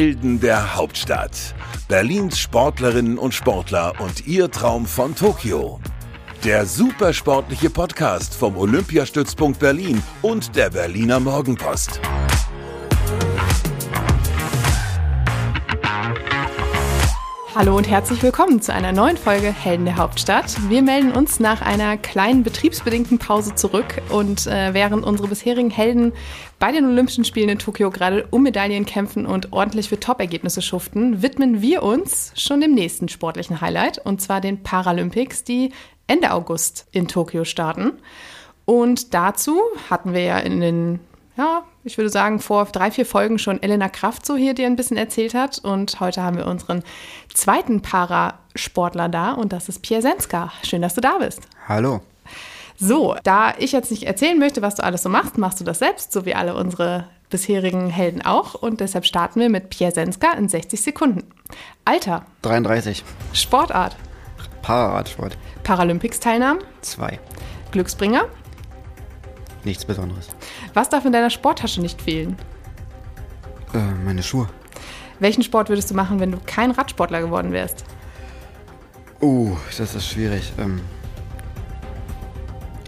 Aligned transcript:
Helden 0.00 0.40
der 0.40 0.76
Hauptstadt. 0.76 1.54
Berlins 1.86 2.38
Sportlerinnen 2.38 3.18
und 3.18 3.34
Sportler 3.34 3.92
und 3.98 4.26
ihr 4.26 4.50
Traum 4.50 4.86
von 4.86 5.14
Tokio. 5.14 5.78
Der 6.42 6.64
supersportliche 6.64 7.68
Podcast 7.68 8.34
vom 8.34 8.56
Olympiastützpunkt 8.56 9.58
Berlin 9.58 10.02
und 10.22 10.56
der 10.56 10.70
Berliner 10.70 11.20
Morgenpost. 11.20 12.00
Hallo 17.60 17.76
und 17.76 17.90
herzlich 17.90 18.22
willkommen 18.22 18.62
zu 18.62 18.72
einer 18.72 18.90
neuen 18.90 19.18
Folge 19.18 19.52
Helden 19.52 19.84
der 19.84 19.98
Hauptstadt. 19.98 20.56
Wir 20.70 20.80
melden 20.80 21.12
uns 21.12 21.40
nach 21.40 21.60
einer 21.60 21.98
kleinen 21.98 22.42
betriebsbedingten 22.42 23.18
Pause 23.18 23.54
zurück 23.54 24.00
und 24.08 24.46
äh, 24.46 24.72
während 24.72 25.04
unsere 25.04 25.28
bisherigen 25.28 25.68
Helden 25.68 26.14
bei 26.58 26.72
den 26.72 26.86
Olympischen 26.86 27.26
Spielen 27.26 27.50
in 27.50 27.58
Tokio 27.58 27.90
gerade 27.90 28.26
um 28.30 28.44
Medaillen 28.44 28.86
kämpfen 28.86 29.26
und 29.26 29.52
ordentlich 29.52 29.90
für 29.90 30.00
Top-Ergebnisse 30.00 30.62
schuften, 30.62 31.20
widmen 31.20 31.60
wir 31.60 31.82
uns 31.82 32.32
schon 32.34 32.62
dem 32.62 32.72
nächsten 32.72 33.10
sportlichen 33.10 33.60
Highlight 33.60 33.98
und 33.98 34.22
zwar 34.22 34.40
den 34.40 34.62
Paralympics, 34.62 35.44
die 35.44 35.74
Ende 36.06 36.32
August 36.32 36.86
in 36.92 37.08
Tokio 37.08 37.44
starten. 37.44 37.92
Und 38.64 39.12
dazu 39.12 39.60
hatten 39.90 40.14
wir 40.14 40.22
ja 40.22 40.38
in 40.38 40.62
den 40.62 41.00
ja, 41.36 41.64
ich 41.84 41.96
würde 41.96 42.10
sagen, 42.10 42.40
vor 42.40 42.66
drei, 42.66 42.90
vier 42.90 43.06
Folgen 43.06 43.38
schon 43.38 43.62
Elena 43.62 43.88
Kraft 43.88 44.26
so 44.26 44.36
hier 44.36 44.54
dir 44.54 44.66
ein 44.66 44.76
bisschen 44.76 44.96
erzählt 44.96 45.34
hat. 45.34 45.58
Und 45.58 46.00
heute 46.00 46.22
haben 46.22 46.36
wir 46.36 46.46
unseren 46.46 46.82
zweiten 47.32 47.80
Parasportler 47.80 49.08
da 49.08 49.32
und 49.32 49.52
das 49.52 49.68
ist 49.68 49.80
Pierre 49.82 50.02
Senska. 50.02 50.52
Schön, 50.62 50.82
dass 50.82 50.94
du 50.94 51.00
da 51.00 51.18
bist. 51.18 51.42
Hallo. 51.68 52.00
So, 52.76 53.14
da 53.24 53.54
ich 53.58 53.72
jetzt 53.72 53.90
nicht 53.90 54.04
erzählen 54.04 54.38
möchte, 54.38 54.62
was 54.62 54.76
du 54.76 54.84
alles 54.84 55.02
so 55.02 55.08
machst, 55.08 55.36
machst 55.36 55.60
du 55.60 55.64
das 55.64 55.78
selbst, 55.78 56.12
so 56.12 56.24
wie 56.24 56.34
alle 56.34 56.54
unsere 56.54 57.06
bisherigen 57.28 57.88
Helden 57.90 58.22
auch. 58.22 58.54
Und 58.54 58.80
deshalb 58.80 59.04
starten 59.04 59.40
wir 59.40 59.48
mit 59.48 59.70
Pierre 59.70 59.92
Senska 59.92 60.32
in 60.32 60.48
60 60.48 60.80
Sekunden. 60.80 61.24
Alter. 61.84 62.24
33. 62.42 63.04
Sportart. 63.32 63.96
Pararadsport. 64.62 65.36
Paralympics-Teilnahmen. 65.62 66.62
Zwei. 66.80 67.18
Glücksbringer. 67.70 68.26
Nichts 69.64 69.84
Besonderes. 69.84 70.28
Was 70.74 70.88
darf 70.88 71.04
in 71.04 71.12
deiner 71.12 71.30
Sporttasche 71.30 71.80
nicht 71.80 72.00
fehlen? 72.00 72.36
Äh, 73.74 73.78
meine 74.04 74.22
Schuhe. 74.22 74.48
Welchen 75.18 75.42
Sport 75.42 75.68
würdest 75.68 75.90
du 75.90 75.94
machen, 75.94 76.20
wenn 76.20 76.32
du 76.32 76.38
kein 76.46 76.70
Radsportler 76.70 77.20
geworden 77.20 77.52
wärst? 77.52 77.84
Uh, 79.20 79.54
das 79.76 79.94
ist 79.94 80.06
schwierig. 80.06 80.52
Ähm, 80.58 80.80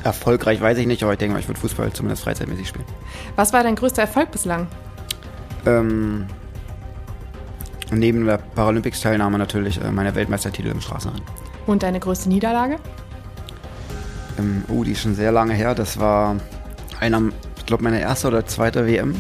erfolgreich 0.03 0.60
weiß 0.60 0.78
ich 0.78 0.86
nicht, 0.86 1.03
aber 1.03 1.12
ich 1.12 1.19
denke 1.19 1.34
mal, 1.34 1.41
ich 1.41 1.48
würde 1.48 1.60
Fußball 1.60 1.92
zumindest 1.92 2.25
freizeitmäßig 2.25 2.69
spielen. 2.69 2.86
Was 3.36 3.53
war 3.53 3.62
dein 3.62 3.75
größter 3.75 4.03
Erfolg 4.03 4.30
bislang? 4.30 4.66
Ähm, 5.66 6.27
neben 7.91 8.25
der 8.25 8.38
Paralympics-Teilnahme 8.38 9.38
natürlich 9.38 9.80
äh, 9.80 9.92
meine 9.92 10.14
Weltmeistertitel 10.14 10.69
im 10.69 10.80
Straßenrennen. 10.80 11.25
Und 11.66 11.83
deine 11.83 12.00
größte 12.00 12.28
Niederlage? 12.28 12.77
Ähm, 14.38 14.64
oh, 14.69 14.83
die 14.84 14.92
ist 14.92 15.03
schon 15.03 15.14
sehr 15.14 15.33
lange 15.33 15.53
her. 15.53 15.75
Das 15.75 16.00
war 16.00 16.36
einer, 16.98 17.22
ich 17.63 17.67
glaube, 17.67 17.85
meine 17.85 18.01
erste 18.01 18.27
oder 18.27 18.45
zweite 18.45 18.89
WM. 18.89 19.15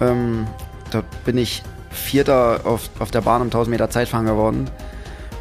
Ähm, 0.00 0.46
da 0.92 1.02
bin 1.24 1.36
ich 1.36 1.64
Vierter 1.90 2.60
auf, 2.64 2.88
auf 3.00 3.10
der 3.10 3.22
Bahn 3.22 3.42
um 3.42 3.48
1000 3.48 3.72
Meter 3.72 3.90
Zeitfahren 3.90 4.24
geworden 4.24 4.70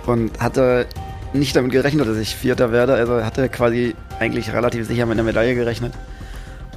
und 0.08 0.40
hatte 0.42 0.88
nicht 1.34 1.56
damit 1.56 1.72
gerechnet, 1.72 2.08
dass 2.08 2.18
ich 2.18 2.36
Vierter 2.36 2.72
werde. 2.72 2.96
Also 2.96 3.24
hatte 3.24 3.48
quasi 3.48 3.96
eigentlich 4.20 4.52
relativ 4.52 4.88
sicher 4.88 5.06
mit 5.06 5.14
einer 5.14 5.24
Medaille 5.24 5.54
gerechnet. 5.54 5.94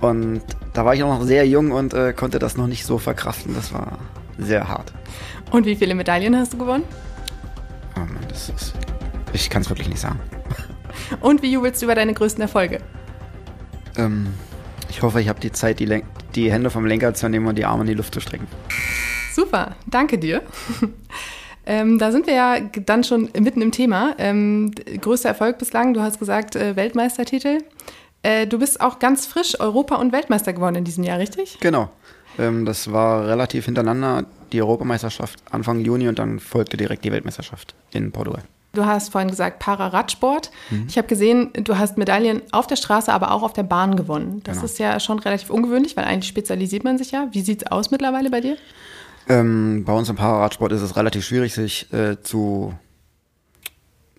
Und 0.03 0.43
da 0.75 0.85
war 0.85 0.95
ich 0.95 1.03
auch 1.03 1.19
noch 1.19 1.25
sehr 1.25 1.49
jung 1.49 1.73
und 1.73 1.95
äh, 1.95 2.13
konnte 2.13 2.39
das 2.39 2.59
noch 2.59 2.67
nicht 2.67 2.85
so 2.85 2.99
verkraften. 2.99 3.55
Das 3.55 3.73
war 3.73 3.99
sehr 4.39 4.69
hart. 4.69 4.93
Und 5.51 5.65
wie 5.65 5.77
viele 5.77 5.95
Medaillen 5.95 6.37
hast 6.37 6.53
du 6.53 6.59
gewonnen? 6.59 6.85
Oh 7.97 8.01
Mann, 8.01 8.27
das 8.29 8.51
ist, 8.51 8.75
ich 9.33 9.49
kann 9.49 9.63
es 9.63 9.71
wirklich 9.71 9.89
nicht 9.89 10.01
sagen. 10.01 10.21
Und 11.21 11.41
wie 11.41 11.53
jubelst 11.53 11.81
du 11.81 11.87
über 11.87 11.95
deine 11.95 12.13
größten 12.13 12.43
Erfolge? 12.43 12.81
Ähm, 13.97 14.35
ich 14.93 15.01
hoffe, 15.01 15.23
ich 15.23 15.29
habe 15.29 15.41
die 15.41 15.53
Zeit, 15.53 15.81
die, 15.81 15.87
Len 15.87 16.03
die 16.35 16.53
Hände 16.53 16.69
vom 16.69 16.85
Lenker 16.85 17.15
zu 17.15 17.27
nehmen 17.31 17.47
und 17.47 17.57
die 17.57 17.65
Arme 17.65 17.81
in 17.83 17.87
die 17.87 17.95
Luft 17.95 18.13
zu 18.13 18.21
strecken. 18.21 18.47
Super, 19.35 19.75
danke 19.87 20.19
dir. 20.19 20.43
Ähm, 21.65 21.97
da 21.97 22.11
sind 22.11 22.27
wir 22.27 22.35
ja 22.35 22.59
dann 22.59 23.05
schon 23.05 23.31
mitten 23.39 23.63
im 23.63 23.71
Thema. 23.71 24.17
Ähm, 24.19 24.73
größter 25.01 25.29
Erfolg 25.29 25.59
bislang, 25.59 25.95
du 25.95 26.01
hast 26.01 26.19
gesagt 26.19 26.57
äh, 26.57 26.75
Weltmeistertitel. 26.75 27.59
Äh, 28.25 28.49
du 28.49 28.59
bist 28.59 28.81
auch 28.81 28.99
ganz 28.99 29.27
frisch 29.27 29.61
Europa- 29.61 29.95
und 29.95 30.11
Weltmeister 30.11 30.53
geworden 30.53 30.75
in 30.75 30.83
diesem 30.83 31.05
Jahr, 31.05 31.21
richtig? 31.21 31.59
Genau. 31.61 31.89
Ähm, 32.37 32.65
das 32.65 32.91
war 32.91 33.29
relativ 33.29 33.67
hintereinander 33.67 34.25
die 34.51 34.61
Europameisterschaft 34.61 35.39
Anfang 35.53 35.79
Juni 35.79 36.09
und 36.09 36.19
dann 36.19 36.41
folgte 36.41 36.77
direkt 36.77 37.05
die 37.05 37.13
Weltmeisterschaft 37.13 37.77
in 37.93 38.11
Portugal. 38.11 38.43
Du 38.73 38.87
hast 38.87 39.11
vorhin 39.11 39.31
gesagt 39.31 39.59
Pararadsport. 39.59 40.51
Mhm. 40.71 40.87
Ich 40.89 40.97
habe 40.97 41.07
gesehen, 41.07 41.51
du 41.53 41.77
hast 41.77 41.99
Medaillen 41.99 42.43
auf 42.53 42.67
der 42.67 42.77
Straße, 42.77 43.13
aber 43.13 43.33
auch 43.33 43.43
auf 43.43 43.53
der 43.53 43.65
Bahn 43.65 43.97
gewonnen. 43.97 44.41
Das 44.45 44.57
genau. 44.57 44.65
ist 44.65 44.79
ja 44.79 44.99
schon 44.99 45.19
relativ 45.19 45.51
ungewöhnlich, 45.51 45.97
weil 45.97 46.05
eigentlich 46.05 46.29
spezialisiert 46.29 46.83
man 46.83 46.97
sich 46.97 47.11
ja. 47.11 47.29
Wie 47.33 47.43
sieht 47.43 47.63
es 47.63 47.71
aus 47.71 47.91
mittlerweile 47.91 48.31
bei 48.31 48.41
dir? 48.41 48.57
Ähm, 49.29 49.85
bei 49.85 49.93
uns 49.93 50.09
im 50.09 50.17
Pararadsport 50.17 50.73
ist 50.73 50.81
es 50.81 50.97
relativ 50.97 51.25
schwierig, 51.25 51.53
sich 51.53 51.93
äh, 51.93 52.21
zu 52.23 52.75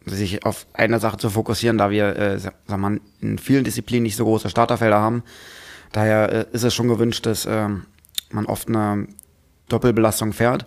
sich 0.05 0.45
auf 0.45 0.67
eine 0.73 0.99
Sache 0.99 1.17
zu 1.17 1.29
fokussieren, 1.29 1.77
da 1.77 1.89
wir 1.89 2.15
äh, 2.15 2.37
sag 2.39 2.77
mal, 2.77 2.99
in 3.21 3.37
vielen 3.37 3.63
Disziplinen 3.63 4.03
nicht 4.03 4.17
so 4.17 4.25
große 4.25 4.49
Starterfelder 4.49 4.99
haben. 4.99 5.23
Daher 5.91 6.31
äh, 6.31 6.45
ist 6.51 6.63
es 6.63 6.73
schon 6.73 6.87
gewünscht, 6.89 7.25
dass 7.25 7.45
äh, 7.45 7.69
man 8.31 8.45
oft 8.45 8.67
eine 8.67 9.07
Doppelbelastung 9.69 10.33
fährt. 10.33 10.65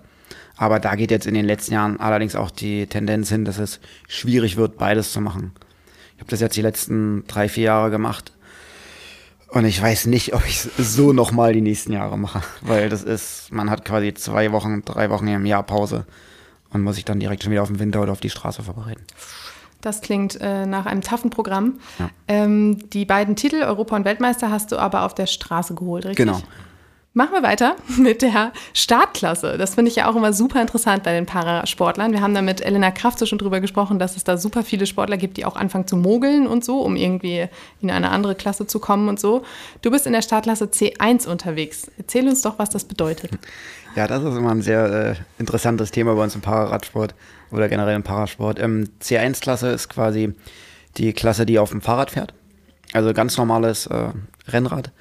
Aber 0.56 0.80
da 0.80 0.94
geht 0.94 1.10
jetzt 1.10 1.26
in 1.26 1.34
den 1.34 1.44
letzten 1.44 1.74
Jahren 1.74 2.00
allerdings 2.00 2.34
auch 2.34 2.50
die 2.50 2.86
Tendenz 2.86 3.28
hin, 3.28 3.44
dass 3.44 3.58
es 3.58 3.80
schwierig 4.08 4.56
wird, 4.56 4.78
beides 4.78 5.12
zu 5.12 5.20
machen. 5.20 5.52
Ich 6.14 6.20
habe 6.20 6.30
das 6.30 6.40
jetzt 6.40 6.56
die 6.56 6.62
letzten 6.62 7.24
drei, 7.26 7.48
vier 7.48 7.64
Jahre 7.64 7.90
gemacht 7.90 8.32
und 9.48 9.64
ich 9.64 9.80
weiß 9.80 10.06
nicht, 10.06 10.34
ob 10.34 10.46
ich 10.46 10.66
es 10.78 10.94
so 10.94 11.12
nochmal 11.12 11.52
die 11.52 11.60
nächsten 11.60 11.92
Jahre 11.92 12.18
mache, 12.18 12.42
weil 12.62 12.88
das 12.88 13.02
ist, 13.02 13.52
man 13.52 13.70
hat 13.70 13.84
quasi 13.84 14.12
zwei 14.14 14.52
Wochen, 14.52 14.82
drei 14.84 15.10
Wochen 15.10 15.28
im 15.28 15.46
Jahr 15.46 15.62
Pause 15.62 16.04
und 16.70 16.82
muss 16.82 16.96
sich 16.96 17.04
dann 17.04 17.20
direkt 17.20 17.42
schon 17.42 17.52
wieder 17.52 17.62
auf 17.62 17.68
den 17.68 17.78
Winter 17.78 18.02
oder 18.02 18.12
auf 18.12 18.20
die 18.20 18.30
Straße 18.30 18.62
vorbereiten. 18.62 19.02
Das 19.82 20.00
klingt 20.00 20.38
äh, 20.40 20.66
nach 20.66 20.86
einem 20.86 21.02
taffen 21.02 21.30
Programm. 21.30 21.74
Ja. 21.98 22.10
Ähm, 22.26 22.90
die 22.90 23.04
beiden 23.04 23.36
Titel, 23.36 23.62
Europa 23.62 23.94
und 23.94 24.04
Weltmeister, 24.04 24.50
hast 24.50 24.72
du 24.72 24.78
aber 24.78 25.02
auf 25.02 25.14
der 25.14 25.26
Straße 25.26 25.74
geholt, 25.74 26.06
richtig? 26.06 26.26
Genau. 26.26 26.40
Machen 27.16 27.32
wir 27.32 27.42
weiter 27.42 27.76
mit 27.98 28.20
der 28.20 28.52
Startklasse. 28.74 29.56
Das 29.56 29.74
finde 29.74 29.90
ich 29.90 29.96
ja 29.96 30.10
auch 30.10 30.16
immer 30.16 30.34
super 30.34 30.60
interessant 30.60 31.02
bei 31.02 31.14
den 31.14 31.24
Parasportlern. 31.24 32.12
Wir 32.12 32.20
haben 32.20 32.34
da 32.34 32.42
mit 32.42 32.60
Elena 32.60 32.90
Kraft 32.90 33.18
so 33.18 33.24
schon 33.24 33.38
drüber 33.38 33.60
gesprochen, 33.60 33.98
dass 33.98 34.18
es 34.18 34.24
da 34.24 34.36
super 34.36 34.62
viele 34.62 34.84
Sportler 34.84 35.16
gibt, 35.16 35.38
die 35.38 35.46
auch 35.46 35.56
anfangen 35.56 35.86
zu 35.86 35.96
mogeln 35.96 36.46
und 36.46 36.62
so, 36.62 36.82
um 36.82 36.94
irgendwie 36.94 37.48
in 37.80 37.90
eine 37.90 38.10
andere 38.10 38.34
Klasse 38.34 38.66
zu 38.66 38.80
kommen 38.80 39.08
und 39.08 39.18
so. 39.18 39.44
Du 39.80 39.90
bist 39.90 40.06
in 40.06 40.12
der 40.12 40.20
Startklasse 40.20 40.66
C1 40.66 41.26
unterwegs. 41.26 41.90
Erzähl 41.96 42.28
uns 42.28 42.42
doch, 42.42 42.58
was 42.58 42.68
das 42.68 42.84
bedeutet. 42.84 43.30
Ja, 43.94 44.06
das 44.06 44.22
ist 44.22 44.36
immer 44.36 44.50
ein 44.50 44.60
sehr 44.60 44.84
äh, 44.84 45.14
interessantes 45.38 45.92
Thema 45.92 46.16
bei 46.16 46.22
uns 46.22 46.34
im 46.34 46.42
Pararadsport 46.42 47.14
oder 47.50 47.70
generell 47.70 47.96
im 47.96 48.02
Parasport. 48.02 48.58
Ähm, 48.58 48.90
C1-Klasse 49.00 49.68
ist 49.68 49.88
quasi 49.88 50.34
die 50.98 51.14
Klasse, 51.14 51.46
die 51.46 51.58
auf 51.58 51.70
dem 51.70 51.80
Fahrrad 51.80 52.10
fährt. 52.10 52.34
Also 52.92 53.14
ganz 53.14 53.38
normales 53.38 53.86
äh, 53.86 54.10
Rennrad. 54.48 54.92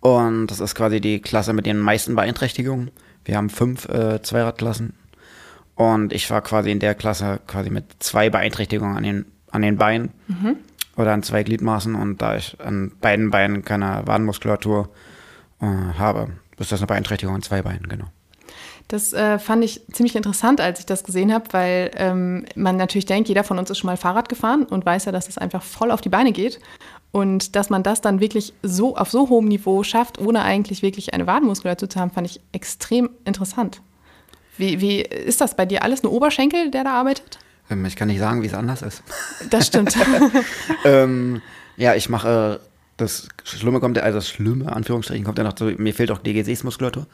Und 0.00 0.46
das 0.48 0.60
ist 0.60 0.74
quasi 0.74 1.00
die 1.00 1.20
Klasse 1.20 1.52
mit 1.52 1.66
den 1.66 1.78
meisten 1.78 2.16
Beeinträchtigungen. 2.16 2.90
Wir 3.24 3.36
haben 3.36 3.50
fünf 3.50 3.88
äh, 3.88 4.22
Zweiradklassen. 4.22 4.94
Und 5.74 6.12
ich 6.12 6.30
war 6.30 6.42
quasi 6.42 6.70
in 6.70 6.78
der 6.78 6.94
Klasse 6.94 7.40
quasi 7.46 7.70
mit 7.70 7.84
zwei 8.00 8.28
Beeinträchtigungen 8.30 8.96
an 8.96 9.02
den, 9.02 9.26
an 9.50 9.62
den 9.62 9.76
Beinen 9.76 10.10
mhm. 10.26 10.56
oder 10.96 11.12
an 11.12 11.22
zwei 11.22 11.42
Gliedmaßen. 11.42 11.94
Und 11.94 12.20
da 12.22 12.36
ich 12.36 12.58
an 12.60 12.92
beiden 13.00 13.30
Beinen 13.30 13.64
keine 13.64 14.02
Wadenmuskulatur 14.06 14.90
äh, 15.60 15.66
habe, 15.66 16.28
ist 16.58 16.72
das 16.72 16.80
eine 16.80 16.86
Beeinträchtigung 16.86 17.34
an 17.34 17.42
zwei 17.42 17.62
Beinen, 17.62 17.88
genau. 17.88 18.06
Das 18.88 19.12
äh, 19.12 19.38
fand 19.38 19.62
ich 19.64 19.82
ziemlich 19.92 20.16
interessant, 20.16 20.60
als 20.60 20.80
ich 20.80 20.86
das 20.86 21.04
gesehen 21.04 21.32
habe, 21.32 21.44
weil 21.52 21.92
ähm, 21.94 22.44
man 22.56 22.76
natürlich 22.76 23.06
denkt, 23.06 23.28
jeder 23.28 23.44
von 23.44 23.56
uns 23.56 23.70
ist 23.70 23.78
schon 23.78 23.86
mal 23.86 23.96
Fahrrad 23.96 24.28
gefahren 24.28 24.64
und 24.64 24.84
weiß 24.84 25.04
ja, 25.04 25.12
dass 25.12 25.28
es 25.28 25.38
einfach 25.38 25.62
voll 25.62 25.92
auf 25.92 26.00
die 26.00 26.08
Beine 26.08 26.32
geht. 26.32 26.58
Und 27.12 27.56
dass 27.56 27.70
man 27.70 27.82
das 27.82 28.00
dann 28.00 28.20
wirklich 28.20 28.54
so 28.62 28.96
auf 28.96 29.10
so 29.10 29.28
hohem 29.28 29.46
Niveau 29.46 29.82
schafft, 29.82 30.20
ohne 30.20 30.42
eigentlich 30.42 30.82
wirklich 30.82 31.12
eine 31.12 31.26
Wadenmuskulatur 31.26 31.88
zu 31.88 31.98
haben, 31.98 32.10
fand 32.10 32.28
ich 32.28 32.40
extrem 32.52 33.10
interessant. 33.24 33.82
Wie, 34.56 34.80
wie 34.80 35.00
ist 35.00 35.40
das 35.40 35.56
bei 35.56 35.66
dir 35.66 35.82
alles 35.82 36.02
nur 36.02 36.12
Oberschenkel, 36.12 36.70
der 36.70 36.84
da 36.84 36.92
arbeitet? 36.92 37.38
Ähm, 37.68 37.84
ich 37.84 37.96
kann 37.96 38.08
nicht 38.08 38.20
sagen, 38.20 38.42
wie 38.42 38.46
es 38.46 38.54
anders 38.54 38.82
ist. 38.82 39.02
Das 39.50 39.66
stimmt. 39.66 39.96
ähm, 40.84 41.42
ja, 41.76 41.94
ich 41.94 42.08
mache 42.08 42.60
das 43.00 43.28
Schlimme 43.44 43.80
kommt, 43.80 43.98
also 43.98 44.18
das 44.18 44.28
Schlimme, 44.28 44.70
Anführungsstrichen, 44.70 45.24
kommt 45.24 45.38
ja 45.38 45.44
noch 45.44 45.54
zu, 45.54 45.64
mir 45.64 45.94
fehlt 45.94 46.10
auch 46.10 46.18
die 46.18 46.34
Gesäßmuskulatur. 46.34 47.06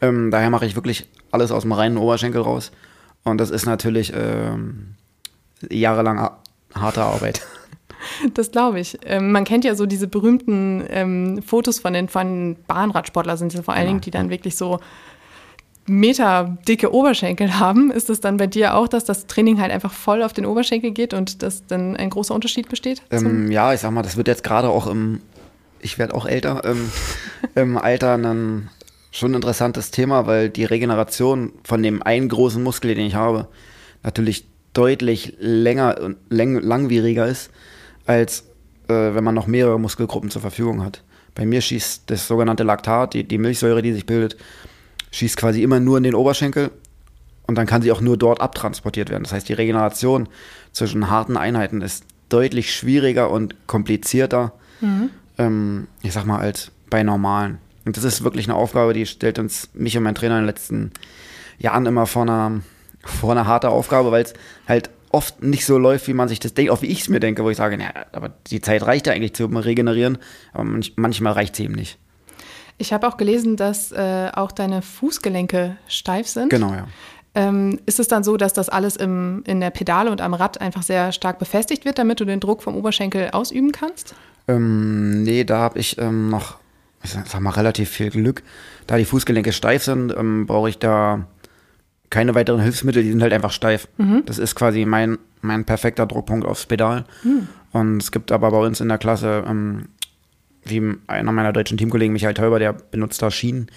Ähm, 0.00 0.30
daher 0.30 0.50
mache 0.50 0.66
ich 0.66 0.74
wirklich 0.74 1.08
alles 1.30 1.52
aus 1.52 1.62
dem 1.62 1.72
reinen 1.72 1.96
Oberschenkel 1.96 2.42
raus. 2.42 2.72
Und 3.22 3.38
das 3.38 3.50
ist 3.50 3.66
natürlich 3.66 4.12
ähm, 4.14 4.96
jahrelang 5.70 6.30
harte 6.74 7.02
Arbeit. 7.02 7.46
Das 8.34 8.50
glaube 8.50 8.80
ich. 8.80 8.98
Ähm, 9.06 9.32
man 9.32 9.44
kennt 9.44 9.64
ja 9.64 9.74
so 9.74 9.86
diese 9.86 10.06
berühmten 10.06 10.84
ähm, 10.88 11.42
Fotos 11.42 11.78
von 11.78 11.92
den 11.92 12.08
von 12.08 12.56
Bahnradsportlern, 12.66 13.36
sind 13.36 13.54
es 13.54 13.64
vor 13.64 13.74
allen 13.74 13.86
Dingen, 13.86 14.00
die 14.00 14.10
dann 14.10 14.30
wirklich 14.30 14.56
so 14.56 14.80
Meter 15.86 16.56
dicke 16.68 16.92
Oberschenkel 16.92 17.58
haben. 17.58 17.90
Ist 17.90 18.10
es 18.10 18.20
dann 18.20 18.36
bei 18.36 18.46
dir 18.46 18.74
auch, 18.74 18.88
dass 18.88 19.04
das 19.04 19.26
Training 19.26 19.60
halt 19.60 19.72
einfach 19.72 19.92
voll 19.92 20.22
auf 20.22 20.32
den 20.32 20.46
Oberschenkel 20.46 20.92
geht 20.92 21.14
und 21.14 21.42
dass 21.42 21.66
dann 21.66 21.96
ein 21.96 22.10
großer 22.10 22.34
Unterschied 22.34 22.68
besteht? 22.68 23.02
Ähm, 23.10 23.50
ja, 23.50 23.72
ich 23.72 23.80
sag 23.80 23.90
mal, 23.90 24.02
das 24.02 24.16
wird 24.16 24.28
jetzt 24.28 24.44
gerade 24.44 24.68
auch 24.68 24.86
im, 24.86 25.20
ich 25.80 25.98
werde 25.98 26.14
auch 26.14 26.26
älter, 26.26 26.62
ähm, 26.64 26.90
im 27.54 27.78
Alter 27.78 28.16
ein 28.16 28.68
schon 29.14 29.32
ein 29.32 29.36
interessantes 29.36 29.90
Thema, 29.90 30.26
weil 30.26 30.48
die 30.48 30.64
Regeneration 30.64 31.52
von 31.64 31.82
dem 31.82 32.02
einen 32.02 32.30
großen 32.30 32.62
Muskel, 32.62 32.94
den 32.94 33.06
ich 33.06 33.14
habe, 33.14 33.48
natürlich 34.02 34.46
deutlich 34.72 35.34
länger 35.38 36.00
und 36.00 36.16
läng 36.30 36.58
langwieriger 36.60 37.26
ist, 37.26 37.50
als 38.06 38.44
äh, 38.88 39.14
wenn 39.14 39.24
man 39.24 39.34
noch 39.34 39.46
mehrere 39.46 39.78
Muskelgruppen 39.78 40.30
zur 40.30 40.42
Verfügung 40.42 40.82
hat. 40.82 41.02
Bei 41.34 41.46
mir 41.46 41.60
schießt 41.60 42.04
das 42.06 42.26
sogenannte 42.26 42.62
Laktat, 42.62 43.14
die, 43.14 43.24
die 43.24 43.38
Milchsäure, 43.38 43.82
die 43.82 43.92
sich 43.92 44.06
bildet, 44.06 44.36
schießt 45.12 45.36
quasi 45.36 45.62
immer 45.62 45.80
nur 45.80 45.96
in 45.96 46.02
den 46.02 46.14
Oberschenkel 46.14 46.70
und 47.46 47.56
dann 47.56 47.66
kann 47.66 47.82
sie 47.82 47.92
auch 47.92 48.00
nur 48.00 48.16
dort 48.16 48.40
abtransportiert 48.40 49.10
werden. 49.10 49.24
Das 49.24 49.32
heißt, 49.32 49.48
die 49.48 49.54
Regeneration 49.54 50.28
zwischen 50.72 51.10
harten 51.10 51.36
Einheiten 51.36 51.80
ist 51.80 52.04
deutlich 52.28 52.74
schwieriger 52.74 53.30
und 53.30 53.66
komplizierter, 53.66 54.52
mhm. 54.80 55.10
ähm, 55.38 55.88
ich 56.02 56.12
sag 56.12 56.24
mal, 56.24 56.38
als 56.38 56.70
bei 56.90 57.02
normalen. 57.02 57.58
Und 57.84 57.96
das 57.96 58.04
ist 58.04 58.24
wirklich 58.24 58.46
eine 58.46 58.54
Aufgabe, 58.54 58.92
die 58.92 59.06
stellt 59.06 59.38
uns 59.38 59.68
mich 59.74 59.96
und 59.96 60.04
mein 60.04 60.14
Trainer 60.14 60.36
in 60.36 60.42
den 60.42 60.46
letzten 60.46 60.92
Jahren 61.58 61.86
immer 61.86 62.06
vor 62.06 62.22
einer, 62.22 62.60
vor 63.04 63.32
einer 63.32 63.46
harte 63.46 63.70
Aufgabe, 63.70 64.12
weil 64.12 64.24
es 64.24 64.34
halt 64.68 64.90
oft 65.12 65.42
nicht 65.42 65.66
so 65.66 65.78
läuft, 65.78 66.08
wie 66.08 66.14
man 66.14 66.28
sich 66.28 66.40
das 66.40 66.54
denkt, 66.54 66.72
auch 66.72 66.82
wie 66.82 66.86
ich 66.86 67.02
es 67.02 67.08
mir 67.08 67.20
denke, 67.20 67.44
wo 67.44 67.50
ich 67.50 67.56
sage, 67.56 67.76
naja, 67.76 67.92
aber 68.12 68.30
die 68.48 68.60
Zeit 68.60 68.84
reicht 68.84 69.06
ja 69.06 69.12
eigentlich 69.12 69.34
zum 69.34 69.56
Regenerieren, 69.56 70.18
aber 70.52 70.64
manch, 70.64 70.94
manchmal 70.96 71.34
reicht 71.34 71.54
es 71.54 71.60
eben 71.60 71.74
nicht. 71.74 71.98
Ich 72.78 72.92
habe 72.92 73.06
auch 73.06 73.16
gelesen, 73.16 73.56
dass 73.56 73.92
äh, 73.92 74.30
auch 74.34 74.50
deine 74.50 74.82
Fußgelenke 74.82 75.76
steif 75.86 76.26
sind. 76.26 76.50
Genau, 76.50 76.72
ja. 76.72 76.86
Ähm, 77.34 77.78
ist 77.86 78.00
es 78.00 78.08
dann 78.08 78.24
so, 78.24 78.36
dass 78.36 78.52
das 78.52 78.68
alles 78.68 78.96
im, 78.96 79.42
in 79.46 79.60
der 79.60 79.70
Pedale 79.70 80.10
und 80.10 80.20
am 80.20 80.34
Rad 80.34 80.60
einfach 80.60 80.82
sehr 80.82 81.12
stark 81.12 81.38
befestigt 81.38 81.84
wird, 81.84 81.98
damit 81.98 82.20
du 82.20 82.24
den 82.24 82.40
Druck 82.40 82.62
vom 82.62 82.76
Oberschenkel 82.76 83.30
ausüben 83.30 83.72
kannst? 83.72 84.14
Ähm, 84.48 85.22
nee, 85.22 85.44
da 85.44 85.58
habe 85.58 85.78
ich 85.78 85.96
ähm, 85.98 86.28
noch 86.28 86.56
ich 87.02 87.10
sag 87.10 87.40
mal, 87.40 87.50
relativ 87.50 87.90
viel 87.90 88.10
Glück. 88.10 88.42
Da 88.86 88.96
die 88.96 89.04
Fußgelenke 89.04 89.52
steif 89.52 89.84
sind, 89.84 90.14
ähm, 90.16 90.46
brauche 90.46 90.68
ich 90.68 90.78
da 90.78 91.26
keine 92.12 92.34
weiteren 92.34 92.60
Hilfsmittel, 92.60 93.02
die 93.02 93.10
sind 93.10 93.22
halt 93.22 93.32
einfach 93.32 93.50
steif. 93.50 93.88
Mhm. 93.96 94.22
Das 94.26 94.38
ist 94.38 94.54
quasi 94.54 94.84
mein, 94.84 95.18
mein 95.40 95.64
perfekter 95.64 96.06
Druckpunkt 96.06 96.46
aufs 96.46 96.66
Pedal. 96.66 97.04
Mhm. 97.24 97.48
Und 97.72 98.02
es 98.02 98.12
gibt 98.12 98.30
aber 98.30 98.50
bei 98.50 98.58
uns 98.58 98.80
in 98.80 98.88
der 98.88 98.98
Klasse, 98.98 99.42
ähm, 99.48 99.88
wie 100.62 100.94
einer 101.06 101.32
meiner 101.32 101.54
deutschen 101.54 101.78
Teamkollegen, 101.78 102.12
Michael 102.12 102.34
Teuber, 102.34 102.58
der 102.58 102.74
benutzt 102.74 103.22
da 103.22 103.30
Schienen, 103.30 103.68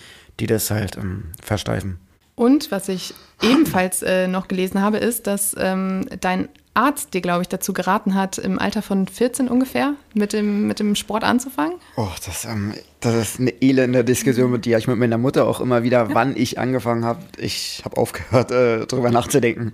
die 0.42 0.48
das 0.48 0.70
halt 0.70 0.98
ähm, 0.98 1.32
versteifen. 1.42 1.98
Und 2.36 2.72
was 2.72 2.90
ich 2.90 3.14
ebenfalls 3.42 4.04
äh, 4.04 4.28
noch 4.28 4.50
gelesen 4.50 4.82
habe, 4.82 4.98
ist, 4.98 5.28
dass 5.28 5.56
ähm, 5.58 6.06
dein 6.20 6.50
Arzt 6.76 7.14
dir, 7.14 7.22
glaube 7.22 7.42
ich, 7.42 7.48
dazu 7.48 7.72
geraten 7.72 8.16
hat, 8.16 8.38
im 8.38 8.60
Alter 8.60 8.82
von 8.82 9.08
14 9.08 9.48
ungefähr 9.48 9.94
mit 10.14 10.34
dem, 10.34 10.68
mit 10.68 10.80
dem 10.80 10.96
Sport 10.96 11.24
anzufangen? 11.24 11.78
Oh, 11.96 12.10
das, 12.26 12.44
ähm, 12.44 12.74
das 13.00 13.16
ist 13.16 13.40
eine 13.40 13.62
elende 13.62 14.04
Diskussion 14.04 14.52
mit 14.52 14.66
dir. 14.66 14.78
Ich 14.78 14.88
mit 14.88 14.98
meiner 14.98 15.18
Mutter 15.18 15.48
auch 15.48 15.62
immer 15.62 15.84
wieder, 15.84 16.14
wann 16.14 16.36
ich 16.36 16.60
angefangen 16.60 17.06
habe. 17.06 17.24
Ich 17.38 17.82
habe 17.86 17.96
aufgehört, 17.96 18.52
äh, 18.52 18.86
darüber 18.86 19.10
nachzudenken. 19.10 19.74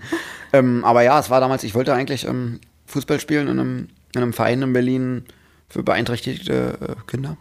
ähm, 0.53 0.86
aber 0.86 1.01
ja, 1.01 1.19
es 1.19 1.31
war 1.31 1.42
damals, 1.42 1.63
ich 1.63 1.74
wollte 1.74 1.94
eigentlich 1.94 2.25
ähm, 2.25 2.59
Fußball 2.86 3.19
spielen 3.19 3.47
in 3.47 3.59
einem, 3.59 3.88
in 4.13 4.21
einem 4.21 4.33
Verein 4.33 4.62
in 4.62 4.74
Berlin 4.74 5.25
für 5.69 5.81
beeinträchtigte 5.81 6.77
äh, 6.81 7.09
Kinder. 7.09 7.36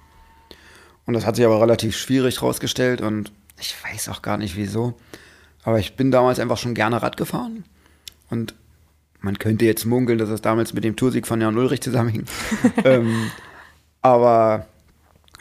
Und 1.05 1.15
das 1.15 1.27
hat 1.27 1.37
sich 1.37 1.45
aber 1.45 1.61
relativ 1.61 1.97
schwierig 1.97 2.41
rausgestellt 2.41 3.03
und 3.03 3.31
ich 3.61 3.75
weiß 3.85 4.09
auch 4.09 4.23
gar 4.23 4.39
nicht 4.39 4.57
wieso. 4.57 4.95
Aber 5.65 5.79
ich 5.79 5.97
bin 5.97 6.11
damals 6.11 6.39
einfach 6.39 6.57
schon 6.57 6.75
gerne 6.75 7.03
Rad 7.03 7.17
gefahren. 7.17 7.65
Und 8.31 8.55
man 9.21 9.39
könnte 9.39 9.65
jetzt 9.65 9.85
munkeln, 9.85 10.19
dass 10.19 10.29
es 10.31 10.41
damals 10.41 10.73
mit 10.73 10.85
dem 10.85 10.97
Toursieg 10.97 11.27
von 11.27 11.41
Jan 11.41 11.57
Ulrich 11.57 11.83
zusammenhing. 11.83 12.25
ähm, 12.85 13.31
aber 14.03 14.67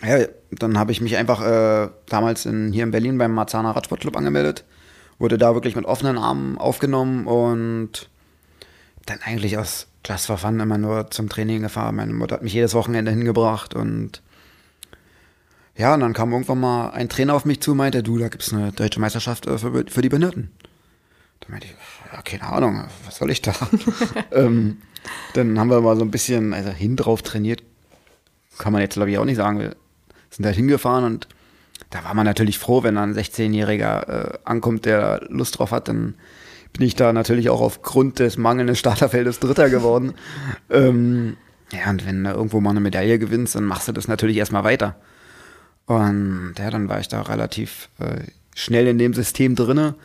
ja, 0.03 0.25
dann 0.51 0.77
habe 0.77 0.91
ich 0.91 1.01
mich 1.01 1.17
einfach 1.17 1.41
äh, 1.41 1.89
damals 2.07 2.45
in, 2.45 2.71
hier 2.71 2.83
in 2.83 2.91
Berlin 2.91 3.17
beim 3.17 3.33
Marzahner 3.33 3.71
Radsportclub 3.71 4.17
angemeldet. 4.17 4.65
Wurde 5.17 5.37
da 5.37 5.53
wirklich 5.53 5.75
mit 5.75 5.85
offenen 5.85 6.17
Armen 6.17 6.57
aufgenommen 6.57 7.27
und 7.27 8.09
dann 9.05 9.19
eigentlich 9.23 9.57
aus 9.57 9.87
Just 10.05 10.27
for 10.27 10.37
Fun 10.37 10.59
immer 10.59 10.77
nur 10.77 11.11
zum 11.11 11.27
Training 11.29 11.61
gefahren. 11.61 11.95
Meine 11.95 12.13
Mutter 12.13 12.35
hat 12.35 12.43
mich 12.43 12.53
jedes 12.53 12.73
Wochenende 12.73 13.11
hingebracht 13.11 13.73
und 13.73 14.21
ja, 15.75 15.93
und 15.93 16.01
dann 16.01 16.13
kam 16.13 16.31
irgendwann 16.31 16.59
mal 16.59 16.89
ein 16.89 17.07
Trainer 17.07 17.33
auf 17.33 17.45
mich 17.45 17.61
zu 17.61 17.71
und 17.71 17.77
meinte, 17.77 18.03
du, 18.03 18.17
da 18.17 18.27
gibt 18.27 18.43
es 18.43 18.53
eine 18.53 18.73
deutsche 18.73 18.99
Meisterschaft 18.99 19.47
äh, 19.47 19.57
für, 19.57 19.85
für 19.87 20.01
die 20.01 20.09
Behinderten. 20.09 20.51
Da 21.39 21.47
meinte 21.49 21.67
ich, 21.67 21.73
ja, 22.11 22.21
keine 22.21 22.43
Ahnung, 22.43 22.85
was 23.05 23.17
soll 23.17 23.31
ich 23.31 23.41
da? 23.41 23.53
ähm, 24.31 24.77
dann 25.33 25.59
haben 25.59 25.69
wir 25.69 25.81
mal 25.81 25.95
so 25.95 26.03
ein 26.03 26.11
bisschen, 26.11 26.53
also 26.53 26.69
hin 26.69 26.95
drauf 26.95 27.21
trainiert, 27.21 27.63
kann 28.57 28.73
man 28.73 28.81
jetzt 28.81 28.95
glaube 28.95 29.11
ich 29.11 29.17
auch 29.17 29.25
nicht 29.25 29.37
sagen. 29.37 29.59
Wir 29.59 29.75
sind 30.29 30.45
halt 30.45 30.55
hingefahren 30.55 31.05
und 31.05 31.27
da 31.89 32.03
war 32.03 32.13
man 32.13 32.25
natürlich 32.25 32.59
froh, 32.59 32.83
wenn 32.83 32.95
dann 32.95 33.11
ein 33.11 33.17
16-Jähriger 33.17 34.07
äh, 34.07 34.37
ankommt, 34.43 34.85
der 34.85 35.21
Lust 35.29 35.57
drauf 35.57 35.71
hat, 35.71 35.87
dann 35.87 36.15
bin 36.73 36.85
ich 36.85 36.95
da 36.95 37.13
natürlich 37.13 37.49
auch 37.49 37.61
aufgrund 37.61 38.19
des 38.19 38.37
mangelnden 38.37 38.75
Starterfeldes 38.75 39.39
Dritter 39.39 39.69
geworden. 39.69 40.13
ähm, 40.69 41.37
ja, 41.71 41.89
und 41.89 42.05
wenn 42.05 42.23
du 42.23 42.31
irgendwo 42.31 42.59
mal 42.61 42.71
eine 42.71 42.79
Medaille 42.79 43.19
gewinnst, 43.19 43.55
dann 43.55 43.65
machst 43.65 43.87
du 43.87 43.91
das 43.91 44.07
natürlich 44.07 44.37
erstmal 44.37 44.63
weiter. 44.63 44.95
Und 45.85 46.55
ja, 46.57 46.69
dann 46.69 46.89
war 46.89 46.99
ich 46.99 47.07
da 47.07 47.21
relativ 47.21 47.89
äh, 47.99 48.21
schnell 48.55 48.87
in 48.87 48.97
dem 48.97 49.13
System 49.13 49.55
drinne. 49.55 49.95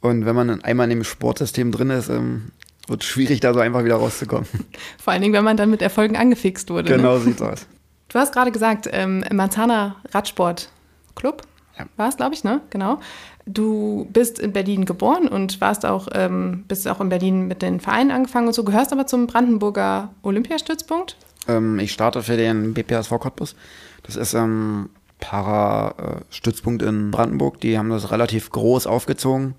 Und 0.00 0.26
wenn 0.26 0.36
man 0.36 0.62
einmal 0.62 0.84
in 0.84 0.98
dem 0.98 1.04
Sportsystem 1.04 1.72
drin 1.72 1.90
ist, 1.90 2.08
ähm, 2.08 2.52
wird 2.86 3.02
es 3.02 3.08
schwierig, 3.08 3.40
da 3.40 3.52
so 3.52 3.60
einfach 3.60 3.84
wieder 3.84 3.96
rauszukommen. 3.96 4.46
Vor 4.98 5.12
allen 5.12 5.22
Dingen, 5.22 5.34
wenn 5.34 5.44
man 5.44 5.56
dann 5.56 5.70
mit 5.70 5.82
Erfolgen 5.82 6.16
angefixt 6.16 6.70
wurde. 6.70 6.90
Ne? 6.90 6.96
Genau, 6.96 7.14
ne? 7.14 7.20
sieht's 7.20 7.42
aus. 7.42 7.66
Du 8.08 8.18
hast 8.18 8.32
gerade 8.32 8.50
gesagt, 8.50 8.88
ähm, 8.90 9.24
Marzana 9.32 9.96
Radsport 10.12 10.70
Club 11.14 11.42
ja. 11.78 11.86
war 11.96 12.08
es, 12.08 12.16
glaube 12.16 12.34
ich, 12.34 12.44
ne? 12.44 12.60
Genau. 12.70 13.00
Du 13.44 14.08
bist 14.12 14.38
in 14.38 14.52
Berlin 14.52 14.84
geboren 14.84 15.28
und 15.28 15.60
warst 15.60 15.84
auch, 15.84 16.08
ähm, 16.12 16.64
bist 16.68 16.86
auch 16.88 17.00
in 17.00 17.08
Berlin 17.08 17.48
mit 17.48 17.62
den 17.62 17.80
Vereinen 17.80 18.10
angefangen 18.10 18.46
und 18.46 18.54
so, 18.54 18.64
gehörst 18.64 18.92
aber 18.92 19.06
zum 19.06 19.26
Brandenburger 19.26 20.10
Olympiastützpunkt? 20.22 21.16
Ähm, 21.48 21.78
ich 21.78 21.92
starte 21.92 22.22
für 22.22 22.36
den 22.36 22.74
BPSV 22.74 23.18
Cottbus. 23.18 23.56
Das 24.02 24.16
ist 24.16 24.34
ähm, 24.34 24.90
Para-Stützpunkt 25.18 26.82
in 26.82 27.10
Brandenburg. 27.10 27.60
Die 27.60 27.78
haben 27.78 27.90
das 27.90 28.10
relativ 28.10 28.50
groß 28.50 28.86
aufgezogen. 28.86 29.54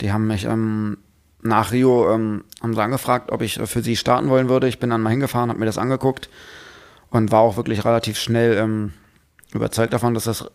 Die 0.00 0.12
haben 0.12 0.26
mich 0.26 0.44
ähm, 0.44 0.98
nach 1.42 1.72
Rio 1.72 2.12
ähm, 2.12 2.44
haben 2.62 2.74
sie 2.74 2.82
angefragt, 2.82 3.30
ob 3.30 3.42
ich 3.42 3.60
für 3.64 3.82
sie 3.82 3.96
starten 3.96 4.28
wollen 4.28 4.48
würde. 4.48 4.68
Ich 4.68 4.78
bin 4.78 4.90
dann 4.90 5.02
mal 5.02 5.10
hingefahren, 5.10 5.50
habe 5.50 5.60
mir 5.60 5.66
das 5.66 5.78
angeguckt 5.78 6.28
und 7.10 7.30
war 7.30 7.40
auch 7.40 7.56
wirklich 7.56 7.84
relativ 7.84 8.18
schnell 8.18 8.56
ähm, 8.56 8.92
überzeugt 9.52 9.92
davon, 9.92 10.14
dass 10.14 10.24
das 10.24 10.50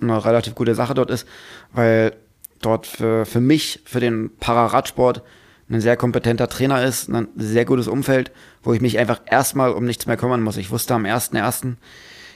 eine 0.00 0.24
relativ 0.24 0.54
gute 0.54 0.74
Sache 0.74 0.94
dort 0.94 1.10
ist, 1.10 1.26
weil 1.72 2.16
dort 2.62 2.86
für, 2.86 3.26
für 3.26 3.40
mich, 3.40 3.82
für 3.84 4.00
den 4.00 4.30
Pararadsport, 4.38 5.22
ein 5.68 5.80
sehr 5.80 5.96
kompetenter 5.96 6.48
Trainer 6.48 6.84
ist, 6.84 7.08
ein 7.08 7.28
sehr 7.36 7.64
gutes 7.64 7.86
Umfeld, 7.86 8.32
wo 8.62 8.72
ich 8.72 8.80
mich 8.80 8.98
einfach 8.98 9.20
erstmal 9.26 9.70
um 9.70 9.84
nichts 9.84 10.06
mehr 10.06 10.16
kümmern 10.16 10.42
muss. 10.42 10.56
Ich 10.56 10.70
wusste 10.70 10.94
am 10.94 11.04
1.1., 11.04 11.76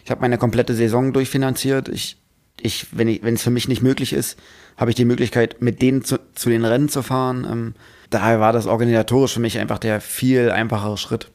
ich 0.04 0.10
habe 0.10 0.20
meine 0.20 0.38
komplette 0.38 0.74
Saison 0.74 1.12
durchfinanziert. 1.12 1.88
Ich, 1.88 2.18
ich, 2.64 2.86
wenn 2.92 3.08
ich, 3.08 3.22
wenn 3.22 3.34
es 3.34 3.42
für 3.42 3.50
mich 3.50 3.68
nicht 3.68 3.82
möglich 3.82 4.12
ist, 4.12 4.38
habe 4.76 4.90
ich 4.90 4.96
die 4.96 5.04
Möglichkeit, 5.04 5.60
mit 5.60 5.82
denen 5.82 6.02
zu, 6.02 6.18
zu 6.34 6.48
den 6.48 6.64
Rennen 6.64 6.88
zu 6.88 7.02
fahren. 7.02 7.46
Ähm, 7.48 7.74
daher 8.10 8.40
war 8.40 8.52
das 8.52 8.66
organisatorisch 8.66 9.34
für 9.34 9.40
mich 9.40 9.58
einfach 9.58 9.78
der 9.78 10.00
viel 10.00 10.50
einfachere 10.50 10.96
Schritt. 10.96 11.30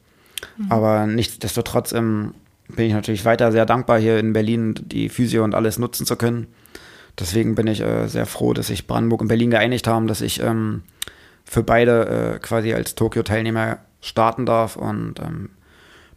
Mhm. 0.58 0.72
Aber 0.72 1.06
nichtsdestotrotz 1.06 1.92
ähm, 1.92 2.34
bin 2.68 2.86
ich 2.86 2.92
natürlich 2.92 3.24
weiter 3.24 3.52
sehr 3.52 3.64
dankbar, 3.64 4.00
hier 4.00 4.18
in 4.18 4.32
Berlin 4.32 4.74
die 4.80 5.08
Physio 5.08 5.44
und 5.44 5.54
alles 5.54 5.78
nutzen 5.78 6.04
zu 6.04 6.16
können. 6.16 6.48
Deswegen 7.18 7.54
bin 7.54 7.68
ich 7.68 7.80
äh, 7.80 8.08
sehr 8.08 8.26
froh, 8.26 8.52
dass 8.52 8.66
sich 8.66 8.88
Brandenburg 8.88 9.22
und 9.22 9.28
Berlin 9.28 9.50
geeinigt 9.50 9.86
haben, 9.86 10.08
dass 10.08 10.22
ich 10.22 10.42
ähm, 10.42 10.82
für 11.44 11.62
beide 11.62 12.34
äh, 12.34 12.38
quasi 12.40 12.74
als 12.74 12.96
Tokio-Teilnehmer 12.96 13.78
starten 14.00 14.46
darf 14.46 14.76
und 14.76 15.20
ähm, 15.20 15.50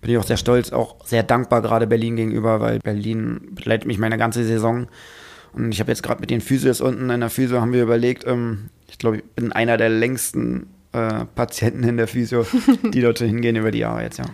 bin 0.04 0.12
ich 0.12 0.18
auch 0.18 0.26
sehr 0.26 0.38
stolz, 0.38 0.72
auch 0.72 0.96
sehr 1.06 1.24
dankbar 1.24 1.62
gerade 1.62 1.88
Berlin 1.88 2.16
gegenüber, 2.16 2.60
weil 2.60 2.80
Berlin 2.80 3.42
begleitet 3.52 3.88
mich 3.88 3.98
meine 3.98 4.18
ganze 4.18 4.44
Saison. 4.44 4.88
Und 5.54 5.72
ich 5.72 5.80
habe 5.80 5.92
jetzt 5.92 6.04
gerade 6.04 6.20
mit 6.20 6.30
den 6.30 6.42
Physios 6.42 6.82
unten 6.82 7.10
in 7.10 7.22
der 7.22 7.30
Physio 7.30 7.62
haben 7.62 7.74
wir 7.74 7.84
überlegt, 7.84 8.28
ähm, 8.28 8.70
ich 8.90 8.98
glaube, 8.98 9.18
ich 9.18 9.24
bin 9.24 9.52
einer 9.52 9.78
der 9.78 9.90
längsten 9.90 10.68
äh, 10.92 11.26
Patienten 11.36 11.84
in 11.84 11.98
der 11.98 12.08
Physio, 12.08 12.46
die 12.94 13.02
dort 13.02 13.20
hingehen 13.20 13.56
über 13.56 13.72
die 13.72 13.80
Jahre 13.80 14.04
jetzt, 14.04 14.20
ja. 14.20 14.26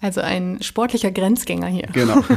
Also 0.00 0.22
ein 0.22 0.62
sportlicher 0.62 1.10
Grenzgänger 1.10 1.68
hier. 1.68 1.88
Genau. 1.92 2.24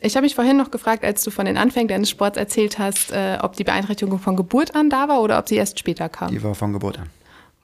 Ich 0.00 0.14
habe 0.14 0.24
mich 0.24 0.36
vorhin 0.36 0.56
noch 0.56 0.70
gefragt, 0.70 1.04
als 1.04 1.24
du 1.24 1.32
von 1.32 1.44
den 1.44 1.56
Anfängen 1.56 1.88
deines 1.88 2.08
Sports 2.08 2.36
erzählt 2.36 2.78
hast, 2.78 3.10
äh, 3.10 3.38
ob 3.42 3.54
die 3.54 3.64
Beeinträchtigung 3.64 4.20
von 4.20 4.36
Geburt 4.36 4.76
an 4.76 4.88
da 4.88 5.08
war 5.08 5.20
oder 5.20 5.36
ob 5.36 5.48
sie 5.48 5.56
erst 5.56 5.80
später 5.80 6.08
kam. 6.08 6.30
Die 6.30 6.40
war 6.44 6.54
von 6.54 6.72
Geburt 6.72 7.00
an. 7.00 7.10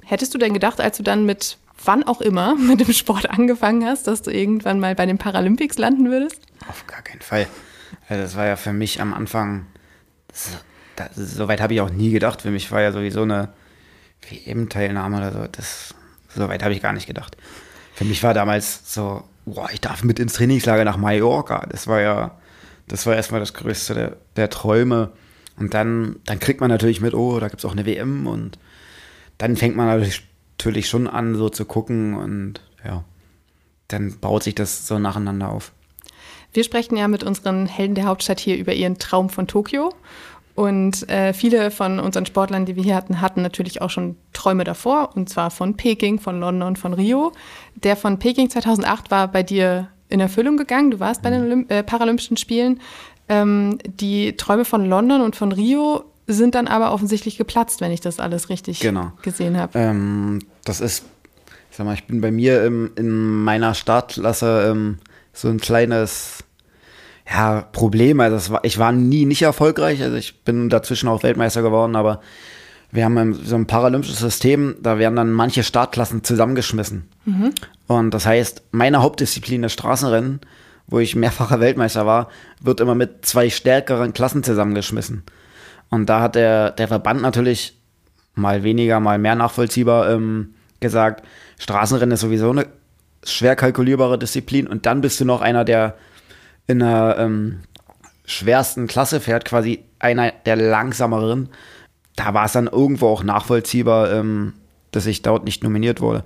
Hättest 0.03 0.35
du 0.35 0.39
denn 0.39 0.53
gedacht, 0.53 0.81
als 0.81 0.97
du 0.97 1.05
dann 1.05 1.25
mit 1.25 1.57
wann 1.87 2.05
auch 2.05 2.21
immer 2.21 2.55
mit 2.59 2.81
dem 2.81 2.93
Sport 2.93 3.31
angefangen 3.31 3.85
hast, 3.85 4.07
dass 4.07 4.23
du 4.23 4.31
irgendwann 4.31 4.81
mal 4.81 4.95
bei 4.95 5.07
den 5.07 5.19
Paralympics 5.19 5.79
landen 5.79 6.11
würdest? 6.11 6.41
Auf 6.69 6.87
gar 6.87 7.03
keinen 7.03 7.21
Fall. 7.21 7.47
Also 8.09 8.23
das 8.23 8.37
war 8.37 8.47
ja 8.47 8.57
für 8.57 8.73
mich 8.73 9.01
am 9.01 9.15
Anfang, 9.15 9.67
soweit 11.15 11.61
habe 11.61 11.75
ich 11.75 11.81
auch 11.81 11.91
nie 11.91 12.11
gedacht. 12.11 12.43
Für 12.43 12.51
mich 12.51 12.71
war 12.71 12.83
ja 12.83 12.93
sowieso 12.93 13.23
eine 13.23 13.51
WM-Teilnahme 14.29 15.19
oder 15.19 15.33
so. 15.33 15.47
Das, 15.51 15.95
soweit 16.35 16.63
habe 16.63 16.75
ich 16.75 16.83
gar 16.83 16.93
nicht 16.93 17.07
gedacht. 17.07 17.37
Für 17.95 18.05
mich 18.05 18.23
war 18.23 18.35
damals 18.35 18.93
so, 18.93 19.25
boah, 19.45 19.69
ich 19.73 19.81
darf 19.81 20.03
mit 20.03 20.19
ins 20.19 20.35
Trainingslager 20.35 20.85
nach 20.85 20.97
Mallorca. 20.97 21.67
Das 21.71 21.87
war 21.87 22.01
ja, 22.01 22.39
das 22.89 23.07
war 23.07 23.15
erstmal 23.15 23.41
das 23.41 23.55
größte 23.55 23.95
der, 23.95 24.17
der 24.37 24.51
Träume. 24.51 25.13
Und 25.57 25.75
dann, 25.75 26.17
dann 26.25 26.41
kriegt 26.41 26.61
man 26.61 26.71
natürlich 26.71 27.01
mit, 27.01 27.15
oh, 27.15 27.39
da 27.39 27.49
gibt 27.49 27.61
es 27.61 27.65
auch 27.65 27.73
eine 27.73 27.87
WM 27.87 28.27
und 28.27 28.59
dann 29.39 29.57
fängt 29.57 29.77
man 29.77 29.87
natürlich, 29.87 30.27
natürlich 30.57 30.89
schon 30.89 31.09
an, 31.09 31.35
so 31.35 31.49
zu 31.49 31.65
gucken 31.65 32.15
und 32.15 32.61
ja, 32.85 33.05
dann 33.89 34.19
baut 34.21 34.45
sich 34.45 34.55
das 34.55 34.87
so 34.87 34.99
nacheinander 34.99 35.51
auf. 35.51 35.73
Wir 36.53 36.65
sprechen 36.65 36.97
ja 36.97 37.09
mit 37.09 37.25
unseren 37.25 37.67
Helden 37.67 37.97
der 37.97 38.05
Hauptstadt 38.05 38.39
hier 38.39 38.57
über 38.57 38.73
ihren 38.73 38.99
Traum 38.99 39.29
von 39.29 39.47
Tokio. 39.47 39.93
Und 40.55 41.09
äh, 41.11 41.33
viele 41.33 41.73
von 41.73 41.99
unseren 41.99 42.27
Sportlern, 42.27 42.65
die 42.65 42.77
wir 42.77 42.85
hier 42.85 42.95
hatten, 42.95 43.21
hatten 43.21 43.43
natürlich 43.43 43.83
auch 43.83 43.91
schon 43.91 44.17
Träume 44.33 44.63
davor, 44.63 45.11
und 45.17 45.29
zwar 45.29 45.51
von 45.51 45.77
Peking, 45.77 46.21
von 46.21 46.39
London, 46.39 46.77
von 46.77 46.95
Rio. 46.95 47.33
Der 47.75 47.97
von 47.97 48.21
Peking 48.21 48.49
2008 48.51 49.11
war 49.11 49.27
bei 49.27 49.43
dir 49.43 49.89
in 50.09 50.21
Erfüllung 50.21 50.57
gegangen. 50.57 50.93
Du 50.93 51.01
warst 51.01 51.23
bei 51.23 51.31
den 51.31 51.43
Olymp 51.43 51.73
äh, 51.73 51.83
Paralympischen 51.83 52.37
Spielen. 52.37 52.81
Ähm, 53.29 53.79
die 53.85 54.37
Träume 54.37 54.65
von 54.65 54.89
London 54.89 55.23
und 55.23 55.35
von 55.35 55.51
Rio 55.51 56.05
sind 56.27 56.55
dann 56.55 56.69
aber 56.69 56.93
offensichtlich 56.93 57.37
geplatzt, 57.37 57.81
wenn 57.81 57.93
ich 57.93 58.01
das 58.01 58.21
alles 58.21 58.49
richtig 58.49 58.81
genau. 58.81 59.13
gesehen 59.23 59.59
habe. 59.59 59.79
Ähm, 59.79 60.41
das 60.65 60.81
ist, 60.81 61.05
ich 61.71 61.77
sag 61.77 61.87
mal, 61.87 61.95
ich 61.95 62.07
bin 62.07 62.21
bei 62.21 62.31
mir 62.31 62.65
im, 62.65 62.93
in 62.97 63.43
meiner 63.45 63.75
Startklasse 63.75 64.69
ähm, 64.71 64.99
so 65.33 65.49
ein 65.49 65.59
kleines 65.59 66.45
ja, 67.29 67.63
Problem. 67.73 68.21
Also 68.21 68.53
war, 68.53 68.65
ich 68.65 68.79
war 68.79 68.93
nie 68.93 69.25
nicht 69.25 69.43
erfolgreich. 69.43 70.03
Also 70.03 70.17
ich 70.17 70.43
bin 70.45 70.69
dazwischen 70.69 71.09
auch 71.09 71.23
Weltmeister 71.23 71.63
geworden, 71.63 71.97
aber 71.97 72.21
wir 72.91 73.05
haben 73.05 73.35
so 73.35 73.57
ein 73.57 73.67
paralympisches 73.67 74.21
System, 74.21 74.77
da 74.81 74.99
werden 74.99 75.17
dann 75.17 75.33
manche 75.33 75.65
Startklassen 75.65 76.23
zusammengeschmissen. 76.23 77.09
Mhm. 77.25 77.53
Und 77.89 78.13
das 78.15 78.25
heißt, 78.25 78.63
meine 78.71 79.03
Hauptdisziplin, 79.03 79.63
das 79.63 79.73
Straßenrennen, 79.73 80.41
wo 80.87 81.01
ich 81.01 81.17
mehrfacher 81.17 81.59
Weltmeister 81.59 82.07
war, 82.07 82.29
wird 82.61 82.81
immer 82.81 82.95
mit 82.95 83.27
zwei 83.27 83.51
stärkeren 83.51 84.13
Klassen 84.13 84.45
zusammengeschmissen. 84.45 85.25
Und 85.95 86.07
da 86.07 86.21
hat 86.21 86.35
der, 86.35 86.73
der 86.73 86.89
Verband 86.89 87.23
natürlich 87.23 87.79
mal 88.35 88.65
weniger, 88.65 89.01
mal 89.01 89.19
mehr 89.19 89.37
nachvollziehbar 89.37 90.11
ähm, 90.11 90.55
gesagt, 90.81 91.25
Straßenrennen 91.59 92.13
ist 92.13 92.21
sowieso 92.21 92.51
eine 92.51 92.67
schwer 93.23 93.57
kalkulierbare 93.57 94.19
Disziplin 94.19 94.67
und 94.67 94.87
dann 94.87 95.01
bist 95.01 95.21
du 95.21 95.25
noch 95.25 95.41
einer, 95.41 95.65
der 95.65 95.97
in 96.67 96.83
einer 96.83 97.17
ähm, 97.19 97.61
schwersten 98.25 98.87
Klasse 98.87 99.21
fährt, 99.21 99.45
quasi 99.45 99.85
einer 99.99 100.33
der 100.45 100.57
langsameren. 100.57 101.49
Da 102.17 102.35
war 102.35 102.47
es 102.47 102.53
dann 102.53 102.67
irgendwo 102.67 103.07
auch 103.09 103.23
nachvollziehbar, 103.23 104.13
ähm, 104.13 104.55
dass 104.91 105.07
ich 105.07 105.23
dort 105.23 105.45
nicht 105.45 105.63
nominiert 105.63 106.01
wurde. 106.01 106.25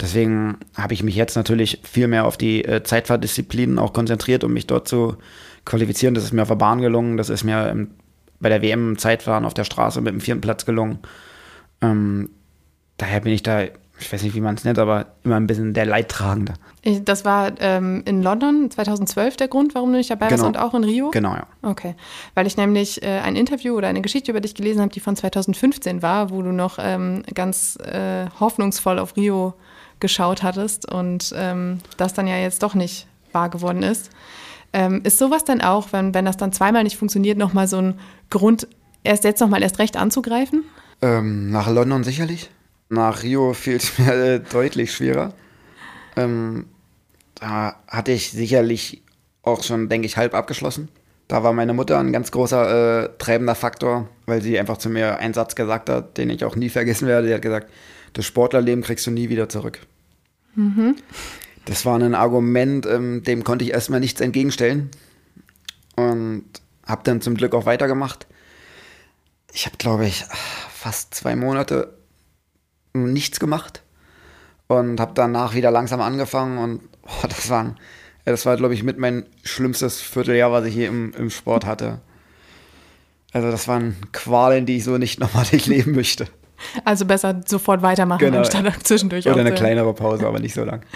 Deswegen 0.00 0.58
habe 0.76 0.94
ich 0.94 1.02
mich 1.02 1.16
jetzt 1.16 1.34
natürlich 1.34 1.80
viel 1.82 2.06
mehr 2.06 2.24
auf 2.24 2.36
die 2.36 2.64
äh, 2.64 2.84
Zeitfahrdisziplinen 2.84 3.78
auch 3.80 3.92
konzentriert, 3.92 4.44
um 4.44 4.52
mich 4.52 4.68
dort 4.68 4.86
zu 4.86 5.16
qualifizieren. 5.64 6.14
Das 6.14 6.24
ist 6.24 6.32
mir 6.32 6.42
auf 6.42 6.48
der 6.48 6.54
Bahn 6.54 6.80
gelungen, 6.80 7.16
das 7.16 7.30
ist 7.30 7.42
mir 7.42 7.68
im, 7.68 7.90
bei 8.40 8.48
der 8.48 8.62
WM 8.62 8.90
im 8.90 8.98
Zeitfahren 8.98 9.44
auf 9.44 9.54
der 9.54 9.64
Straße 9.64 10.00
mit 10.00 10.12
dem 10.12 10.20
vierten 10.20 10.40
Platz 10.40 10.64
gelungen. 10.64 10.98
Ähm, 11.80 12.30
daher 12.96 13.20
bin 13.20 13.32
ich 13.32 13.42
da 13.42 13.64
ich 14.00 14.12
weiß 14.12 14.22
nicht, 14.22 14.34
wie 14.34 14.40
man 14.40 14.54
es 14.54 14.64
nennt, 14.64 14.78
aber 14.78 15.06
immer 15.24 15.36
ein 15.36 15.46
bisschen 15.46 15.74
der 15.74 15.84
Leidtragende. 15.84 16.54
Das 17.02 17.24
war 17.24 17.52
ähm, 17.60 18.02
in 18.06 18.22
London 18.22 18.70
2012 18.70 19.36
der 19.36 19.48
Grund, 19.48 19.74
warum 19.74 19.90
du 19.92 19.98
nicht 19.98 20.10
dabei 20.10 20.26
warst 20.26 20.36
genau. 20.36 20.46
und 20.46 20.56
auch 20.56 20.74
in 20.74 20.84
Rio? 20.84 21.10
Genau, 21.10 21.34
ja. 21.34 21.46
Okay. 21.62 21.94
Weil 22.34 22.46
ich 22.46 22.56
nämlich 22.56 23.02
äh, 23.02 23.18
ein 23.18 23.36
Interview 23.36 23.74
oder 23.76 23.88
eine 23.88 24.00
Geschichte 24.00 24.30
über 24.30 24.40
dich 24.40 24.54
gelesen 24.54 24.80
habe, 24.80 24.92
die 24.92 25.00
von 25.00 25.16
2015 25.16 26.02
war, 26.02 26.30
wo 26.30 26.42
du 26.42 26.52
noch 26.52 26.78
ähm, 26.80 27.24
ganz 27.34 27.76
äh, 27.76 28.26
hoffnungsvoll 28.38 28.98
auf 28.98 29.16
Rio 29.16 29.54
geschaut 30.00 30.42
hattest 30.44 30.90
und 30.90 31.34
ähm, 31.36 31.78
das 31.96 32.14
dann 32.14 32.28
ja 32.28 32.36
jetzt 32.36 32.62
doch 32.62 32.74
nicht 32.74 33.08
wahr 33.32 33.48
geworden 33.48 33.82
ist. 33.82 34.10
Ähm, 34.72 35.00
ist 35.04 35.18
sowas 35.18 35.44
dann 35.44 35.60
auch, 35.60 35.92
wenn, 35.92 36.14
wenn 36.14 36.24
das 36.24 36.36
dann 36.36 36.52
zweimal 36.52 36.84
nicht 36.84 36.96
funktioniert, 36.96 37.38
nochmal 37.38 37.68
so 37.68 37.78
ein 37.78 37.94
Grund, 38.30 38.68
erst 39.02 39.24
jetzt 39.24 39.40
nochmal 39.40 39.62
erst 39.62 39.78
recht 39.78 39.96
anzugreifen? 39.96 40.64
Ähm, 41.00 41.50
nach 41.50 41.70
London 41.70 42.04
sicherlich. 42.04 42.50
Nach 42.88 43.22
Rio 43.22 43.54
fiel 43.54 43.76
es 43.76 43.98
mir 43.98 44.12
äh, 44.12 44.40
deutlich 44.40 44.92
schwerer. 44.92 45.32
Ähm, 46.16 46.66
da 47.36 47.76
hatte 47.86 48.12
ich 48.12 48.30
sicherlich 48.30 49.02
auch 49.42 49.62
schon, 49.62 49.88
denke 49.88 50.06
ich, 50.06 50.16
halb 50.16 50.34
abgeschlossen. 50.34 50.88
Da 51.28 51.42
war 51.42 51.52
meine 51.52 51.74
Mutter 51.74 51.98
ein 51.98 52.12
ganz 52.12 52.30
großer 52.30 53.04
äh, 53.04 53.10
treibender 53.18 53.54
Faktor, 53.54 54.08
weil 54.26 54.40
sie 54.40 54.58
einfach 54.58 54.78
zu 54.78 54.88
mir 54.88 55.18
einen 55.18 55.34
Satz 55.34 55.54
gesagt 55.54 55.90
hat, 55.90 56.16
den 56.16 56.30
ich 56.30 56.44
auch 56.44 56.56
nie 56.56 56.70
vergessen 56.70 57.06
werde. 57.06 57.28
Sie 57.28 57.34
hat 57.34 57.42
gesagt, 57.42 57.70
das 58.14 58.24
Sportlerleben 58.24 58.82
kriegst 58.82 59.06
du 59.06 59.10
nie 59.10 59.28
wieder 59.28 59.48
zurück. 59.48 59.80
Mhm. 60.54 60.96
Das 61.68 61.84
war 61.84 61.98
ein 61.98 62.14
Argument, 62.14 62.86
ähm, 62.86 63.22
dem 63.24 63.44
konnte 63.44 63.62
ich 63.62 63.72
erstmal 63.72 64.00
nichts 64.00 64.22
entgegenstellen. 64.22 64.90
Und 65.96 66.44
habe 66.86 67.02
dann 67.04 67.20
zum 67.20 67.36
Glück 67.36 67.54
auch 67.54 67.66
weitergemacht. 67.66 68.26
Ich 69.52 69.66
habe, 69.66 69.76
glaube 69.76 70.06
ich, 70.06 70.24
fast 70.72 71.14
zwei 71.14 71.36
Monate 71.36 71.94
nichts 72.94 73.38
gemacht 73.38 73.82
und 74.66 74.98
habe 74.98 75.12
danach 75.14 75.54
wieder 75.54 75.70
langsam 75.70 76.00
angefangen 76.00 76.58
und 76.58 76.80
oh, 77.02 77.26
das 77.28 77.50
war, 77.50 77.74
das 78.24 78.46
war 78.46 78.56
glaube 78.56 78.74
ich, 78.74 78.82
mit 78.82 78.98
mein 78.98 79.26
schlimmstes 79.44 80.00
Vierteljahr, 80.00 80.50
was 80.50 80.64
ich 80.64 80.74
hier 80.74 80.88
im, 80.88 81.12
im 81.12 81.28
Sport 81.30 81.66
hatte. 81.66 82.00
Also 83.32 83.50
das 83.50 83.68
waren 83.68 83.96
Qualen, 84.12 84.64
die 84.64 84.78
ich 84.78 84.84
so 84.84 84.96
nicht 84.96 85.20
nochmal 85.20 85.44
durchleben 85.44 85.94
möchte. 85.94 86.28
Also 86.84 87.04
besser 87.04 87.42
sofort 87.46 87.82
weitermachen, 87.82 88.18
genau. 88.18 88.38
anstatt 88.38 88.86
zwischendurch 88.86 89.28
Oder 89.28 89.40
eine 89.40 89.54
kleinere 89.54 89.94
Pause, 89.94 90.26
aber 90.26 90.40
nicht 90.40 90.54
so 90.54 90.64
lang. 90.64 90.82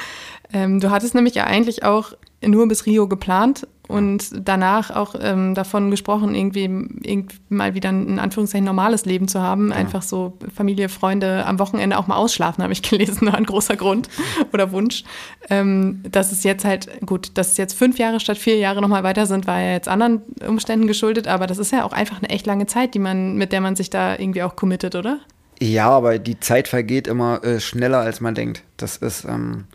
Ähm, 0.53 0.81
du 0.81 0.91
hattest 0.91 1.15
nämlich 1.15 1.35
ja 1.35 1.45
eigentlich 1.45 1.85
auch 1.85 2.13
nur 2.45 2.67
bis 2.69 2.87
Rio 2.87 3.09
geplant 3.09 3.67
und 3.89 4.31
danach 4.49 4.91
auch 4.91 5.15
ähm, 5.21 5.55
davon 5.55 5.91
gesprochen, 5.91 6.35
irgendwie, 6.35 6.63
irgendwie 6.63 7.37
mal 7.49 7.75
wieder 7.75 7.91
ein 7.91 8.09
in 8.09 8.19
Anführungszeichen 8.19 8.65
normales 8.65 9.05
Leben 9.05 9.29
zu 9.29 9.43
haben. 9.43 9.69
Ja. 9.69 9.77
Einfach 9.77 10.03
so 10.03 10.39
Familie, 10.55 10.89
Freunde 10.89 11.45
am 11.45 11.59
Wochenende 11.59 11.99
auch 11.99 12.07
mal 12.07 12.17
ausschlafen, 12.17 12.63
habe 12.63 12.73
ich 12.73 12.83
gelesen, 12.89 13.27
war 13.27 13.35
ein 13.35 13.45
großer 13.45 13.77
Grund 13.77 14.09
oder 14.53 14.73
Wunsch. 14.73 15.05
Ähm, 15.51 16.03
dass 16.11 16.33
es 16.33 16.43
jetzt 16.43 16.65
halt, 16.65 16.89
gut, 17.05 17.33
dass 17.35 17.53
es 17.53 17.57
jetzt 17.59 17.75
fünf 17.75 17.99
Jahre 17.99 18.19
statt 18.19 18.39
vier 18.39 18.57
Jahre 18.57 18.81
nochmal 18.81 19.05
weiter 19.05 19.27
sind, 19.27 19.47
war 19.47 19.61
ja 19.61 19.73
jetzt 19.73 19.89
anderen 19.89 20.23
Umständen 20.47 20.87
geschuldet, 20.87 21.29
aber 21.29 21.47
das 21.47 21.59
ist 21.59 21.73
ja 21.73 21.85
auch 21.85 21.93
einfach 21.93 22.19
eine 22.19 22.31
echt 22.31 22.47
lange 22.47 22.67
Zeit, 22.67 22.95
die 22.95 22.99
man, 22.99 23.37
mit 23.37 23.53
der 23.53 23.61
man 23.61 23.77
sich 23.77 23.91
da 23.91 24.19
irgendwie 24.19 24.43
auch 24.43 24.57
committet, 24.57 24.95
oder? 24.95 25.19
Ja, 25.61 25.91
aber 25.91 26.19
die 26.19 26.41
Zeit 26.41 26.67
vergeht 26.67 27.07
immer 27.07 27.45
äh, 27.45 27.61
schneller, 27.61 27.99
als 27.99 28.21
man 28.21 28.35
denkt. 28.35 28.63
Das 28.79 28.97
ist 28.97 29.25
ähm, 29.25 29.67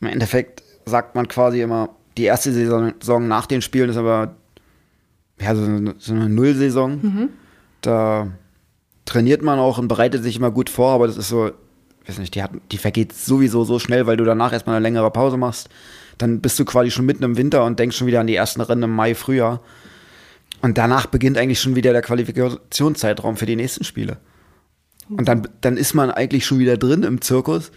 im 0.00 0.08
Endeffekt 0.08 0.62
sagt 0.84 1.14
man 1.14 1.28
quasi 1.28 1.60
immer, 1.60 1.90
die 2.16 2.24
erste 2.24 2.52
Saison 2.52 3.28
nach 3.28 3.46
den 3.46 3.62
Spielen 3.62 3.90
ist 3.90 3.96
aber 3.96 4.36
ja, 5.40 5.54
so, 5.54 5.64
eine, 5.64 5.94
so 5.98 6.14
eine 6.14 6.28
Nullsaison. 6.28 7.00
Mhm. 7.02 7.28
Da 7.82 8.28
trainiert 9.04 9.42
man 9.42 9.58
auch 9.58 9.78
und 9.78 9.88
bereitet 9.88 10.22
sich 10.22 10.36
immer 10.36 10.50
gut 10.50 10.70
vor, 10.70 10.92
aber 10.92 11.06
das 11.06 11.16
ist 11.16 11.28
so, 11.28 11.50
weiß 12.06 12.18
nicht, 12.18 12.34
die, 12.34 12.42
hat, 12.42 12.50
die 12.72 12.78
vergeht 12.78 13.12
sowieso 13.12 13.64
so 13.64 13.78
schnell, 13.78 14.06
weil 14.06 14.16
du 14.16 14.24
danach 14.24 14.52
erstmal 14.52 14.76
eine 14.76 14.82
längere 14.82 15.10
Pause 15.10 15.36
machst. 15.36 15.68
Dann 16.18 16.40
bist 16.40 16.58
du 16.58 16.64
quasi 16.64 16.90
schon 16.90 17.04
mitten 17.04 17.24
im 17.24 17.36
Winter 17.36 17.64
und 17.64 17.78
denkst 17.78 17.96
schon 17.96 18.06
wieder 18.06 18.20
an 18.20 18.26
die 18.26 18.36
ersten 18.36 18.60
Rennen 18.60 18.84
im 18.84 18.94
Mai, 18.94 19.14
Frühjahr. 19.14 19.60
Und 20.62 20.78
danach 20.78 21.06
beginnt 21.06 21.36
eigentlich 21.36 21.60
schon 21.60 21.76
wieder 21.76 21.92
der 21.92 22.02
Qualifikationszeitraum 22.02 23.36
für 23.36 23.46
die 23.46 23.56
nächsten 23.56 23.84
Spiele. 23.84 24.16
Und 25.08 25.28
dann, 25.28 25.46
dann 25.60 25.76
ist 25.76 25.94
man 25.94 26.10
eigentlich 26.10 26.46
schon 26.46 26.58
wieder 26.58 26.76
drin 26.76 27.02
im 27.02 27.20
Zirkus. 27.20 27.70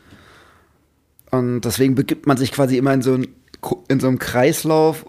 Und 1.31 1.61
deswegen 1.61 1.95
begibt 1.95 2.27
man 2.27 2.37
sich 2.37 2.51
quasi 2.51 2.77
immer 2.77 2.93
in 2.93 3.01
so 3.01 3.13
ein 3.13 3.27
in 3.87 3.99
so 3.99 4.07
einem 4.07 4.19
Kreislauf, 4.19 5.05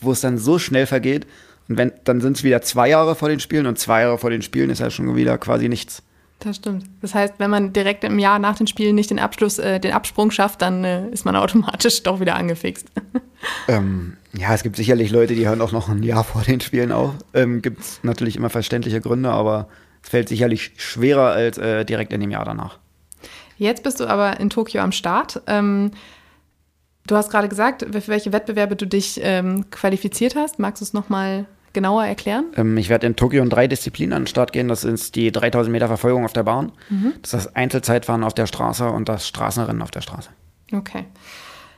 wo 0.00 0.12
es 0.12 0.20
dann 0.20 0.38
so 0.38 0.58
schnell 0.58 0.86
vergeht. 0.86 1.26
Und 1.68 1.78
wenn, 1.78 1.92
dann 2.04 2.20
sind 2.20 2.36
es 2.36 2.44
wieder 2.44 2.62
zwei 2.62 2.88
Jahre 2.88 3.14
vor 3.14 3.28
den 3.28 3.40
Spielen 3.40 3.66
und 3.66 3.78
zwei 3.78 4.02
Jahre 4.02 4.18
vor 4.18 4.30
den 4.30 4.42
Spielen 4.42 4.70
ist 4.70 4.80
ja 4.80 4.90
schon 4.90 5.14
wieder 5.16 5.38
quasi 5.38 5.68
nichts. 5.68 6.02
Das 6.40 6.56
stimmt. 6.56 6.84
Das 7.00 7.14
heißt, 7.14 7.34
wenn 7.38 7.50
man 7.50 7.72
direkt 7.72 8.02
im 8.02 8.18
Jahr 8.18 8.40
nach 8.40 8.56
den 8.56 8.66
Spielen 8.66 8.96
nicht 8.96 9.10
den 9.10 9.20
Abschluss, 9.20 9.58
äh, 9.58 9.78
den 9.78 9.92
Absprung 9.92 10.32
schafft, 10.32 10.60
dann 10.60 10.82
äh, 10.82 11.08
ist 11.10 11.24
man 11.24 11.36
automatisch 11.36 12.02
doch 12.04 12.20
wieder 12.20 12.36
angefixt. 12.36 12.88
Ähm, 13.66 14.18
ja, 14.32 14.54
es 14.54 14.62
gibt 14.62 14.76
sicherlich 14.76 15.10
Leute, 15.10 15.34
die 15.34 15.48
hören 15.48 15.60
auch 15.62 15.72
noch 15.72 15.88
ein 15.88 16.04
Jahr 16.04 16.22
vor 16.22 16.42
den 16.42 16.60
Spielen 16.60 16.92
auf. 16.92 17.14
Ähm, 17.34 17.60
gibt 17.60 17.80
es 17.80 17.98
natürlich 18.04 18.36
immer 18.36 18.50
verständliche 18.50 19.00
Gründe, 19.00 19.30
aber 19.30 19.66
es 20.00 20.10
fällt 20.10 20.28
sicherlich 20.28 20.70
schwerer 20.76 21.32
als 21.32 21.58
äh, 21.58 21.84
direkt 21.84 22.12
in 22.12 22.20
dem 22.20 22.30
Jahr 22.30 22.44
danach. 22.44 22.78
Jetzt 23.58 23.82
bist 23.82 24.00
du 24.00 24.06
aber 24.06 24.40
in 24.40 24.50
Tokio 24.50 24.82
am 24.82 24.92
Start. 24.92 25.42
Ähm, 25.46 25.92
Du 27.06 27.16
hast 27.16 27.30
gerade 27.30 27.48
gesagt, 27.48 27.84
für 27.90 28.08
welche 28.08 28.32
Wettbewerbe 28.32 28.76
du 28.76 28.86
dich 28.86 29.20
ähm, 29.22 29.68
qualifiziert 29.70 30.36
hast. 30.36 30.58
Magst 30.58 30.80
du 30.80 30.84
es 30.84 30.92
nochmal 30.92 31.46
genauer 31.72 32.04
erklären? 32.04 32.46
Ähm, 32.56 32.76
ich 32.76 32.88
werde 32.88 33.06
in 33.06 33.16
Tokio 33.16 33.42
in 33.42 33.50
drei 33.50 33.66
Disziplinen 33.66 34.12
an 34.12 34.22
den 34.22 34.28
Start 34.28 34.52
gehen. 34.52 34.68
Das 34.68 34.84
ist 34.84 35.16
die 35.16 35.32
3000 35.32 35.72
Meter 35.72 35.88
Verfolgung 35.88 36.24
auf 36.24 36.32
der 36.32 36.44
Bahn, 36.44 36.72
mhm. 36.90 37.14
das 37.22 37.34
ist 37.34 37.46
das 37.46 37.56
Einzelzeitfahren 37.56 38.22
auf 38.22 38.34
der 38.34 38.46
Straße 38.46 38.88
und 38.88 39.08
das 39.08 39.26
Straßenrennen 39.26 39.82
auf 39.82 39.90
der 39.90 40.00
Straße. 40.00 40.30
Okay. 40.72 41.06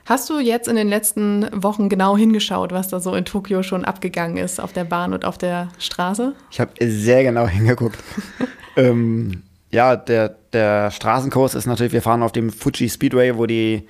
Hast 0.05 0.29
du 0.29 0.37
jetzt 0.37 0.67
in 0.67 0.75
den 0.75 0.87
letzten 0.87 1.47
Wochen 1.51 1.89
genau 1.89 2.15
hingeschaut, 2.15 2.71
was 2.71 2.89
da 2.89 2.99
so 2.99 3.15
in 3.15 3.25
Tokio 3.25 3.63
schon 3.63 3.83
abgegangen 3.83 4.37
ist, 4.37 4.61
auf 4.61 4.71
der 4.71 4.83
Bahn 4.83 5.13
und 5.13 5.25
auf 5.25 5.39
der 5.39 5.69
Straße? 5.79 6.35
Ich 6.51 6.59
habe 6.59 6.71
sehr 6.79 7.23
genau 7.23 7.47
hingeguckt. 7.47 7.97
ähm, 8.77 9.41
ja, 9.75 9.97
der, 9.97 10.29
der 10.53 10.89
Straßenkurs 10.89 11.53
ist 11.53 11.65
natürlich, 11.65 11.91
wir 11.91 12.01
fahren 12.01 12.23
auf 12.23 12.31
dem 12.31 12.49
Fuji 12.49 12.89
Speedway, 12.89 13.35
wo 13.35 13.45
die 13.45 13.85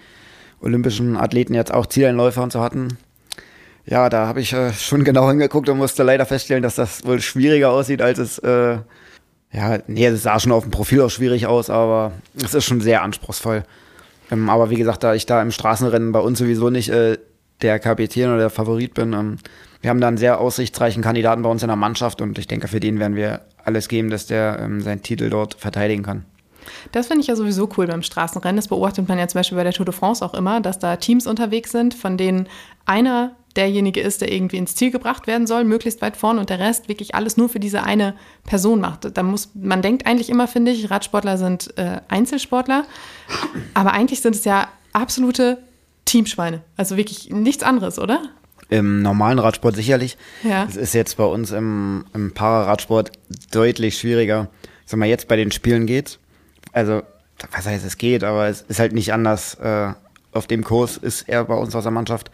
olympischen 0.59 1.15
Athleten 1.15 1.53
jetzt 1.53 1.71
auch 1.71 1.85
Zieleinläufer 1.85 2.41
und 2.41 2.51
so 2.51 2.61
hatten. 2.61 2.97
Ja, 3.85 4.09
da 4.09 4.25
habe 4.25 4.41
ich 4.41 4.51
äh, 4.51 4.73
schon 4.73 5.03
genau 5.03 5.27
hingeguckt 5.29 5.69
und 5.69 5.77
musste 5.77 6.01
leider 6.01 6.25
feststellen, 6.25 6.63
dass 6.63 6.75
das 6.75 7.05
wohl 7.05 7.21
schwieriger 7.21 7.69
aussieht, 7.69 8.01
als 8.01 8.17
es, 8.17 8.39
äh, 8.39 8.79
ja, 9.51 9.77
nee, 9.85 10.07
es 10.07 10.23
sah 10.23 10.39
schon 10.39 10.51
auf 10.51 10.63
dem 10.63 10.71
Profil 10.71 11.01
auch 11.01 11.11
schwierig 11.11 11.45
aus, 11.45 11.69
aber 11.69 12.13
es 12.35 12.55
ist 12.55 12.65
schon 12.65 12.81
sehr 12.81 13.03
anspruchsvoll. 13.03 13.63
Ähm, 14.31 14.49
aber 14.49 14.71
wie 14.71 14.75
gesagt, 14.75 15.03
da 15.03 15.13
ich 15.13 15.27
da 15.27 15.39
im 15.39 15.51
Straßenrennen 15.51 16.11
bei 16.11 16.19
uns 16.19 16.39
sowieso 16.39 16.71
nicht 16.71 16.89
äh, 16.89 17.19
der 17.61 17.77
Kapitän 17.77 18.29
oder 18.29 18.39
der 18.39 18.49
Favorit 18.49 18.95
bin, 18.95 19.13
ähm, 19.13 19.37
wir 19.81 19.91
haben 19.91 20.01
da 20.01 20.07
einen 20.07 20.17
sehr 20.17 20.39
aussichtsreichen 20.39 21.03
Kandidaten 21.03 21.43
bei 21.43 21.49
uns 21.49 21.61
in 21.61 21.67
der 21.67 21.75
Mannschaft 21.75 22.21
und 22.21 22.39
ich 22.39 22.47
denke, 22.47 22.67
für 22.67 22.79
den 22.79 22.97
werden 22.99 23.15
wir 23.15 23.41
alles 23.65 23.87
geben, 23.87 24.09
dass 24.09 24.27
der 24.27 24.59
ähm, 24.61 24.81
seinen 24.81 25.01
Titel 25.01 25.29
dort 25.29 25.55
verteidigen 25.55 26.03
kann. 26.03 26.25
Das 26.91 27.07
finde 27.07 27.21
ich 27.21 27.27
ja 27.27 27.35
sowieso 27.35 27.69
cool 27.77 27.87
beim 27.87 28.01
Straßenrennen. 28.01 28.55
Das 28.55 28.67
beobachtet 28.67 29.07
man 29.07 29.19
ja 29.19 29.27
zum 29.27 29.39
Beispiel 29.39 29.57
bei 29.57 29.63
der 29.63 29.73
Tour 29.73 29.85
de 29.85 29.93
France 29.93 30.23
auch 30.23 30.33
immer, 30.33 30.61
dass 30.61 30.79
da 30.79 30.95
Teams 30.95 31.27
unterwegs 31.27 31.71
sind, 31.71 31.93
von 31.93 32.17
denen 32.17 32.47
einer 32.85 33.35
derjenige 33.55 34.01
ist, 34.01 34.21
der 34.21 34.31
irgendwie 34.31 34.57
ins 34.57 34.75
Ziel 34.75 34.91
gebracht 34.91 35.27
werden 35.27 35.47
soll, 35.47 35.63
möglichst 35.63 36.01
weit 36.01 36.17
vorne 36.17 36.39
und 36.39 36.49
der 36.49 36.59
Rest 36.59 36.89
wirklich 36.89 37.15
alles 37.15 37.37
nur 37.37 37.49
für 37.49 37.59
diese 37.59 37.83
eine 37.83 38.15
Person 38.43 38.81
macht. 38.81 39.15
Da 39.17 39.23
muss, 39.23 39.51
man 39.53 39.81
denkt 39.81 40.05
eigentlich 40.05 40.29
immer, 40.29 40.47
finde 40.47 40.71
ich, 40.71 40.89
Radsportler 40.91 41.37
sind 41.37 41.77
äh, 41.77 42.01
Einzelsportler, 42.09 42.85
aber 43.73 43.93
eigentlich 43.93 44.21
sind 44.21 44.35
es 44.35 44.43
ja 44.43 44.67
absolute 44.91 45.59
Teamschweine. 46.03 46.61
Also 46.75 46.97
wirklich 46.97 47.29
nichts 47.29 47.63
anderes, 47.63 47.97
oder? 47.97 48.23
Im 48.69 49.01
normalen 49.01 49.39
Radsport 49.39 49.75
sicherlich. 49.75 50.17
Ja. 50.43 50.65
Es 50.67 50.75
ist 50.75 50.93
jetzt 50.93 51.17
bei 51.17 51.25
uns 51.25 51.51
im, 51.51 52.05
im 52.13 52.33
Pararadsport 52.33 53.11
deutlich 53.51 53.99
schwieriger. 53.99 54.49
Ich 54.83 54.91
sag 54.91 54.97
mal, 54.97 55.07
jetzt 55.07 55.27
bei 55.27 55.35
den 55.35 55.51
Spielen 55.51 55.85
geht's. 55.85 56.19
Also, 56.71 57.03
was 57.51 57.65
heißt, 57.65 57.85
es 57.85 57.97
geht, 57.97 58.23
aber 58.23 58.47
es 58.47 58.61
ist 58.61 58.79
halt 58.79 58.93
nicht 58.93 59.13
anders. 59.13 59.55
Äh, 59.55 59.93
auf 60.31 60.47
dem 60.47 60.63
Kurs 60.63 60.97
ist 60.97 61.29
er 61.29 61.45
bei 61.45 61.53
uns 61.53 61.75
aus 61.75 61.83
der 61.83 61.91
Mannschaft 61.91 62.31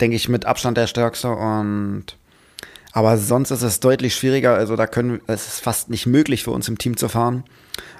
denke 0.00 0.16
ich, 0.16 0.28
mit 0.28 0.46
Abstand 0.46 0.76
der 0.76 0.86
stärkste. 0.86 1.30
Und 1.30 2.16
aber 2.92 3.18
sonst 3.18 3.50
ist 3.50 3.62
es 3.62 3.80
deutlich 3.80 4.14
schwieriger. 4.14 4.54
Also 4.54 4.76
da 4.76 4.86
können, 4.86 5.20
es 5.26 5.46
ist 5.46 5.60
fast 5.60 5.90
nicht 5.90 6.06
möglich 6.06 6.44
für 6.44 6.50
uns 6.50 6.68
im 6.68 6.78
Team 6.78 6.96
zu 6.96 7.08
fahren, 7.08 7.44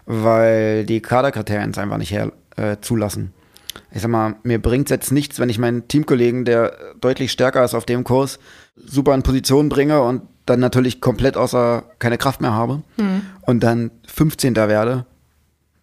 weil 0.06 0.84
die 0.84 1.00
Kaderkriterien 1.00 1.70
es 1.70 1.78
einfach 1.78 1.98
nicht 1.98 2.12
her, 2.12 2.32
äh, 2.56 2.76
zulassen. 2.80 3.32
Ich 3.92 4.02
sag 4.02 4.10
mal, 4.10 4.36
mir 4.42 4.60
bringt 4.60 4.86
es 4.86 4.90
jetzt 4.90 5.12
nichts, 5.12 5.38
wenn 5.38 5.48
ich 5.48 5.58
meinen 5.58 5.88
Teamkollegen, 5.88 6.44
der 6.44 6.76
deutlich 7.00 7.32
stärker 7.32 7.64
ist 7.64 7.74
auf 7.74 7.86
dem 7.86 8.04
Kurs, 8.04 8.38
super 8.76 9.14
in 9.14 9.22
Position 9.22 9.68
bringe 9.68 10.02
und 10.02 10.22
dann 10.46 10.60
natürlich 10.60 11.00
komplett 11.00 11.36
außer 11.36 11.84
keine 11.98 12.18
Kraft 12.18 12.40
mehr 12.40 12.52
habe 12.52 12.82
mhm. 12.96 13.22
und 13.42 13.62
dann 13.62 13.90
15. 14.06 14.56
werde. 14.56 15.06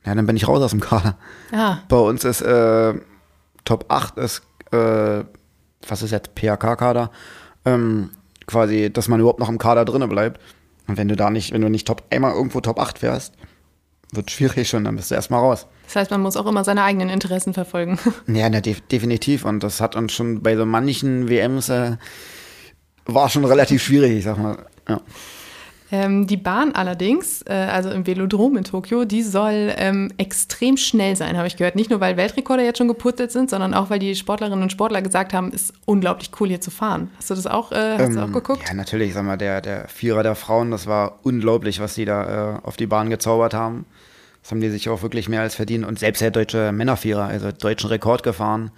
Ja, 0.06 0.16
dann 0.16 0.26
bin 0.26 0.36
ich 0.36 0.48
raus 0.48 0.62
aus 0.62 0.72
dem 0.72 0.80
Kader. 0.80 1.18
Ah. 1.52 1.78
Bei 1.88 1.98
uns 1.98 2.24
ist 2.24 2.42
äh, 2.42 2.94
Top 3.66 3.86
8 3.90 4.18
ist 4.18 4.42
äh, 4.72 5.24
was 5.88 6.02
ist 6.02 6.12
jetzt, 6.12 6.36
PHK-Kader, 6.36 7.12
ähm, 7.66 8.12
quasi, 8.48 8.92
dass 8.92 9.08
man 9.08 9.20
überhaupt 9.20 9.40
noch 9.40 9.50
im 9.50 9.58
Kader 9.58 9.86
drinne 9.86 10.08
bleibt. 10.08 10.40
Und 10.88 10.98
wenn 10.98 11.08
du 11.08 11.16
da 11.16 11.30
nicht, 11.30 11.54
wenn 11.54 11.62
du 11.62 11.70
nicht 11.70 11.88
Top, 11.88 12.04
einmal 12.10 12.34
irgendwo 12.34 12.62
Top 12.62 12.80
8 12.80 13.00
fährst, 13.00 13.36
wird 14.12 14.30
schwierig 14.32 14.70
schon, 14.70 14.84
dann 14.84 14.96
bist 14.96 15.12
du 15.12 15.16
erstmal 15.16 15.40
raus. 15.40 15.68
Das 15.86 15.96
heißt, 15.96 16.12
man 16.12 16.22
muss 16.22 16.38
auch 16.38 16.46
immer 16.46 16.64
seine 16.64 16.84
eigenen 16.84 17.10
Interessen 17.10 17.54
verfolgen. 17.54 18.00
Ja, 18.28 18.50
ne, 18.50 18.62
de 18.62 18.76
definitiv. 18.92 19.46
Und 19.46 19.64
das 19.64 19.82
hat 19.82 19.96
uns 19.96 20.14
schon 20.14 20.42
bei 20.42 20.56
so 20.56 20.66
manchen 20.66 21.30
WMs 21.30 21.70
äh, 21.70 21.98
war 23.06 23.30
schon 23.30 23.46
relativ 23.46 23.84
schwierig, 23.84 24.18
ich 24.18 24.24
sag 24.24 24.38
mal. 24.38 24.66
Ja. 24.88 25.02
Ähm, 25.94 26.26
die 26.26 26.38
Bahn 26.38 26.72
allerdings, 26.74 27.42
äh, 27.42 27.52
also 27.52 27.90
im 27.90 28.08
Velodrom 28.08 28.56
in 28.56 28.64
Tokio, 28.64 29.04
die 29.04 29.24
soll 29.24 29.74
ähm, 29.76 30.10
extrem 30.18 30.78
schnell 30.78 31.18
sein, 31.18 31.38
habe 31.38 31.48
ich 31.48 31.58
gehört. 31.58 31.76
Nicht 31.76 31.90
nur, 31.90 32.00
weil 32.00 32.16
Weltrekorde 32.16 32.64
jetzt 32.64 32.78
schon 32.78 32.88
geputzelt 32.88 33.32
sind, 33.34 33.50
sondern 33.50 33.74
auch, 33.74 33.90
weil 33.90 34.00
die 34.00 34.16
Sportlerinnen 34.16 34.64
und 34.64 34.72
Sportler 34.72 35.02
gesagt 35.02 35.34
haben, 35.34 35.52
ist 35.52 35.74
unglaublich 35.86 36.32
cool 36.40 36.48
hier 36.48 36.62
zu 36.62 36.72
fahren. 36.72 37.12
Hast 37.18 37.30
du 37.30 37.36
das 37.36 37.46
auch, 37.46 37.74
äh, 37.74 37.98
hast 37.98 38.08
ähm, 38.08 38.16
du 38.16 38.24
auch 38.24 38.32
geguckt? 38.32 38.64
Ja, 38.66 38.74
natürlich. 38.74 39.14
Sag 39.14 39.26
mal, 39.26 39.38
der, 39.38 39.60
der 39.60 39.90
Vierer 39.90 40.24
der 40.24 40.36
Frauen, 40.36 40.72
das 40.72 40.88
war 40.88 41.20
unglaublich, 41.24 41.82
was 41.82 41.96
die 41.96 42.06
da 42.06 42.56
äh, 42.56 42.60
auf 42.64 42.78
die 42.78 42.88
Bahn 42.88 43.10
gezaubert 43.10 43.54
haben. 43.54 43.86
Das 44.42 44.52
haben 44.52 44.62
die 44.62 44.70
sich 44.70 44.88
auch 44.88 45.02
wirklich 45.02 45.28
mehr 45.28 45.42
als 45.42 45.56
verdient. 45.56 45.86
Und 45.86 46.00
selbst 46.00 46.22
der 46.22 46.32
deutsche 46.32 46.72
Männervierer, 46.72 47.26
also 47.26 47.52
deutschen 47.52 47.90
Rekord 47.90 48.24
gefahren, 48.24 48.72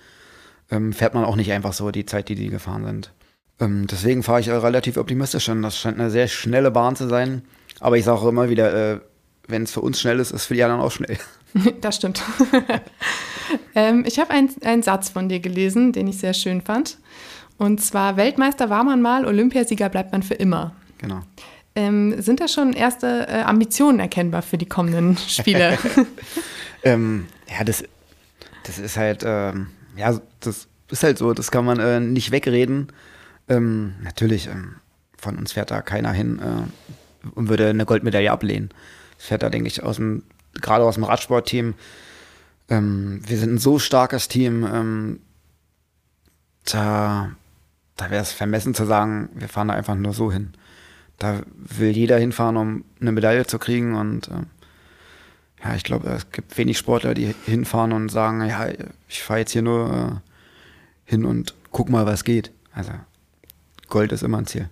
ähm, 0.71 0.93
fährt 0.93 1.13
man 1.13 1.26
auch 1.26 1.36
nicht 1.36 1.52
einfach 1.52 1.73
so 1.73 1.91
die 1.91 2.08
Zeit, 2.08 2.28
die 2.28 2.36
die 2.36 2.49
gefahren 2.49 2.86
sind. 2.86 3.12
Ähm, 3.60 3.88
deswegen 3.88 4.24
fahre 4.24 4.39
ich 4.39 4.50
relativ 4.50 4.98
optimistisch 4.98 5.50
an. 5.50 5.62
Das 5.62 5.78
scheint 5.78 6.00
eine 6.00 6.10
sehr 6.10 6.28
schnelle 6.28 6.72
Bahn 6.72 6.96
zu 6.96 7.08
sein. 7.08 7.44
Aber 7.80 7.98
ich 7.98 8.06
sage 8.06 8.20
auch 8.20 8.28
immer 8.28 8.50
wieder, 8.50 8.94
äh, 8.94 9.00
wenn 9.48 9.63
es 9.63 9.72
für 9.72 9.82
uns 9.82 10.00
schnell 10.00 10.20
ist, 10.20 10.32
ist 10.32 10.46
für 10.46 10.54
die 10.54 10.63
anderen 10.63 10.82
auch 10.82 10.92
schnell. 10.92 11.18
Das 11.82 11.98
stimmt. 11.98 12.24
ähm, 13.76 14.06
ich 14.08 14.18
habe 14.18 14.32
einen 14.32 14.82
Satz 14.82 15.10
von 15.10 15.30
dir 15.30 15.39
gelesen, 15.39 15.92
den 15.92 16.08
ich 16.08 16.18
sehr 16.18 16.34
schön 16.34 16.62
fand. 16.62 16.98
Und 17.60 17.80
zwar, 17.80 18.18
Weltmeister 18.18 18.72
war 18.72 18.84
man 18.84 19.04
mal, 19.04 19.24
Olympiasieger 19.24 19.89
bleibt 19.89 20.12
man 20.12 20.24
für 20.24 20.34
immer. 20.34 20.74
Genau. 20.98 21.22
Ähm, 21.76 22.22
sind 22.22 22.39
da 22.39 22.48
schon 22.48 22.74
erste 22.74 23.28
äh, 23.28 23.42
Ambitionen 23.42 24.00
erkennbar 24.00 24.42
für 24.42 24.58
die 24.58 24.66
kommenden 24.66 25.16
Spiele? 25.28 25.78
ähm, 26.84 27.28
ja, 27.48 27.63
das, 27.63 27.84
das 28.63 28.80
ist 28.80 28.98
halt, 28.98 29.24
ähm, 29.24 29.68
ja, 29.96 30.20
das 30.39 30.68
ist 30.89 31.04
halt 31.04 31.18
so, 31.18 31.34
das 31.34 31.52
kann 31.52 31.66
man 31.66 31.80
äh, 31.80 32.00
nicht 32.00 32.32
wegreden. 32.32 32.88
Ähm, 33.47 33.95
natürlich, 34.01 34.47
ähm, 34.47 34.75
von 35.17 35.38
uns 35.38 35.53
fährt 35.53 35.71
da 35.71 35.82
keiner 35.82 36.12
hin 36.12 36.39
äh, 36.39 37.27
und 37.36 37.49
würde 37.49 37.69
eine 37.69 37.86
Goldmedaille 37.86 38.32
ablehnen. 38.32 38.69
Das 39.17 39.27
fährt 39.27 39.43
da, 39.43 39.49
denke 39.49 39.67
ich, 39.67 39.84
aus 39.84 39.97
dem, 39.97 40.23
gerade 40.53 40.84
aus 40.84 40.95
dem 40.95 41.03
Radsportteam. 41.03 41.75
Ähm, 42.69 43.21
wir 43.25 43.38
sind 43.38 43.53
ein 43.53 43.58
so 43.58 43.79
starkes 43.79 44.27
Team, 44.27 44.65
ähm, 44.65 45.19
da, 46.65 47.32
da 47.97 48.10
wäre 48.10 48.21
es 48.21 48.32
vermessen 48.32 48.73
zu 48.73 48.86
sagen, 48.86 49.29
wir 49.34 49.49
fahren 49.49 49.67
da 49.67 49.73
einfach 49.73 49.95
nur 49.95 50.13
so 50.13 50.32
hin. 50.32 50.53
Da 51.19 51.41
will 51.56 51.91
jeder 51.91 52.17
hinfahren, 52.17 52.58
um 52.58 52.86
eine 52.99 53.12
Medaille 53.12 53.45
zu 53.45 53.60
kriegen 53.60 53.95
und 53.95 54.29
äh, 54.29 54.43
ja, 55.63 55.75
ich 55.75 55.84
glaube, 55.84 56.10
es 56.10 56.29
gibt 56.32 56.58
wenig 56.58 56.77
Sportler, 56.77 57.13
die 57.13 57.34
hinfahren 57.45 57.93
und 57.93 58.10
sagen, 58.10 58.45
ja, 58.45 58.67
ich 59.08 59.23
fahre 59.23 59.39
jetzt 59.39 59.51
hier 59.51 59.62
nur 59.62 60.21
äh, 61.06 61.10
hin 61.10 61.25
und 61.25 61.56
guck 61.71 61.89
mal, 61.89 62.06
was 62.06 62.23
geht. 62.23 62.51
Also 62.73 62.91
Gold 63.93 64.12
ist 64.12 64.23
immer 64.23 64.39
ein 64.39 64.47
Ziel. 64.47 64.69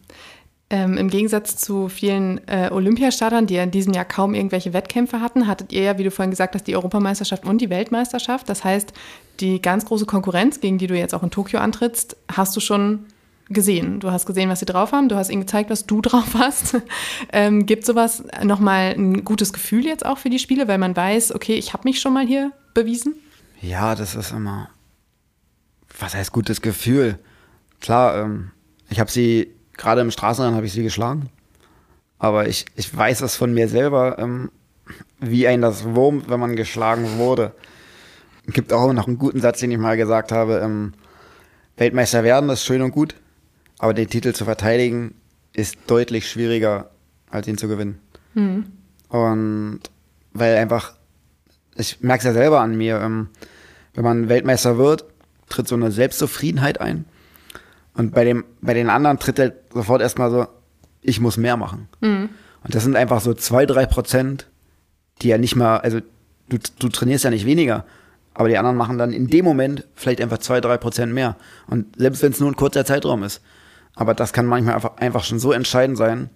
Ähm, 0.71 0.97
Im 0.97 1.09
Gegensatz 1.09 1.55
zu 1.55 1.89
vielen 1.89 2.39
äh, 2.47 2.69
Olympiastartern, 2.71 3.45
die 3.45 3.53
ja 3.53 3.63
in 3.63 3.71
diesem 3.71 3.93
Jahr 3.93 4.05
kaum 4.05 4.33
irgendwelche 4.33 4.73
Wettkämpfe 4.73 5.21
hatten, 5.21 5.45
hattet 5.45 5.71
ihr 5.71 5.83
ja, 5.83 5.97
wie 5.99 6.03
du 6.03 6.11
vorhin 6.11 6.31
gesagt 6.31 6.55
hast, 6.55 6.63
die 6.63 6.75
Europameisterschaft 6.75 7.45
und 7.45 7.59
die 7.61 7.69
Weltmeisterschaft. 7.69 8.49
Das 8.49 8.63
heißt, 8.63 8.93
die 9.39 9.61
ganz 9.61 9.85
große 9.85 10.07
Konkurrenz, 10.07 10.59
gegen 10.59 10.79
die 10.79 10.87
du 10.87 10.97
jetzt 10.97 11.13
auch 11.13 11.21
in 11.21 11.29
Tokio 11.29 11.59
antrittst, 11.59 12.17
hast 12.35 12.55
du 12.55 12.59
schon 12.61 13.05
gesehen. 13.49 13.99
Du 13.99 14.09
hast 14.09 14.25
gesehen, 14.25 14.49
was 14.49 14.59
sie 14.59 14.65
drauf 14.65 14.91
haben. 14.91 15.07
Du 15.07 15.17
hast 15.17 15.29
ihnen 15.29 15.41
gezeigt, 15.41 15.69
was 15.69 15.85
du 15.85 16.01
drauf 16.01 16.33
hast. 16.33 16.77
ähm, 17.31 17.67
gibt 17.67 17.85
sowas 17.85 18.23
nochmal 18.41 18.95
ein 18.97 19.23
gutes 19.23 19.53
Gefühl 19.53 19.85
jetzt 19.85 20.03
auch 20.03 20.17
für 20.17 20.31
die 20.31 20.39
Spiele, 20.39 20.67
weil 20.67 20.79
man 20.79 20.95
weiß, 20.95 21.35
okay, 21.35 21.53
ich 21.53 21.73
habe 21.73 21.83
mich 21.83 21.99
schon 21.99 22.13
mal 22.13 22.25
hier 22.25 22.53
bewiesen? 22.73 23.13
Ja, 23.61 23.93
das 23.93 24.15
ist 24.15 24.31
immer. 24.31 24.69
Was 25.99 26.15
heißt 26.15 26.31
gutes 26.31 26.61
Gefühl? 26.61 27.19
Klar, 27.81 28.23
ähm, 28.23 28.51
ich 28.91 28.99
habe 28.99 29.09
sie, 29.09 29.55
gerade 29.77 30.01
im 30.01 30.11
Straßenrennen 30.11 30.55
habe 30.55 30.67
ich 30.67 30.73
sie 30.73 30.83
geschlagen. 30.83 31.29
Aber 32.19 32.47
ich, 32.47 32.65
ich 32.75 32.95
weiß 32.95 33.21
es 33.21 33.35
von 33.35 33.53
mir 33.53 33.67
selber, 33.67 34.19
ähm, 34.19 34.51
wie 35.19 35.47
ein 35.47 35.61
das 35.61 35.85
wurmt, 35.85 36.29
wenn 36.29 36.39
man 36.39 36.55
geschlagen 36.55 37.17
wurde. 37.17 37.53
Es 38.45 38.53
gibt 38.53 38.73
auch 38.73 38.91
noch 38.91 39.07
einen 39.07 39.17
guten 39.17 39.39
Satz, 39.39 39.59
den 39.59 39.71
ich 39.71 39.77
mal 39.77 39.97
gesagt 39.97 40.31
habe. 40.31 40.59
Ähm, 40.59 40.93
Weltmeister 41.77 42.23
werden 42.23 42.49
ist 42.49 42.65
schön 42.65 42.81
und 42.81 42.91
gut, 42.91 43.15
aber 43.79 43.93
den 43.93 44.09
Titel 44.09 44.33
zu 44.33 44.43
verteidigen 44.43 45.15
ist 45.53 45.77
deutlich 45.87 46.29
schwieriger, 46.29 46.91
als 47.29 47.47
ihn 47.47 47.57
zu 47.57 47.69
gewinnen. 47.69 47.99
Mhm. 48.33 48.65
Und 49.07 49.79
weil 50.33 50.57
einfach, 50.57 50.93
ich 51.75 52.01
merke 52.01 52.19
es 52.19 52.25
ja 52.25 52.33
selber 52.33 52.59
an 52.59 52.77
mir, 52.77 52.99
ähm, 52.99 53.29
wenn 53.93 54.03
man 54.03 54.29
Weltmeister 54.29 54.77
wird, 54.77 55.05
tritt 55.47 55.67
so 55.67 55.75
eine 55.75 55.91
Selbstzufriedenheit 55.91 56.81
ein. 56.81 57.05
Und 57.93 58.13
bei, 58.13 58.23
dem, 58.23 58.45
bei 58.61 58.73
den 58.73 58.89
anderen 58.89 59.19
tritt 59.19 59.39
halt 59.39 59.53
sofort 59.73 60.01
erstmal 60.01 60.31
so, 60.31 60.47
ich 61.01 61.19
muss 61.19 61.37
mehr 61.37 61.57
machen. 61.57 61.87
Mhm. 61.99 62.29
Und 62.63 62.75
das 62.75 62.83
sind 62.83 62.95
einfach 62.95 63.21
so 63.21 63.33
zwei, 63.33 63.65
drei 63.65 63.85
Prozent, 63.85 64.47
die 65.21 65.29
ja 65.29 65.37
nicht 65.37 65.55
mal, 65.55 65.77
also 65.77 65.99
du, 66.49 66.57
du 66.79 66.89
trainierst 66.89 67.23
ja 67.23 67.29
nicht 67.29 67.45
weniger, 67.45 67.85
aber 68.33 68.47
die 68.47 68.57
anderen 68.57 68.77
machen 68.77 68.97
dann 68.97 69.11
in 69.11 69.27
dem 69.27 69.43
Moment 69.43 69.85
vielleicht 69.95 70.21
einfach 70.21 70.37
zwei, 70.37 70.61
drei 70.61 70.77
Prozent 70.77 71.13
mehr. 71.13 71.35
Und 71.67 71.95
selbst 71.97 72.21
wenn 72.21 72.31
es 72.31 72.39
nur 72.39 72.49
ein 72.49 72.55
kurzer 72.55 72.85
Zeitraum 72.85 73.23
ist. 73.23 73.41
Aber 73.95 74.13
das 74.13 74.31
kann 74.31 74.45
manchmal 74.45 74.75
einfach, 74.75 74.97
einfach 74.97 75.23
schon 75.23 75.39
so 75.39 75.51
entscheidend 75.51 75.97
sein. 75.97 76.29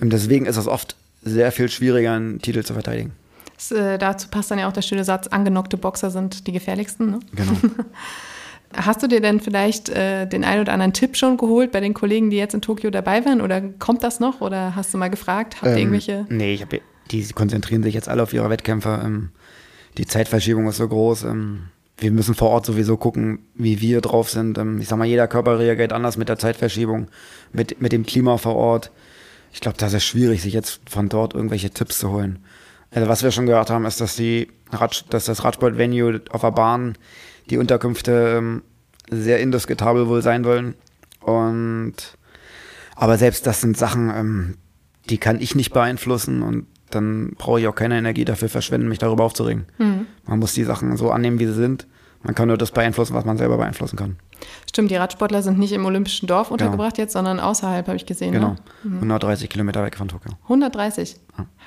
Und 0.00 0.12
deswegen 0.12 0.44
ist 0.46 0.56
es 0.56 0.66
oft 0.66 0.96
sehr 1.22 1.50
viel 1.50 1.68
schwieriger, 1.68 2.12
einen 2.12 2.40
Titel 2.40 2.62
zu 2.62 2.74
verteidigen. 2.74 3.12
Das, 3.56 3.72
äh, 3.72 3.98
dazu 3.98 4.28
passt 4.28 4.50
dann 4.50 4.58
ja 4.58 4.68
auch 4.68 4.72
der 4.72 4.82
schöne 4.82 5.02
Satz, 5.02 5.26
angenockte 5.28 5.76
Boxer 5.76 6.10
sind 6.10 6.46
die 6.46 6.52
gefährlichsten. 6.52 7.10
Ne? 7.10 7.20
Genau. 7.34 7.52
Hast 8.74 9.02
du 9.02 9.06
dir 9.06 9.20
denn 9.20 9.40
vielleicht 9.40 9.88
äh, 9.88 10.26
den 10.26 10.44
einen 10.44 10.60
oder 10.60 10.72
anderen 10.72 10.92
Tipp 10.92 11.16
schon 11.16 11.36
geholt 11.38 11.72
bei 11.72 11.80
den 11.80 11.94
Kollegen, 11.94 12.30
die 12.30 12.36
jetzt 12.36 12.54
in 12.54 12.60
Tokio 12.60 12.90
dabei 12.90 13.24
waren? 13.24 13.40
Oder 13.40 13.60
kommt 13.60 14.02
das 14.02 14.20
noch? 14.20 14.40
Oder 14.40 14.76
hast 14.76 14.92
du 14.92 14.98
mal 14.98 15.08
gefragt? 15.08 15.56
Habt 15.56 15.66
ihr 15.66 15.72
Ähm, 15.72 15.78
irgendwelche? 15.78 16.26
Nee, 16.28 16.54
ich 16.54 16.62
hab, 16.62 16.70
die 17.10 17.26
konzentrieren 17.32 17.82
sich 17.82 17.94
jetzt 17.94 18.08
alle 18.08 18.22
auf 18.22 18.32
ihre 18.34 18.50
Wettkämpfe. 18.50 19.00
Ähm, 19.04 19.30
die 19.96 20.06
Zeitverschiebung 20.06 20.68
ist 20.68 20.76
so 20.76 20.86
groß. 20.86 21.24
Ähm, 21.24 21.68
wir 21.96 22.10
müssen 22.12 22.34
vor 22.34 22.50
Ort 22.50 22.66
sowieso 22.66 22.96
gucken, 22.96 23.40
wie 23.54 23.80
wir 23.80 24.00
drauf 24.02 24.28
sind. 24.30 24.58
Ähm, 24.58 24.80
ich 24.80 24.88
sag 24.88 24.98
mal, 24.98 25.06
jeder 25.06 25.28
Körper 25.28 25.58
reagiert 25.58 25.92
anders 25.92 26.16
mit 26.18 26.28
der 26.28 26.38
Zeitverschiebung, 26.38 27.08
mit, 27.52 27.80
mit 27.80 27.92
dem 27.92 28.04
Klima 28.04 28.36
vor 28.36 28.54
Ort. 28.54 28.90
Ich 29.52 29.60
glaube, 29.60 29.78
das 29.78 29.94
ist 29.94 30.04
schwierig, 30.04 30.42
sich 30.42 30.52
jetzt 30.52 30.82
von 30.88 31.08
dort 31.08 31.34
irgendwelche 31.34 31.70
Tipps 31.70 31.98
zu 31.98 32.10
holen. 32.10 32.38
Also 32.90 33.08
was 33.08 33.22
wir 33.22 33.30
schon 33.30 33.46
gehört 33.46 33.70
haben, 33.70 33.86
ist, 33.86 34.00
dass, 34.00 34.16
die 34.16 34.48
Rad, 34.70 35.06
dass 35.10 35.24
das 35.24 35.42
Radsport-Venue 35.42 36.20
auf 36.30 36.42
der 36.42 36.52
Bahn 36.52 36.96
die 37.50 37.58
Unterkünfte 37.58 38.36
ähm, 38.38 38.62
sehr 39.10 39.40
indiskutabel 39.40 40.08
wohl 40.08 40.22
sein 40.22 40.44
wollen. 40.44 40.74
Und 41.20 41.94
aber 42.94 43.18
selbst 43.18 43.46
das 43.46 43.60
sind 43.60 43.76
Sachen, 43.76 44.10
ähm, 44.10 44.54
die 45.08 45.18
kann 45.18 45.40
ich 45.40 45.54
nicht 45.54 45.72
beeinflussen 45.72 46.42
und 46.42 46.66
dann 46.90 47.32
brauche 47.36 47.60
ich 47.60 47.68
auch 47.68 47.74
keine 47.74 47.98
Energie 47.98 48.24
dafür 48.24 48.48
verschwenden, 48.48 48.88
mich 48.88 48.98
darüber 48.98 49.24
aufzuregen. 49.24 49.66
Man 50.26 50.38
muss 50.38 50.54
die 50.54 50.64
Sachen 50.64 50.96
so 50.96 51.10
annehmen, 51.10 51.38
wie 51.38 51.46
sie 51.46 51.54
sind. 51.54 51.86
Man 52.22 52.34
kann 52.34 52.48
nur 52.48 52.56
das 52.56 52.72
beeinflussen, 52.72 53.14
was 53.14 53.24
man 53.24 53.36
selber 53.36 53.58
beeinflussen 53.58 53.96
kann. 53.96 54.16
Stimmt, 54.68 54.90
die 54.90 54.96
Radsportler 54.96 55.42
sind 55.42 55.58
nicht 55.58 55.72
im 55.72 55.84
Olympischen 55.84 56.26
Dorf 56.26 56.50
untergebracht 56.50 56.98
jetzt, 56.98 57.12
sondern 57.12 57.38
außerhalb, 57.40 57.86
habe 57.86 57.96
ich 57.96 58.06
gesehen. 58.06 58.32
Genau. 58.32 58.56
Ne? 58.82 58.94
130 58.94 59.48
Kilometer 59.48 59.84
weg 59.84 59.96
von 59.96 60.08
Tokio. 60.08 60.32
130. 60.44 61.16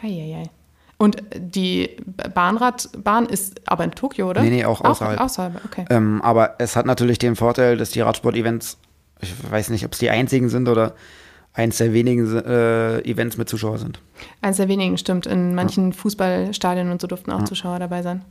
Heieiei. 0.01 0.49
Und 1.01 1.17
die 1.35 1.97
Bahnradbahn 2.35 3.25
ist 3.25 3.67
aber 3.67 3.83
in 3.85 3.89
Tokio, 3.89 4.29
oder? 4.29 4.43
Nee, 4.43 4.51
nee, 4.51 4.65
auch 4.65 4.81
außerhalb. 4.81 5.19
Auch 5.19 5.23
außerhalb, 5.23 5.59
okay. 5.65 5.85
Ähm, 5.89 6.21
aber 6.21 6.57
es 6.59 6.75
hat 6.75 6.85
natürlich 6.85 7.17
den 7.17 7.35
Vorteil, 7.35 7.75
dass 7.75 7.89
die 7.89 8.01
Radsport-Events, 8.01 8.77
ich 9.19 9.33
weiß 9.49 9.71
nicht, 9.71 9.83
ob 9.83 9.93
es 9.93 9.97
die 9.97 10.11
einzigen 10.11 10.49
sind 10.49 10.69
oder 10.69 10.93
eins 11.53 11.79
der 11.79 11.93
wenigen 11.93 12.27
äh, 12.45 12.99
Events 12.99 13.37
mit 13.37 13.49
Zuschauern 13.49 13.79
sind. 13.79 13.99
Eines 14.43 14.57
der 14.57 14.67
wenigen, 14.67 14.95
stimmt. 14.99 15.25
In 15.25 15.55
manchen 15.55 15.91
Fußballstadien 15.91 16.91
und 16.91 17.01
so 17.01 17.07
durften 17.07 17.31
auch 17.31 17.45
Zuschauer 17.45 17.79
dabei 17.79 18.03
sein. 18.03 18.23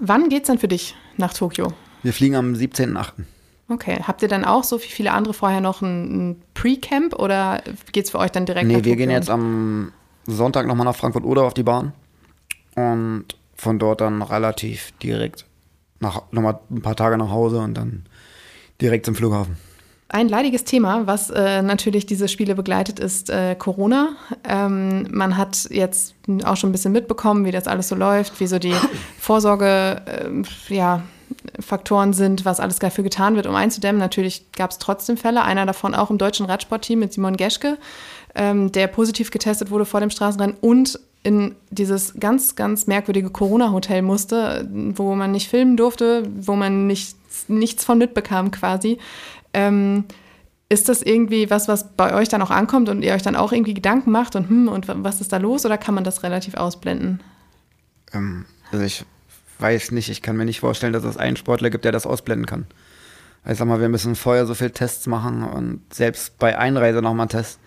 Wann 0.00 0.30
geht's 0.30 0.46
dann 0.46 0.58
für 0.58 0.68
dich 0.68 0.96
nach 1.18 1.34
Tokio? 1.34 1.74
Wir 2.02 2.14
fliegen 2.14 2.36
am 2.36 2.54
17.8. 2.54 3.12
Okay. 3.68 4.00
Habt 4.08 4.22
ihr 4.22 4.28
dann 4.28 4.46
auch 4.46 4.64
so 4.64 4.78
wie 4.78 4.88
viele 4.88 5.12
andere 5.12 5.34
vorher 5.34 5.60
noch 5.60 5.82
ein, 5.82 6.30
ein 6.30 6.42
Pre-Camp 6.54 7.12
oder 7.18 7.60
geht's 7.92 8.08
für 8.08 8.18
euch 8.18 8.32
dann 8.32 8.46
direkt 8.46 8.66
nach 8.66 8.76
Nee, 8.78 8.82
wir 8.82 8.92
Tokio? 8.92 8.96
gehen 8.96 9.10
jetzt 9.10 9.28
am 9.28 9.92
Sonntag 10.26 10.66
nochmal 10.66 10.86
nach 10.86 10.96
Frankfurt-Oder 10.96 11.42
auf 11.42 11.52
die 11.52 11.62
Bahn 11.62 11.92
und 12.76 13.26
von 13.54 13.78
dort 13.78 14.00
dann 14.00 14.22
relativ 14.22 14.92
direkt 15.02 15.46
nach, 16.00 16.22
nochmal 16.32 16.58
ein 16.70 16.82
paar 16.82 16.96
Tage 16.96 17.16
nach 17.16 17.30
Hause 17.30 17.58
und 17.60 17.74
dann 17.74 18.04
direkt 18.80 19.06
zum 19.06 19.14
Flughafen. 19.14 19.56
Ein 20.08 20.28
leidiges 20.28 20.64
Thema, 20.64 21.06
was 21.06 21.30
äh, 21.30 21.62
natürlich 21.62 22.06
diese 22.06 22.28
Spiele 22.28 22.54
begleitet, 22.54 23.00
ist 23.00 23.30
äh, 23.30 23.56
Corona. 23.56 24.10
Ähm, 24.44 25.08
man 25.10 25.36
hat 25.36 25.66
jetzt 25.70 26.14
auch 26.44 26.56
schon 26.56 26.70
ein 26.70 26.72
bisschen 26.72 26.92
mitbekommen, 26.92 27.44
wie 27.44 27.50
das 27.50 27.66
alles 27.66 27.88
so 27.88 27.96
läuft, 27.96 28.38
wie 28.38 28.46
so 28.46 28.58
die 28.58 28.74
Vorsorge, 29.18 30.02
ähm, 30.06 30.44
ja, 30.68 31.02
sind, 32.12 32.44
was 32.44 32.60
alles 32.60 32.78
dafür 32.78 33.02
getan 33.02 33.34
wird, 33.34 33.46
um 33.46 33.54
einzudämmen. 33.54 33.98
Natürlich 33.98 34.52
gab 34.52 34.70
es 34.70 34.78
trotzdem 34.78 35.16
Fälle, 35.16 35.42
einer 35.42 35.66
davon 35.66 35.94
auch 35.94 36.10
im 36.10 36.18
deutschen 36.18 36.46
Radsportteam 36.46 37.00
mit 37.00 37.12
Simon 37.12 37.36
Geschke, 37.36 37.78
ähm, 38.34 38.70
der 38.70 38.86
positiv 38.86 39.30
getestet 39.30 39.70
wurde 39.70 39.84
vor 39.84 40.00
dem 40.00 40.10
Straßenrennen 40.10 40.56
und 40.60 41.00
in 41.24 41.56
dieses 41.70 42.14
ganz, 42.20 42.54
ganz 42.54 42.86
merkwürdige 42.86 43.30
Corona-Hotel 43.30 44.02
musste, 44.02 44.68
wo 44.70 45.14
man 45.14 45.32
nicht 45.32 45.48
filmen 45.48 45.76
durfte, 45.76 46.22
wo 46.36 46.54
man 46.54 46.86
nichts, 46.86 47.16
nichts 47.48 47.82
von 47.84 47.98
mitbekam 47.98 48.50
quasi. 48.50 48.98
Ähm, 49.54 50.04
ist 50.68 50.88
das 50.88 51.02
irgendwie 51.02 51.50
was, 51.50 51.66
was 51.66 51.92
bei 51.96 52.14
euch 52.14 52.28
dann 52.28 52.42
auch 52.42 52.50
ankommt 52.50 52.90
und 52.90 53.02
ihr 53.02 53.14
euch 53.14 53.22
dann 53.22 53.36
auch 53.36 53.52
irgendwie 53.52 53.74
Gedanken 53.74 54.10
macht 54.10 54.36
und 54.36 54.48
hm, 54.48 54.68
und 54.68 54.86
was 54.88 55.20
ist 55.20 55.32
da 55.32 55.38
los 55.38 55.64
oder 55.64 55.78
kann 55.78 55.94
man 55.94 56.04
das 56.04 56.22
relativ 56.22 56.54
ausblenden? 56.54 57.22
Ähm, 58.12 58.44
also 58.70 58.84
ich 58.84 59.06
weiß 59.60 59.92
nicht, 59.92 60.10
ich 60.10 60.20
kann 60.20 60.36
mir 60.36 60.44
nicht 60.44 60.60
vorstellen, 60.60 60.92
dass 60.92 61.04
es 61.04 61.16
einen 61.16 61.36
Sportler 61.36 61.70
gibt, 61.70 61.86
der 61.86 61.92
das 61.92 62.06
ausblenden 62.06 62.46
kann. 62.46 62.66
Ich 63.48 63.58
sag 63.58 63.66
mal, 63.66 63.80
wir 63.80 63.88
müssen 63.88 64.14
vorher 64.14 64.46
so 64.46 64.54
viele 64.54 64.72
Tests 64.72 65.06
machen 65.06 65.42
und 65.42 65.80
selbst 65.92 66.38
bei 66.38 66.58
Einreise 66.58 67.00
nochmal 67.00 67.24
einen 67.24 67.30
Test. 67.30 67.60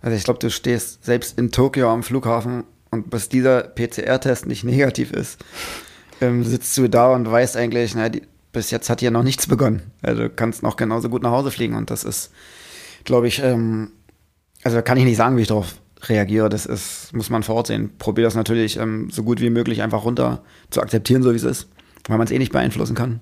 Also 0.00 0.16
ich 0.16 0.24
glaube, 0.24 0.38
du 0.38 0.50
stehst 0.50 1.04
selbst 1.04 1.38
in 1.38 1.50
Tokio 1.50 1.90
am 1.90 2.02
Flughafen 2.02 2.64
und 2.94 3.10
bis 3.10 3.28
dieser 3.28 3.62
PCR-Test 3.62 4.46
nicht 4.46 4.64
negativ 4.64 5.12
ist, 5.12 5.44
ähm, 6.20 6.44
sitzt 6.44 6.76
du 6.78 6.88
da 6.88 7.12
und 7.12 7.30
weißt 7.30 7.56
eigentlich, 7.56 7.94
na, 7.94 8.08
die, 8.08 8.22
bis 8.52 8.70
jetzt 8.70 8.88
hat 8.88 9.00
hier 9.00 9.10
noch 9.10 9.22
nichts 9.22 9.46
begonnen. 9.46 9.82
Also 10.00 10.22
du 10.22 10.30
kannst 10.30 10.62
noch 10.62 10.76
genauso 10.76 11.08
gut 11.10 11.22
nach 11.22 11.32
Hause 11.32 11.50
fliegen 11.50 11.74
und 11.74 11.90
das 11.90 12.04
ist, 12.04 12.30
glaube 13.04 13.28
ich, 13.28 13.42
ähm, 13.42 13.90
also 14.62 14.80
kann 14.80 14.96
ich 14.96 15.04
nicht 15.04 15.16
sagen, 15.16 15.36
wie 15.36 15.42
ich 15.42 15.48
darauf 15.48 15.74
reagiere. 16.08 16.48
Das 16.48 16.66
ist, 16.66 17.12
muss 17.12 17.30
man 17.30 17.42
vor 17.42 17.56
Ort 17.56 17.66
sehen. 17.66 17.90
Probier 17.98 18.24
das 18.24 18.34
natürlich 18.34 18.78
ähm, 18.78 19.10
so 19.10 19.22
gut 19.24 19.40
wie 19.40 19.50
möglich 19.50 19.82
einfach 19.82 20.04
runter 20.04 20.42
zu 20.70 20.80
akzeptieren, 20.80 21.22
so 21.22 21.32
wie 21.32 21.36
es 21.36 21.42
ist, 21.42 21.68
weil 22.08 22.16
man 22.16 22.26
es 22.26 22.32
eh 22.32 22.38
nicht 22.38 22.52
beeinflussen 22.52 22.94
kann. 22.94 23.20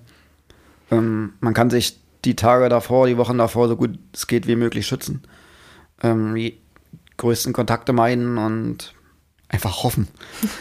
Ähm, 0.91 1.33
man 1.41 1.55
kann 1.55 1.71
sich 1.71 1.99
die 2.25 2.37
Tage 2.37 2.69
davor, 2.69 3.07
die 3.07 3.17
Wochen 3.17 3.39
davor 3.39 3.69
so 3.69 3.77
gut 3.77 3.99
es 4.13 4.27
geht 4.27 4.47
wie 4.47 4.57
möglich 4.57 4.87
schützen. 4.87 5.23
Ähm, 6.03 6.35
die 6.35 6.59
größten 7.17 7.53
Kontakte 7.53 7.93
meiden 7.93 8.39
und 8.39 8.95
einfach 9.53 9.85
hoffen. 9.85 10.09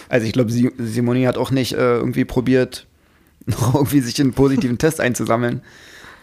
Also 0.09 0.27
ich 0.27 0.33
glaube, 0.33 0.51
Simoni 0.51 1.23
hat 1.23 1.37
auch 1.37 1.49
nicht 1.49 1.73
äh, 1.73 1.95
irgendwie 1.97 2.25
probiert, 2.25 2.85
noch 3.47 3.73
irgendwie 3.75 4.01
sich 4.01 4.19
einen 4.21 4.33
positiven 4.33 4.77
Test 4.77 4.99
einzusammeln. 5.01 5.61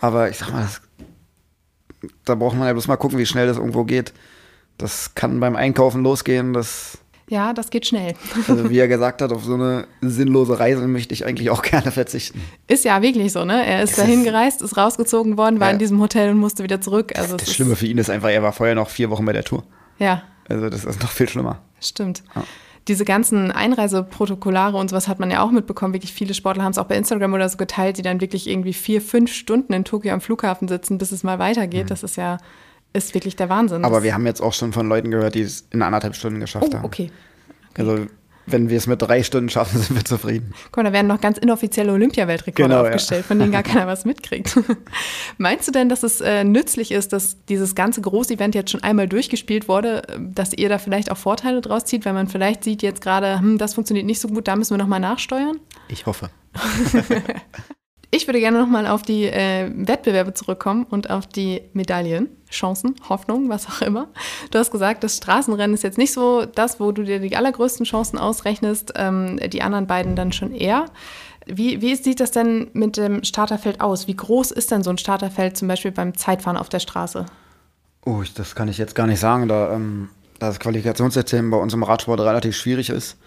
Aber 0.00 0.30
ich 0.30 0.38
sag 0.38 0.52
mal, 0.52 0.62
das, 0.62 0.80
da 2.24 2.34
braucht 2.36 2.56
man 2.56 2.66
ja 2.68 2.72
bloß 2.72 2.86
mal 2.86 2.96
gucken, 2.96 3.18
wie 3.18 3.26
schnell 3.26 3.46
das 3.48 3.56
irgendwo 3.56 3.84
geht. 3.84 4.12
Das 4.76 5.14
kann 5.16 5.40
beim 5.40 5.56
Einkaufen 5.56 6.04
losgehen. 6.04 6.52
Das, 6.52 6.98
Ja, 7.28 7.52
das 7.52 7.70
geht 7.70 7.86
schnell. 7.86 8.14
also 8.48 8.70
wie 8.70 8.78
er 8.78 8.86
gesagt 8.86 9.22
hat, 9.22 9.32
auf 9.32 9.42
so 9.44 9.54
eine 9.54 9.88
sinnlose 10.02 10.60
Reise 10.60 10.86
möchte 10.86 11.14
ich 11.14 11.26
eigentlich 11.26 11.50
auch 11.50 11.62
gerne 11.72 11.90
verzichten. 11.90 12.40
Ist 12.68 12.84
ja 12.84 13.02
wirklich 13.02 13.32
so, 13.32 13.44
ne? 13.44 13.66
Er 13.66 13.82
ist 13.82 13.90
Es 13.92 13.96
dahin 13.96 14.20
ist- 14.20 14.24
gereist, 14.26 14.62
ist 14.62 14.76
rausgezogen 14.76 15.36
worden, 15.36 15.58
war 15.58 15.68
Ja. 15.68 15.72
in 15.72 15.78
diesem 15.80 16.00
Hotel 16.00 16.30
und 16.30 16.38
musste 16.38 16.62
wieder 16.62 16.80
zurück. 16.80 17.12
Also 17.18 17.36
Das 17.36 17.52
Schlimme 17.52 17.74
für 17.74 17.86
ihn 17.86 17.98
ist 17.98 18.10
einfach, 18.10 18.28
er 18.28 18.42
war 18.44 18.52
vorher 18.52 18.76
noch 18.76 18.90
vier 18.90 19.10
Wochen 19.10 19.24
bei 19.24 19.32
der 19.32 19.42
Tour. 19.42 19.64
Ja, 19.98 20.22
Also 20.48 20.70
das 20.70 20.84
ist 20.84 21.00
noch 21.02 21.10
viel 21.10 21.28
schlimmer. 21.28 21.62
Stimmt. 21.80 22.22
Ja. 22.34 22.44
Diese 22.88 23.04
ganzen 23.04 23.50
Einreiseprotokollare 23.52 24.76
und 24.78 24.88
sowas 24.88 25.08
hat 25.08 25.20
man 25.20 25.30
ja 25.30 25.42
auch 25.42 25.50
mitbekommen. 25.50 25.92
Wirklich 25.92 26.12
viele 26.14 26.32
Sportler 26.32 26.64
haben 26.64 26.70
es 26.72 26.78
auch 26.78 26.86
bei 26.86 26.96
Instagram 26.96 27.34
oder 27.34 27.48
so 27.48 27.58
geteilt, 27.58 27.98
die 27.98 28.02
dann 28.02 28.20
wirklich 28.20 28.48
irgendwie 28.48 28.72
vier, 28.72 29.02
fünf 29.02 29.32
Stunden 29.32 29.72
in 29.74 29.84
Tokio 29.84 30.12
am 30.14 30.20
Flughafen 30.22 30.68
sitzen, 30.68 30.96
bis 30.96 31.12
es 31.12 31.22
mal 31.22 31.38
weitergeht. 31.38 31.90
Das 31.90 32.02
ist 32.02 32.16
ja, 32.16 32.38
ist 32.94 33.12
wirklich 33.14 33.36
der 33.36 33.50
Wahnsinn. 33.50 33.80
Mhm. 33.80 33.84
Aber 33.84 34.02
wir 34.02 34.14
haben 34.14 34.24
jetzt 34.24 34.40
auch 34.40 34.54
schon 34.54 34.72
von 34.72 34.88
Leuten 34.88 35.10
gehört, 35.10 35.34
die 35.34 35.42
es 35.42 35.66
in 35.70 35.82
anderthalb 35.82 36.14
Stunden 36.14 36.40
geschafft 36.40 36.68
Oh, 36.70 36.74
haben. 36.76 36.84
okay. 36.86 37.10
Also 37.76 38.06
wenn 38.50 38.70
wir 38.70 38.76
es 38.76 38.86
mit 38.86 39.00
drei 39.02 39.22
Stunden 39.22 39.48
schaffen, 39.48 39.78
sind 39.82 39.96
wir 39.96 40.04
zufrieden. 40.04 40.52
Guck 40.66 40.78
mal, 40.78 40.84
da 40.84 40.92
werden 40.92 41.06
noch 41.06 41.20
ganz 41.20 41.38
inoffizielle 41.38 41.92
Olympiaweltrekorde 41.92 42.68
Genau, 42.68 42.82
ja. 42.82 42.88
aufgestellt, 42.88 43.24
von 43.24 43.38
denen 43.38 43.52
gar 43.52 43.62
keiner 43.62 43.86
was 43.86 44.04
mitkriegt. 44.04 44.58
Meinst 45.38 45.68
du 45.68 45.72
denn, 45.72 45.88
dass 45.88 46.02
es 46.02 46.20
äh, 46.20 46.44
nützlich 46.44 46.92
ist, 46.92 47.12
dass 47.12 47.44
dieses 47.46 47.74
ganze 47.74 48.00
Großevent 48.00 48.54
jetzt 48.54 48.70
schon 48.70 48.82
einmal 48.82 49.08
durchgespielt 49.08 49.68
wurde, 49.68 50.02
dass 50.18 50.52
ihr 50.52 50.68
da 50.68 50.78
vielleicht 50.78 51.10
auch 51.10 51.16
Vorteile 51.16 51.60
draus 51.60 51.84
zieht, 51.84 52.04
weil 52.04 52.12
man 52.12 52.28
vielleicht 52.28 52.64
sieht 52.64 52.82
jetzt 52.82 53.00
gerade, 53.00 53.38
hm, 53.38 53.58
das 53.58 53.74
funktioniert 53.74 54.06
nicht 54.06 54.20
so 54.20 54.28
gut, 54.28 54.48
da 54.48 54.56
müssen 54.56 54.74
wir 54.74 54.78
nochmal 54.78 55.00
nachsteuern? 55.00 55.58
Ich 55.88 56.06
hoffe. 56.06 56.30
Ich 58.10 58.26
würde 58.26 58.40
gerne 58.40 58.58
nochmal 58.58 58.86
auf 58.86 59.02
die 59.02 59.24
äh, 59.24 59.70
Wettbewerbe 59.74 60.32
zurückkommen 60.32 60.84
und 60.88 61.10
auf 61.10 61.26
die 61.26 61.60
Medaillen, 61.74 62.30
Chancen, 62.50 62.94
Hoffnung, 63.08 63.50
was 63.50 63.66
auch 63.68 63.82
immer. 63.82 64.08
Du 64.50 64.58
hast 64.58 64.70
gesagt, 64.70 65.04
das 65.04 65.18
Straßenrennen 65.18 65.74
ist 65.74 65.82
jetzt 65.82 65.98
nicht 65.98 66.12
so 66.14 66.46
das, 66.46 66.80
wo 66.80 66.90
du 66.90 67.02
dir 67.02 67.20
die 67.20 67.36
allergrößten 67.36 67.84
Chancen 67.84 68.18
ausrechnest, 68.18 68.94
ähm, 68.96 69.38
die 69.50 69.60
anderen 69.60 69.86
beiden 69.86 70.16
dann 70.16 70.32
schon 70.32 70.54
eher. 70.54 70.86
Wie, 71.44 71.82
wie 71.82 71.94
sieht 71.96 72.20
das 72.20 72.30
denn 72.30 72.68
mit 72.72 72.96
dem 72.96 73.24
Starterfeld 73.24 73.80
aus? 73.82 74.06
Wie 74.06 74.16
groß 74.16 74.52
ist 74.52 74.70
denn 74.70 74.82
so 74.82 74.90
ein 74.90 74.98
Starterfeld 74.98 75.58
zum 75.58 75.68
Beispiel 75.68 75.92
beim 75.92 76.16
Zeitfahren 76.16 76.56
auf 76.56 76.70
der 76.70 76.80
Straße? 76.80 77.26
Oh, 78.06 78.22
ich- 78.22 78.32
das 78.32 78.54
kann 78.54 78.68
ich 78.68 78.78
jetzt 78.78 78.94
gar 78.94 79.06
nicht 79.06 79.20
sagen, 79.20 79.48
da 79.48 79.74
ähm, 79.74 80.08
das 80.38 80.58
Qualifikationssystem 80.60 81.50
bei 81.50 81.58
uns 81.58 81.74
im 81.74 81.82
Radsport 81.82 82.20
relativ 82.20 82.56
schwierig 82.56 82.88
ist. 82.88 83.18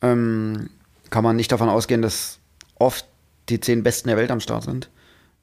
Ähm, 0.00 0.70
kann 1.10 1.24
man 1.24 1.36
nicht 1.36 1.52
davon 1.52 1.68
ausgehen, 1.68 2.00
dass 2.00 2.38
oft 2.78 3.06
die 3.48 3.60
zehn 3.60 3.82
Besten 3.82 4.08
der 4.08 4.16
Welt 4.16 4.30
am 4.30 4.40
Start 4.40 4.64
sind, 4.64 4.90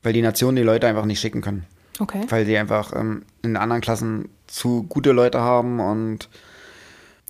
weil 0.04 0.14
die 0.14 0.22
Nationen 0.22 0.56
die 0.56 0.64
Leute 0.64 0.88
einfach 0.88 1.06
nicht 1.06 1.20
schicken 1.20 1.42
können. 1.42 1.66
Okay. 2.00 2.26
weil 2.30 2.46
sie 2.46 2.58
einfach 2.58 2.96
ähm, 2.96 3.26
in 3.44 3.56
anderen 3.58 3.82
Klassen 3.82 4.30
zu 4.48 4.84
gute 4.84 5.12
Leute 5.12 5.42
haben 5.42 5.80
und 5.80 6.30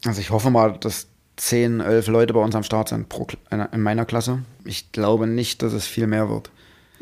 also 0.06 0.22
ich 0.22 0.30
hoffe 0.30 0.50
mal, 0.50 0.78
dass 0.80 1.08
10, 1.38 1.82
11 1.82 2.08
Leute 2.08 2.34
bei 2.34 2.40
uns 2.40 2.56
am 2.56 2.64
Start 2.64 2.90
sind 2.90 3.10
pro, 3.10 3.28
in 3.50 3.82
meiner 3.82 4.06
Klasse. 4.06 4.44
Ich 4.64 4.92
glaube 4.92 5.28
nicht, 5.28 5.62
dass 5.62 5.74
es 5.74 5.88
viel 5.88 6.08
mehr 6.08 6.30
wird. 6.30 6.52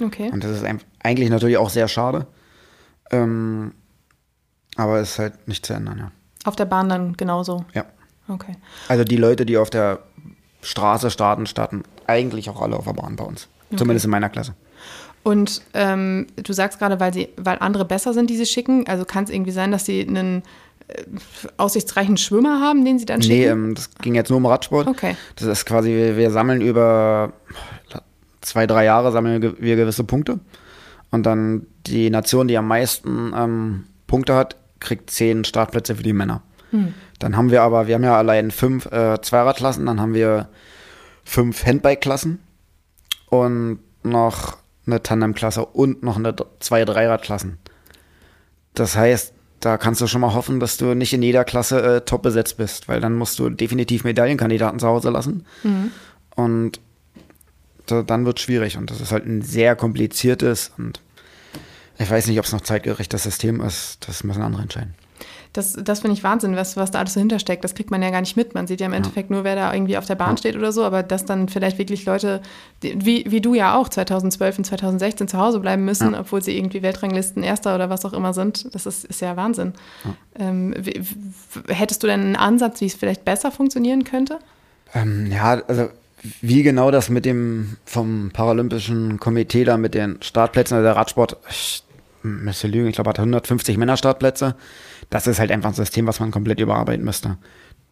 Okay. 0.01 0.31
Und 0.31 0.43
das 0.43 0.51
ist 0.51 0.65
eigentlich 1.03 1.29
natürlich 1.29 1.57
auch 1.57 1.69
sehr 1.69 1.87
schade. 1.87 2.25
Ähm, 3.11 3.73
aber 4.75 4.99
es 4.99 5.11
ist 5.11 5.19
halt 5.19 5.47
nicht 5.47 5.65
zu 5.65 5.73
ändern, 5.73 5.97
ja. 5.99 6.11
Auf 6.45 6.55
der 6.55 6.65
Bahn 6.65 6.89
dann 6.89 7.17
genauso. 7.17 7.65
ja. 7.73 7.85
Okay. 8.27 8.55
Also 8.87 9.03
die 9.03 9.17
Leute, 9.17 9.45
die 9.45 9.57
auf 9.57 9.71
der 9.71 9.99
Straße 10.61 11.09
starten, 11.09 11.47
starten 11.47 11.83
eigentlich 12.05 12.49
auch 12.49 12.61
alle 12.61 12.77
auf 12.77 12.85
der 12.85 12.93
Bahn 12.93 13.15
bei 13.15 13.23
uns. 13.23 13.47
Zumindest 13.75 14.05
in 14.05 14.11
meiner 14.11 14.29
Klasse. 14.29 14.53
Und 15.23 15.61
ähm, 15.73 16.27
du 16.35 16.53
sagst 16.53 16.79
gerade, 16.79 16.99
weil, 16.99 17.13
sie, 17.13 17.29
weil 17.37 17.57
andere 17.59 17.85
besser 17.85 18.13
sind, 18.13 18.29
die 18.29 18.37
sie 18.37 18.45
schicken. 18.45 18.87
Also 18.87 19.05
kann 19.05 19.25
es 19.25 19.29
irgendwie 19.29 19.51
sein, 19.51 19.71
dass 19.71 19.85
sie 19.85 20.07
einen 20.07 20.43
äh, 20.87 21.03
aussichtsreichen 21.57 22.17
Schwimmer 22.17 22.61
haben, 22.61 22.85
den 22.85 22.99
sie 22.99 23.05
dann 23.05 23.21
schicken? 23.21 23.37
Nee, 23.37 23.47
ähm, 23.47 23.75
das 23.75 23.93
ging 23.95 24.15
jetzt 24.15 24.29
nur 24.29 24.37
um 24.37 24.45
Radsport. 24.45 24.87
Okay. 24.87 25.15
Das 25.35 25.47
ist 25.47 25.65
quasi, 25.65 25.89
wir, 25.89 26.17
wir 26.17 26.31
sammeln 26.31 26.61
über 26.61 27.33
zwei, 28.41 28.65
drei 28.65 28.85
Jahre 28.85 29.11
sammeln 29.11 29.55
wir 29.59 29.75
gewisse 29.75 30.03
Punkte. 30.03 30.39
Und 31.11 31.25
dann 31.25 31.65
die 31.85 32.09
Nation, 32.09 32.47
die 32.47 32.57
am 32.57 32.67
meisten 32.67 33.33
ähm, 33.35 33.83
Punkte 34.07 34.35
hat, 34.35 34.55
kriegt 34.79 35.11
zehn 35.11 35.43
Startplätze 35.43 35.95
für 35.95 36.03
die 36.03 36.13
Männer. 36.13 36.41
Hm. 36.71 36.93
Dann 37.19 37.35
haben 37.35 37.51
wir 37.51 37.63
aber, 37.63 37.87
wir 37.87 37.95
haben 37.95 38.03
ja 38.03 38.17
allein 38.17 38.51
fünf 38.51 38.85
äh, 38.85 39.19
Zweiradklassen, 39.21 39.85
dann 39.85 39.99
haben 39.99 40.13
wir 40.13 40.47
fünf 41.23 41.65
Handbike-Klassen 41.65 42.39
und 43.29 43.79
noch 44.03 44.57
eine 44.85 45.03
Tandem-Klasse 45.03 45.65
und 45.65 46.03
noch 46.03 46.17
eine 46.17 46.35
zwei 46.59 46.85
Dreiradklassen. 46.85 47.57
Das 48.73 48.95
heißt, 48.95 49.33
da 49.59 49.77
kannst 49.77 50.01
du 50.01 50.07
schon 50.07 50.21
mal 50.21 50.33
hoffen, 50.33 50.59
dass 50.59 50.77
du 50.77 50.93
nicht 50.95 51.13
in 51.13 51.21
jeder 51.21 51.43
Klasse 51.43 51.81
äh, 51.81 52.01
top 52.01 52.23
besetzt 52.23 52.57
bist, 52.57 52.87
weil 52.87 53.01
dann 53.01 53.15
musst 53.15 53.39
du 53.39 53.49
definitiv 53.49 54.03
Medaillenkandidaten 54.03 54.79
zu 54.79 54.87
Hause 54.87 55.09
lassen. 55.09 55.45
Mhm. 55.63 55.91
Und 56.35 56.79
da, 57.87 58.03
dann 58.03 58.25
wird 58.25 58.39
es 58.39 58.43
schwierig. 58.45 58.77
Und 58.77 58.89
das 58.89 59.01
ist 59.01 59.11
halt 59.11 59.25
ein 59.25 59.41
sehr 59.41 59.75
kompliziertes 59.75 60.71
und 60.77 61.01
ich 62.01 62.09
weiß 62.09 62.27
nicht, 62.27 62.39
ob 62.39 62.45
es 62.45 62.53
noch 62.53 62.61
zeitgerechtes 62.61 63.23
System 63.23 63.59
ist. 63.59 64.07
Das 64.07 64.23
müssen 64.23 64.41
andere 64.41 64.61
entscheiden. 64.61 64.95
Das, 65.53 65.73
das 65.73 66.01
finde 66.01 66.15
ich 66.15 66.23
Wahnsinn, 66.23 66.55
was, 66.55 66.77
was 66.77 66.91
da 66.91 66.99
alles 66.99 67.15
dahinter 67.15 67.39
steckt. 67.39 67.63
Das 67.63 67.73
kriegt 67.73 67.89
man 67.89 68.03
ja 68.03 68.11
gar 68.11 68.21
nicht 68.21 68.37
mit. 68.37 68.53
Man 68.53 68.67
sieht 68.67 68.81
ja 68.81 68.85
im 68.85 68.93
Endeffekt 68.93 69.31
nur, 69.31 69.43
wer 69.43 69.55
da 69.55 69.73
irgendwie 69.73 69.97
auf 69.97 70.05
der 70.05 70.13
Bahn 70.15 70.37
steht 70.37 70.55
oder 70.55 70.71
so, 70.71 70.83
aber 70.83 71.01
dass 71.01 71.25
dann 71.25 71.49
vielleicht 71.49 71.79
wirklich 71.79 72.05
Leute, 72.05 72.41
wie, 72.81 73.25
wie 73.27 73.41
du 73.41 73.55
ja 73.55 73.75
auch 73.75 73.89
2012 73.89 74.59
und 74.59 74.63
2016 74.65 75.27
zu 75.27 75.39
Hause 75.39 75.59
bleiben 75.59 75.85
müssen, 75.85 76.13
ja. 76.13 76.19
obwohl 76.19 76.43
sie 76.43 76.55
irgendwie 76.55 76.83
Weltranglisten 76.83 77.41
Erster 77.41 77.73
oder 77.73 77.89
was 77.89 78.05
auch 78.05 78.13
immer 78.13 78.33
sind, 78.33 78.73
das 78.75 78.85
ist, 78.85 79.05
ist 79.05 79.21
ja 79.21 79.35
Wahnsinn. 79.37 79.73
Ja. 80.05 80.45
Ähm, 80.45 80.75
hättest 81.67 82.03
du 82.03 82.07
denn 82.07 82.21
einen 82.21 82.35
Ansatz, 82.35 82.79
wie 82.81 82.85
es 82.85 82.93
vielleicht 82.93 83.25
besser 83.25 83.51
funktionieren 83.51 84.03
könnte? 84.03 84.37
Ähm, 84.93 85.31
ja, 85.31 85.61
also 85.67 85.89
wie 86.41 86.63
genau 86.63 86.91
das 86.91 87.09
mit 87.09 87.25
dem 87.25 87.77
vom 87.85 88.29
Paralympischen 88.33 89.19
Komitee 89.19 89.63
da 89.63 89.77
mit 89.77 89.95
den 89.95 90.21
Startplätzen, 90.21 90.75
also 90.75 90.85
der 90.85 90.95
Radsport, 90.95 91.37
ich 91.49 91.83
müsste 92.23 92.67
lügen, 92.67 92.87
ich 92.87 92.95
glaube, 92.95 93.09
hat 93.09 93.19
150 93.19 93.77
Männerstartplätze. 93.77 94.55
Das 95.09 95.27
ist 95.27 95.39
halt 95.39 95.51
einfach 95.51 95.69
ein 95.69 95.75
System, 95.75 96.07
was 96.07 96.19
man 96.19 96.31
komplett 96.31 96.59
überarbeiten 96.59 97.05
müsste. 97.05 97.37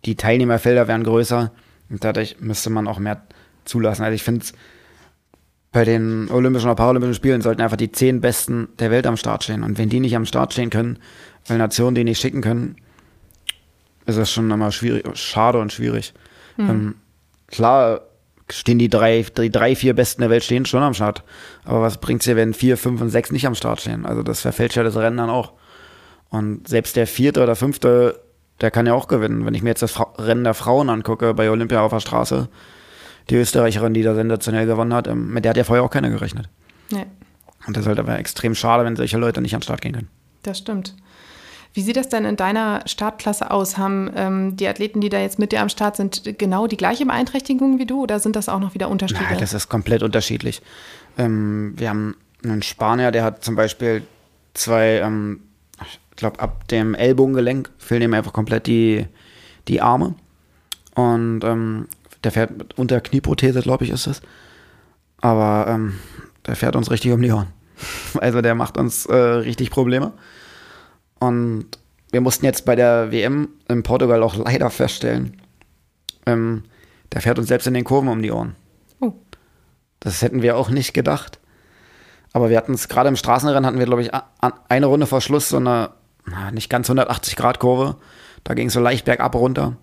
Die 0.06 0.16
Teilnehmerfelder 0.16 0.88
wären 0.88 1.04
größer 1.04 1.52
und 1.90 2.04
dadurch 2.04 2.38
müsste 2.40 2.70
man 2.70 2.88
auch 2.88 3.00
mehr 3.00 3.22
zulassen. 3.66 4.04
Also 4.04 4.16
ich 4.16 4.24
finde 4.24 4.46
bei 5.72 5.86
den 5.86 6.30
Olympischen 6.32 6.68
oder 6.68 6.76
Paralympischen 6.76 7.16
Spielen 7.16 7.42
sollten 7.42 7.62
einfach 7.62 7.78
die 7.78 7.92
zehn 7.92 8.22
Besten 8.22 8.70
der 8.80 8.92
Welt 8.92 9.06
am 9.06 9.18
Start 9.18 9.44
stehen. 9.44 9.64
Und 9.64 9.78
wenn 9.78 9.90
die 9.90 10.00
nicht 10.00 10.16
am 10.16 10.26
Start 10.26 10.54
stehen 10.54 10.70
können, 10.70 11.00
weil 11.46 11.58
Nationen 11.58 11.96
die 11.96 12.04
nicht 12.04 12.20
schicken 12.20 12.42
können, 12.42 12.78
ist 14.06 14.18
das 14.18 14.32
schon 14.32 14.50
immer 14.50 14.72
schwierig, 14.72 15.06
schade 15.18 15.60
und 15.60 15.72
schwierig. 15.74 16.14
Mhm. 16.56 16.70
Ähm, 16.70 16.96
klar 17.48 18.02
stehen 18.50 18.80
die 18.80 18.90
drei, 18.90 19.24
die 19.24 19.50
drei, 19.50 19.76
vier 19.76 19.94
Besten 19.94 20.22
der 20.22 20.30
Welt 20.30 20.44
stehen 20.44 20.66
schon 20.66 20.84
am 20.84 20.94
Start. 20.94 21.24
Aber 21.66 21.82
was 21.82 21.98
bringt 21.98 22.22
es 22.22 22.26
dir, 22.26 22.36
wenn 22.36 22.54
vier, 22.54 22.78
fünf 22.78 23.02
und 23.02 23.10
sechs 23.10 23.32
nicht 23.32 23.46
am 23.46 23.56
Start 23.56 23.82
stehen? 23.82 24.06
Also 24.06 24.24
das 24.24 24.42
verfälscht 24.42 24.78
ja 24.78 24.84
das 24.84 24.96
Rennen 24.96 25.18
dann 25.18 25.30
auch. 25.30 25.54
Und 26.30 26.68
selbst 26.68 26.96
der 26.96 27.08
vierte 27.08 27.42
oder 27.42 27.56
fünfte, 27.56 28.22
der 28.62 28.72
kann 28.72 28.86
ja 28.86 28.94
auch 28.94 29.08
gewinnen. 29.08 29.46
Wenn 29.46 29.54
ich 29.54 29.64
mir 29.64 29.70
jetzt 29.70 29.82
das 29.82 30.00
Rennen 30.18 30.44
der 30.44 30.54
Frauen 30.54 30.90
angucke 30.90 31.34
bei 31.34 31.50
Olympia 31.50 31.82
auf 31.82 31.92
der 31.92 32.00
Straße, 32.00 32.50
die 33.30 33.36
Österreicherin, 33.36 33.94
die 33.94 34.04
da 34.04 34.16
sensationell 34.16 34.66
gewonnen 34.66 34.94
hat, 34.94 35.08
ähm, 35.08 35.34
mit 35.34 35.44
der 35.46 35.52
hat 35.52 35.58
ja 35.58 35.64
vorher 35.64 35.84
auch 35.84 35.90
keiner 35.90 36.10
gerechnet. 36.10 36.50
Nee. 36.90 37.06
Und 37.66 37.76
das 37.76 37.84
ist 37.84 37.88
halt 37.88 38.00
aber 38.00 38.18
extrem 38.18 38.56
schade, 38.56 38.86
wenn 38.86 38.96
solche 38.96 39.18
Leute 39.18 39.42
nicht 39.42 39.54
an 39.54 39.60
den 39.60 39.64
Start 39.64 39.82
gehen 39.82 39.94
können. 39.94 40.10
Das 40.44 40.60
stimmt. 40.60 40.96
Wie 41.74 41.82
sieht 41.82 41.96
das 41.96 42.10
denn 42.10 42.26
in 42.26 42.36
deiner 42.36 42.82
Startklasse 42.86 43.52
aus? 43.52 43.78
Haben 43.78 44.10
ähm, 44.16 44.58
die 44.58 44.68
Athleten, 44.68 45.02
die 45.02 45.10
da 45.10 45.20
jetzt 45.20 45.40
mit 45.40 45.52
dir 45.52 45.62
am 45.62 45.70
Start 45.70 45.96
sind, 45.96 46.38
genau 46.38 46.68
die 46.68 46.78
gleiche 46.78 47.06
Beeinträchtigung 47.06 47.80
wie 47.80 47.86
du 47.86 48.02
oder 48.02 48.20
sind 48.20 48.36
das 48.36 48.50
auch 48.50 48.60
noch 48.60 48.74
wieder 48.74 48.90
Unterschiede? 48.90 49.24
Nein, 49.30 49.40
das 49.40 49.54
ist 49.54 49.70
komplett 49.70 50.04
unterschiedlich. 50.04 50.62
Ähm, 51.18 51.74
wir 51.78 51.90
haben 51.90 52.16
einen 52.44 52.64
Spanier, 52.64 53.12
der 53.12 53.24
hat 53.24 53.44
zum 53.44 53.56
Beispiel 53.56 54.04
zwei, 54.54 55.00
ähm, 55.00 55.42
ich 55.82 56.00
glaube, 56.16 56.40
ab 56.40 56.68
dem 56.68 56.96
Ellbogengelenk 56.96 57.70
fehlen 57.78 58.02
ihm 58.02 58.14
einfach 58.14 58.34
komplett 58.34 58.68
die, 58.68 59.06
die 59.68 59.82
Arme. 59.82 60.16
Und 60.96 61.44
ähm, 61.44 61.88
der 62.24 62.32
fährt 62.32 62.58
mit 62.58 62.78
unter 62.78 63.00
Knieprothese, 63.02 63.62
glaube 63.62 63.86
ich, 63.86 63.92
ist 63.92 64.08
es. 64.08 64.22
Aber 65.22 65.68
ähm, 65.70 66.00
der 66.46 66.56
fährt 66.56 66.76
uns 66.76 66.90
richtig 66.90 67.12
um 67.12 67.22
die 67.22 67.32
Ohren. 67.32 67.48
Also 68.20 68.42
der 68.42 68.56
macht 68.56 68.78
uns 68.78 69.06
äh, 69.06 69.16
richtig 69.16 69.70
Probleme. 69.70 70.12
Und 71.20 71.68
wir 72.12 72.22
mussten 72.22 72.46
jetzt 72.46 72.66
bei 72.66 72.76
der 72.76 73.12
WM 73.12 73.50
in 73.68 73.84
Portugal 73.84 74.24
auch 74.24 74.36
leider 74.36 74.70
feststellen, 74.70 75.42
ähm, 76.26 76.64
der 77.14 77.22
fährt 77.22 77.40
uns 77.40 77.48
selbst 77.48 77.68
in 77.68 77.74
den 77.74 77.84
Kurven 77.84 78.10
um 78.10 78.22
die 78.22 78.32
Ohren. 78.32 78.56
Oh. 79.00 79.14
Das 80.00 80.22
hätten 80.22 80.42
wir 80.42 80.58
auch 80.58 80.70
nicht 80.70 80.94
gedacht. 80.94 81.40
Aber 82.34 82.50
wir 82.50 82.58
hatten 82.58 82.74
es 82.74 82.88
gerade 82.88 83.10
im 83.10 83.16
Straßenrennen, 83.16 83.66
hatten 83.66 83.80
wir, 83.80 83.86
glaube 83.86 84.02
ich, 84.02 84.12
eine 84.70 84.86
Runde 84.86 85.08
vor 85.08 85.22
Schluss 85.22 85.50
so 85.50 85.58
eine, 85.58 85.92
nicht 86.52 86.70
ganz 86.70 86.90
180-Grad-Kurve. 86.90 87.96
Da 88.44 88.54
ging 88.54 88.68
es 88.68 88.74
so 88.74 88.80
leicht 88.80 89.06
bergab 89.06 89.36
runter. 89.36 89.78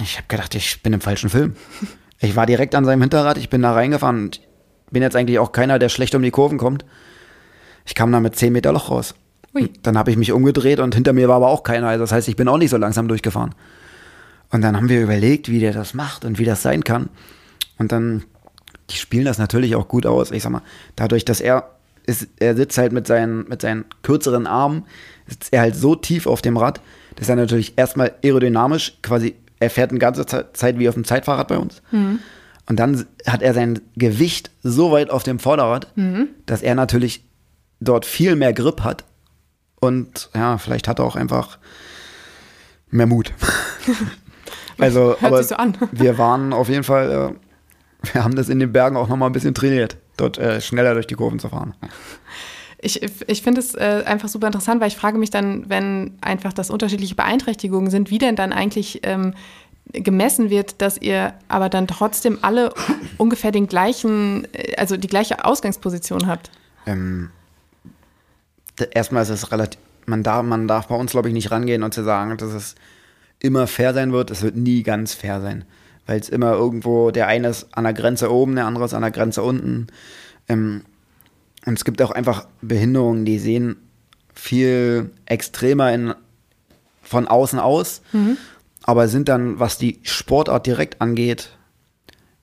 Ich 0.00 0.16
habe 0.16 0.28
gedacht, 0.28 0.54
ich 0.54 0.82
bin 0.82 0.92
im 0.92 1.00
falschen 1.00 1.30
Film. 1.30 1.56
Ich 2.20 2.34
war 2.34 2.46
direkt 2.46 2.74
an 2.74 2.84
seinem 2.84 3.02
Hinterrad, 3.02 3.38
ich 3.38 3.48
bin 3.48 3.62
da 3.62 3.72
reingefahren 3.72 4.24
und 4.24 4.40
bin 4.90 5.04
jetzt 5.04 5.14
eigentlich 5.14 5.38
auch 5.38 5.52
keiner, 5.52 5.78
der 5.78 5.88
schlecht 5.88 6.16
um 6.16 6.22
die 6.22 6.32
Kurven 6.32 6.58
kommt. 6.58 6.84
Ich 7.86 7.94
kam 7.94 8.10
da 8.10 8.18
mit 8.18 8.34
10 8.34 8.52
Meter 8.52 8.72
Loch 8.72 8.90
raus. 8.90 9.14
Ui. 9.58 9.70
Dann 9.82 9.98
habe 9.98 10.10
ich 10.10 10.16
mich 10.16 10.32
umgedreht 10.32 10.78
und 10.80 10.94
hinter 10.94 11.12
mir 11.12 11.28
war 11.28 11.36
aber 11.36 11.48
auch 11.48 11.62
keiner. 11.62 11.88
Also 11.88 12.04
das 12.04 12.12
heißt, 12.12 12.28
ich 12.28 12.36
bin 12.36 12.48
auch 12.48 12.58
nicht 12.58 12.70
so 12.70 12.76
langsam 12.76 13.08
durchgefahren. 13.08 13.54
Und 14.50 14.62
dann 14.62 14.76
haben 14.76 14.88
wir 14.88 15.02
überlegt, 15.02 15.50
wie 15.50 15.58
der 15.58 15.72
das 15.72 15.94
macht 15.94 16.24
und 16.24 16.38
wie 16.38 16.44
das 16.44 16.62
sein 16.62 16.84
kann. 16.84 17.08
Und 17.76 17.92
dann, 17.92 18.24
die 18.90 18.96
spielen 18.96 19.24
das 19.24 19.38
natürlich 19.38 19.74
auch 19.74 19.88
gut 19.88 20.06
aus. 20.06 20.30
Ich 20.30 20.42
sag 20.42 20.50
mal, 20.50 20.62
dadurch, 20.96 21.24
dass 21.24 21.40
er 21.40 21.70
ist, 22.06 22.28
er 22.38 22.56
sitzt 22.56 22.78
halt 22.78 22.92
mit 22.92 23.06
seinen, 23.06 23.46
mit 23.48 23.60
seinen 23.60 23.84
kürzeren 24.02 24.46
Armen, 24.46 24.84
sitzt 25.26 25.52
er 25.52 25.60
halt 25.60 25.76
so 25.76 25.94
tief 25.94 26.26
auf 26.26 26.40
dem 26.40 26.56
Rad, 26.56 26.80
dass 27.16 27.28
er 27.28 27.36
natürlich 27.36 27.76
erstmal 27.76 28.14
aerodynamisch 28.24 28.98
quasi, 29.02 29.34
er 29.60 29.70
fährt 29.70 29.90
eine 29.90 29.98
ganze 29.98 30.24
Zeit 30.24 30.78
wie 30.78 30.88
auf 30.88 30.94
dem 30.94 31.04
Zeitfahrrad 31.04 31.48
bei 31.48 31.58
uns. 31.58 31.82
Mhm. 31.90 32.20
Und 32.66 32.76
dann 32.78 33.06
hat 33.26 33.42
er 33.42 33.52
sein 33.52 33.80
Gewicht 33.96 34.50
so 34.62 34.92
weit 34.92 35.10
auf 35.10 35.22
dem 35.22 35.38
Vorderrad, 35.38 35.88
mhm. 35.96 36.28
dass 36.46 36.62
er 36.62 36.74
natürlich 36.74 37.24
dort 37.80 38.06
viel 38.06 38.36
mehr 38.36 38.52
Grip 38.52 38.82
hat 38.82 39.04
und 39.80 40.30
ja, 40.34 40.58
vielleicht 40.58 40.88
hat 40.88 40.98
er 40.98 41.04
auch 41.04 41.16
einfach 41.16 41.58
mehr 42.90 43.06
Mut. 43.06 43.32
also, 44.78 45.16
Hört 45.18 45.22
aber 45.22 45.42
so 45.42 45.56
wir 45.92 46.18
waren 46.18 46.52
auf 46.52 46.68
jeden 46.68 46.84
Fall, 46.84 47.32
äh, 47.32 48.12
wir 48.12 48.24
haben 48.24 48.36
das 48.36 48.48
in 48.48 48.58
den 48.58 48.72
Bergen 48.72 48.96
auch 48.96 49.08
nochmal 49.08 49.28
ein 49.28 49.32
bisschen 49.32 49.54
trainiert, 49.54 49.96
dort 50.16 50.38
äh, 50.38 50.60
schneller 50.60 50.94
durch 50.94 51.06
die 51.06 51.14
Kurven 51.14 51.38
zu 51.38 51.48
fahren. 51.48 51.74
Ich, 52.80 53.02
ich 53.02 53.42
finde 53.42 53.60
es 53.60 53.74
äh, 53.74 54.04
einfach 54.06 54.28
super 54.28 54.46
interessant, 54.46 54.80
weil 54.80 54.88
ich 54.88 54.96
frage 54.96 55.18
mich 55.18 55.30
dann, 55.30 55.68
wenn 55.68 56.16
einfach 56.20 56.52
das 56.52 56.70
unterschiedliche 56.70 57.16
Beeinträchtigungen 57.16 57.90
sind, 57.90 58.10
wie 58.10 58.18
denn 58.18 58.36
dann 58.36 58.52
eigentlich 58.52 59.00
ähm, 59.02 59.34
gemessen 59.92 60.50
wird, 60.50 60.80
dass 60.80 60.98
ihr 60.98 61.34
aber 61.48 61.68
dann 61.68 61.88
trotzdem 61.88 62.38
alle 62.42 62.72
ungefähr 63.16 63.50
den 63.50 63.66
gleichen, 63.66 64.46
äh, 64.52 64.76
also 64.76 64.96
die 64.96 65.08
gleiche 65.08 65.44
Ausgangsposition 65.44 66.26
habt. 66.26 66.50
Ähm, 66.86 67.30
erstmal 68.80 69.22
ist 69.22 69.30
es 69.30 69.52
relativ, 69.52 69.80
man 70.06 70.22
darf, 70.22 70.44
man 70.44 70.68
darf 70.68 70.88
bei 70.88 70.94
uns, 70.94 71.12
glaube 71.12 71.28
ich, 71.28 71.34
nicht 71.34 71.50
rangehen 71.50 71.82
und 71.82 71.94
zu 71.94 72.02
sagen, 72.02 72.36
dass 72.36 72.52
es 72.52 72.74
immer 73.40 73.66
fair 73.66 73.94
sein 73.94 74.12
wird. 74.12 74.30
Es 74.30 74.42
wird 74.42 74.56
nie 74.56 74.82
ganz 74.82 75.14
fair 75.14 75.40
sein. 75.40 75.64
Weil 76.06 76.20
es 76.20 76.28
immer 76.28 76.52
irgendwo, 76.52 77.10
der 77.10 77.26
eine 77.26 77.48
ist 77.48 77.68
an 77.72 77.84
der 77.84 77.92
Grenze 77.92 78.32
oben, 78.32 78.56
der 78.56 78.66
andere 78.66 78.84
ist 78.84 78.94
an 78.94 79.02
der 79.02 79.10
Grenze 79.10 79.42
unten. 79.42 79.88
Ähm, 80.48 80.82
und 81.66 81.74
es 81.74 81.84
gibt 81.84 82.00
auch 82.00 82.10
einfach 82.10 82.46
Behinderungen, 82.62 83.24
die 83.24 83.38
sehen 83.38 83.76
viel 84.34 85.10
extremer 85.26 85.92
in, 85.92 86.14
von 87.02 87.28
außen 87.28 87.58
aus, 87.58 88.00
mhm. 88.12 88.38
aber 88.84 89.08
sind 89.08 89.28
dann, 89.28 89.58
was 89.58 89.76
die 89.76 89.98
Sportart 90.02 90.66
direkt 90.66 91.00
angeht, 91.02 91.50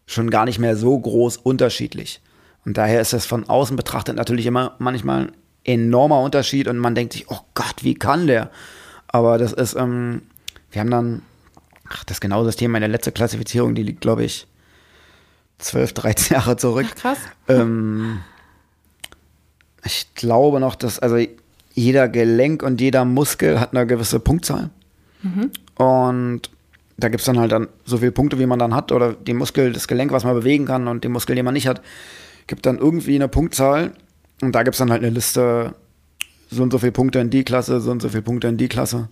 schon 0.06 0.30
gar 0.30 0.45
nicht 0.45 0.60
mehr 0.60 0.76
so 0.76 0.98
groß 0.98 1.38
unterschiedlich. 1.38 2.21
Und 2.65 2.78
daher 2.78 3.02
ist 3.02 3.13
es 3.13 3.26
von 3.26 3.48
außen 3.50 3.76
betrachtet 3.76 4.15
natürlich 4.15 4.45
immer 4.45 4.76
manchmal 4.78 5.32
enormer 5.65 6.21
Unterschied 6.21 6.67
und 6.67 6.78
man 6.78 6.95
denkt 6.95 7.13
sich, 7.13 7.30
oh 7.30 7.39
Gott, 7.54 7.84
wie 7.84 7.95
kann 7.95 8.28
der? 8.28 8.51
Aber 9.08 9.38
das 9.38 9.51
ist, 9.51 9.75
ähm, 9.75 10.21
wir 10.71 10.82
haben 10.82 10.91
dann, 10.91 11.21
ach, 11.89 12.04
das 12.04 12.21
genaue 12.21 12.45
System, 12.45 12.71
meine 12.71 12.88
letzte 12.88 13.12
Klassifizierung, 13.12 13.75
die 13.75 13.84
liegt, 13.84 14.01
glaube 14.01 14.23
ich, 14.23 14.47
12, 15.60 15.93
13 15.93 16.36
Jahre 16.36 16.58
zurück. 16.58 16.88
Ach, 16.89 16.95
krass. 16.95 17.17
Ähm, 17.47 18.19
ich 19.84 20.13
glaube 20.15 20.60
noch, 20.60 20.75
dass, 20.75 20.99
also 20.99 21.17
jeder 21.73 22.08
Gelenk 22.08 22.63
und 22.63 22.80
jeder 22.82 23.06
Muskel 23.06 23.60
hat 23.60 23.75
eine 23.75 23.86
gewisse 23.86 24.19
Punktzahl. 24.19 24.69
Mhm. 25.21 25.51
Und 25.75 26.49
da 26.97 27.10
gibt 27.10 27.21
es 27.21 27.25
dann 27.25 27.39
halt 27.39 27.51
dann 27.51 27.67
so 27.84 27.97
viele 27.97 28.12
Punkte, 28.12 28.39
wie 28.39 28.45
man 28.45 28.60
dann 28.60 28.73
hat, 28.73 28.91
oder 28.91 29.13
den 29.13 29.38
Muskel, 29.38 29.73
das 29.73 29.88
Gelenk, 29.88 30.12
was 30.12 30.23
man 30.23 30.36
bewegen 30.36 30.65
kann 30.65 30.88
und 30.88 31.04
den 31.04 31.12
Muskel, 31.12 31.36
den 31.36 31.45
man 31.45 31.54
nicht 31.54 31.67
hat, 31.67 31.82
gibt 32.47 32.65
dann 32.65 32.78
irgendwie 32.78 33.15
eine 33.15 33.28
Punktzahl 33.28 33.93
und 34.41 34.54
da 34.54 34.63
gibt 34.63 34.76
es 34.76 34.80
dann 34.80 34.91
halt 34.91 35.04
eine 35.04 35.12
Liste, 35.12 35.76
so 36.50 36.63
und 36.63 36.71
so 36.71 36.80
viele 36.80 36.91
Punkte 36.91 37.19
in 37.19 37.30
die 37.30 37.43
Klasse, 37.43 37.82
so 37.82 37.91
und 37.91 38.02
so 38.02 38.10
viele 38.10 38.21
Punkte 38.21 38.48
in 38.48 38.58
die 38.58 38.67
Klasse. 38.67 39.10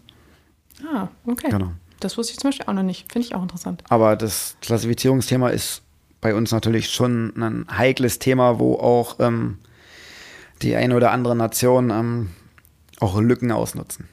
Ah, 0.93 1.07
okay. 1.25 1.49
Genau. 1.49 1.71
Das 1.99 2.17
wusste 2.17 2.33
ich 2.33 2.39
zum 2.39 2.49
Beispiel 2.49 2.65
auch 2.67 2.73
noch 2.73 2.83
nicht. 2.83 3.11
Finde 3.11 3.27
ich 3.27 3.35
auch 3.35 3.41
interessant. 3.41 3.83
Aber 3.89 4.15
das 4.15 4.57
Klassifizierungsthema 4.61 5.49
ist 5.49 5.81
bei 6.19 6.35
uns 6.35 6.51
natürlich 6.51 6.89
schon 6.89 7.33
ein 7.37 7.65
heikles 7.77 8.19
Thema, 8.19 8.59
wo 8.59 8.75
auch 8.75 9.19
ähm, 9.19 9.57
die 10.61 10.75
eine 10.75 10.95
oder 10.95 11.11
andere 11.11 11.35
Nation 11.35 11.89
ähm, 11.89 12.29
auch 12.99 13.19
Lücken 13.19 13.51
ausnutzen. 13.51 14.07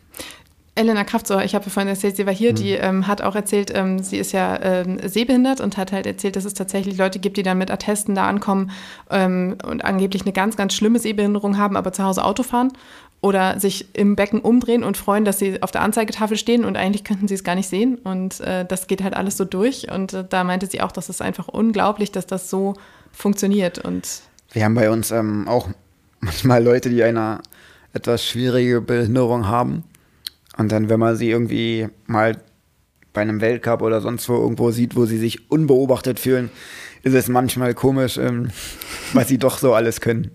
Elena 0.80 1.04
Kraftsauer, 1.04 1.44
ich 1.44 1.54
habe 1.54 1.68
vorhin 1.68 1.88
erzählt, 1.88 2.16
sie 2.16 2.24
war 2.24 2.32
hier, 2.32 2.52
mhm. 2.52 2.56
die 2.56 2.72
ähm, 2.72 3.06
hat 3.06 3.20
auch 3.20 3.34
erzählt, 3.34 3.70
ähm, 3.74 3.98
sie 3.98 4.16
ist 4.16 4.32
ja 4.32 4.58
ähm, 4.62 4.98
sehbehindert 5.04 5.60
und 5.60 5.76
hat 5.76 5.92
halt 5.92 6.06
erzählt, 6.06 6.36
dass 6.36 6.46
es 6.46 6.54
tatsächlich 6.54 6.96
Leute 6.96 7.18
gibt, 7.18 7.36
die 7.36 7.42
dann 7.42 7.58
mit 7.58 7.70
Attesten 7.70 8.14
da 8.14 8.26
ankommen 8.26 8.70
ähm, 9.10 9.58
und 9.62 9.84
angeblich 9.84 10.22
eine 10.22 10.32
ganz, 10.32 10.56
ganz 10.56 10.72
schlimme 10.72 10.98
Sehbehinderung 10.98 11.58
haben, 11.58 11.76
aber 11.76 11.92
zu 11.92 12.02
Hause 12.02 12.24
Auto 12.24 12.42
fahren 12.42 12.72
oder 13.20 13.60
sich 13.60 13.94
im 13.94 14.16
Becken 14.16 14.40
umdrehen 14.40 14.82
und 14.82 14.96
freuen, 14.96 15.26
dass 15.26 15.38
sie 15.38 15.62
auf 15.62 15.70
der 15.70 15.82
Anzeigetafel 15.82 16.38
stehen 16.38 16.64
und 16.64 16.78
eigentlich 16.78 17.04
könnten 17.04 17.28
sie 17.28 17.34
es 17.34 17.44
gar 17.44 17.56
nicht 17.56 17.68
sehen 17.68 17.96
und 17.96 18.40
äh, 18.40 18.64
das 18.64 18.86
geht 18.86 19.02
halt 19.02 19.14
alles 19.14 19.36
so 19.36 19.44
durch 19.44 19.92
und 19.92 20.14
äh, 20.14 20.24
da 20.26 20.44
meinte 20.44 20.66
sie 20.66 20.80
auch, 20.80 20.92
das 20.92 21.10
ist 21.10 21.20
einfach 21.20 21.48
unglaublich, 21.48 22.10
dass 22.10 22.26
das 22.26 22.48
so 22.48 22.72
funktioniert 23.12 23.78
und 23.78 24.22
wir 24.52 24.64
haben 24.64 24.74
bei 24.74 24.90
uns 24.90 25.10
ähm, 25.10 25.46
auch 25.46 25.68
manchmal 26.20 26.64
Leute, 26.64 26.88
die 26.88 27.02
eine 27.02 27.40
etwas 27.92 28.24
schwierige 28.24 28.80
Behinderung 28.80 29.46
haben 29.46 29.84
und 30.56 30.72
dann, 30.72 30.88
wenn 30.88 31.00
man 31.00 31.16
sie 31.16 31.30
irgendwie 31.30 31.88
mal 32.06 32.36
bei 33.12 33.22
einem 33.22 33.40
Weltcup 33.40 33.82
oder 33.82 34.00
sonst 34.00 34.28
wo 34.28 34.34
irgendwo 34.34 34.70
sieht, 34.70 34.96
wo 34.96 35.04
sie 35.04 35.18
sich 35.18 35.50
unbeobachtet 35.50 36.20
fühlen, 36.20 36.50
ist 37.02 37.14
es 37.14 37.28
manchmal 37.28 37.74
komisch, 37.74 38.18
ähm, 38.18 38.50
was 39.12 39.28
sie 39.28 39.38
doch 39.38 39.58
so 39.58 39.74
alles 39.74 40.00
können. 40.00 40.30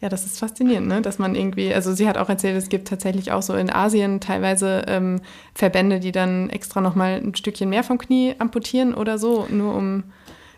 Ja, 0.00 0.08
das 0.10 0.26
ist 0.26 0.38
faszinierend, 0.38 0.86
ne? 0.86 1.00
dass 1.00 1.18
man 1.18 1.34
irgendwie, 1.34 1.72
also 1.72 1.94
sie 1.94 2.06
hat 2.06 2.18
auch 2.18 2.28
erzählt, 2.28 2.56
es 2.56 2.68
gibt 2.68 2.88
tatsächlich 2.88 3.32
auch 3.32 3.40
so 3.40 3.54
in 3.54 3.70
Asien 3.70 4.20
teilweise 4.20 4.82
ähm, 4.86 5.20
Verbände, 5.54 5.98
die 5.98 6.12
dann 6.12 6.50
extra 6.50 6.82
nochmal 6.82 7.22
ein 7.24 7.34
Stückchen 7.34 7.70
mehr 7.70 7.84
vom 7.84 7.96
Knie 7.96 8.34
amputieren 8.38 8.92
oder 8.92 9.16
so, 9.16 9.46
nur 9.50 9.74
um 9.74 10.04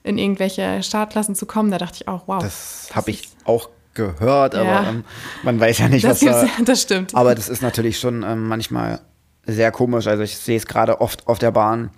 in 0.02 0.18
irgendwelche 0.18 0.83
Startklassen 0.83 1.35
zu 1.35 1.46
kommen. 1.46 1.70
Da 1.70 1.79
dachte 1.79 1.98
ich 2.00 2.09
auch, 2.09 2.26
wow. 2.26 2.42
Das, 2.42 2.87
das 2.88 2.96
habe 2.96 3.11
ich 3.11 3.29
auch 3.44 3.68
gehört, 3.96 4.54
aber 4.54 4.64
ja. 4.64 4.88
ähm, 4.90 5.04
man 5.42 5.59
weiß 5.59 5.78
ja 5.78 5.88
nicht, 5.88 6.04
das 6.04 6.24
was 6.24 6.42
da. 6.42 6.48
Das 6.64 6.82
stimmt. 6.82 7.14
Aber 7.14 7.35
das 7.35 7.48
ist 7.48 7.62
natürlich 7.62 7.98
schon 7.98 8.22
ähm, 8.22 8.46
manchmal 8.46 9.00
sehr 9.46 9.72
komisch. 9.72 10.06
Also 10.06 10.22
ich 10.22 10.37
sehe 10.37 10.56
es 10.56 10.66
gerade 10.66 11.00
oft 11.00 11.26
auf 11.26 11.38
der 11.38 11.50
Bahn. 11.50 11.90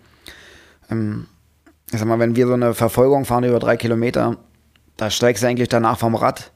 Ähm, 0.91 1.27
ich 1.93 1.99
sag 1.99 2.09
mal, 2.09 2.19
wenn 2.19 2.37
wir 2.37 2.47
so 2.47 2.55
eine 2.55 2.75
Verfolgung 2.75 3.25
fahren 3.25 3.45
über 3.45 3.59
drei 3.59 3.77
Kilometer, 3.77 4.37
da 4.97 5.11
steigst 5.11 5.43
du 5.43 5.47
eigentlich 5.47 5.69
danach 5.69 5.99
vom 5.99 6.15
Rad 6.15 6.53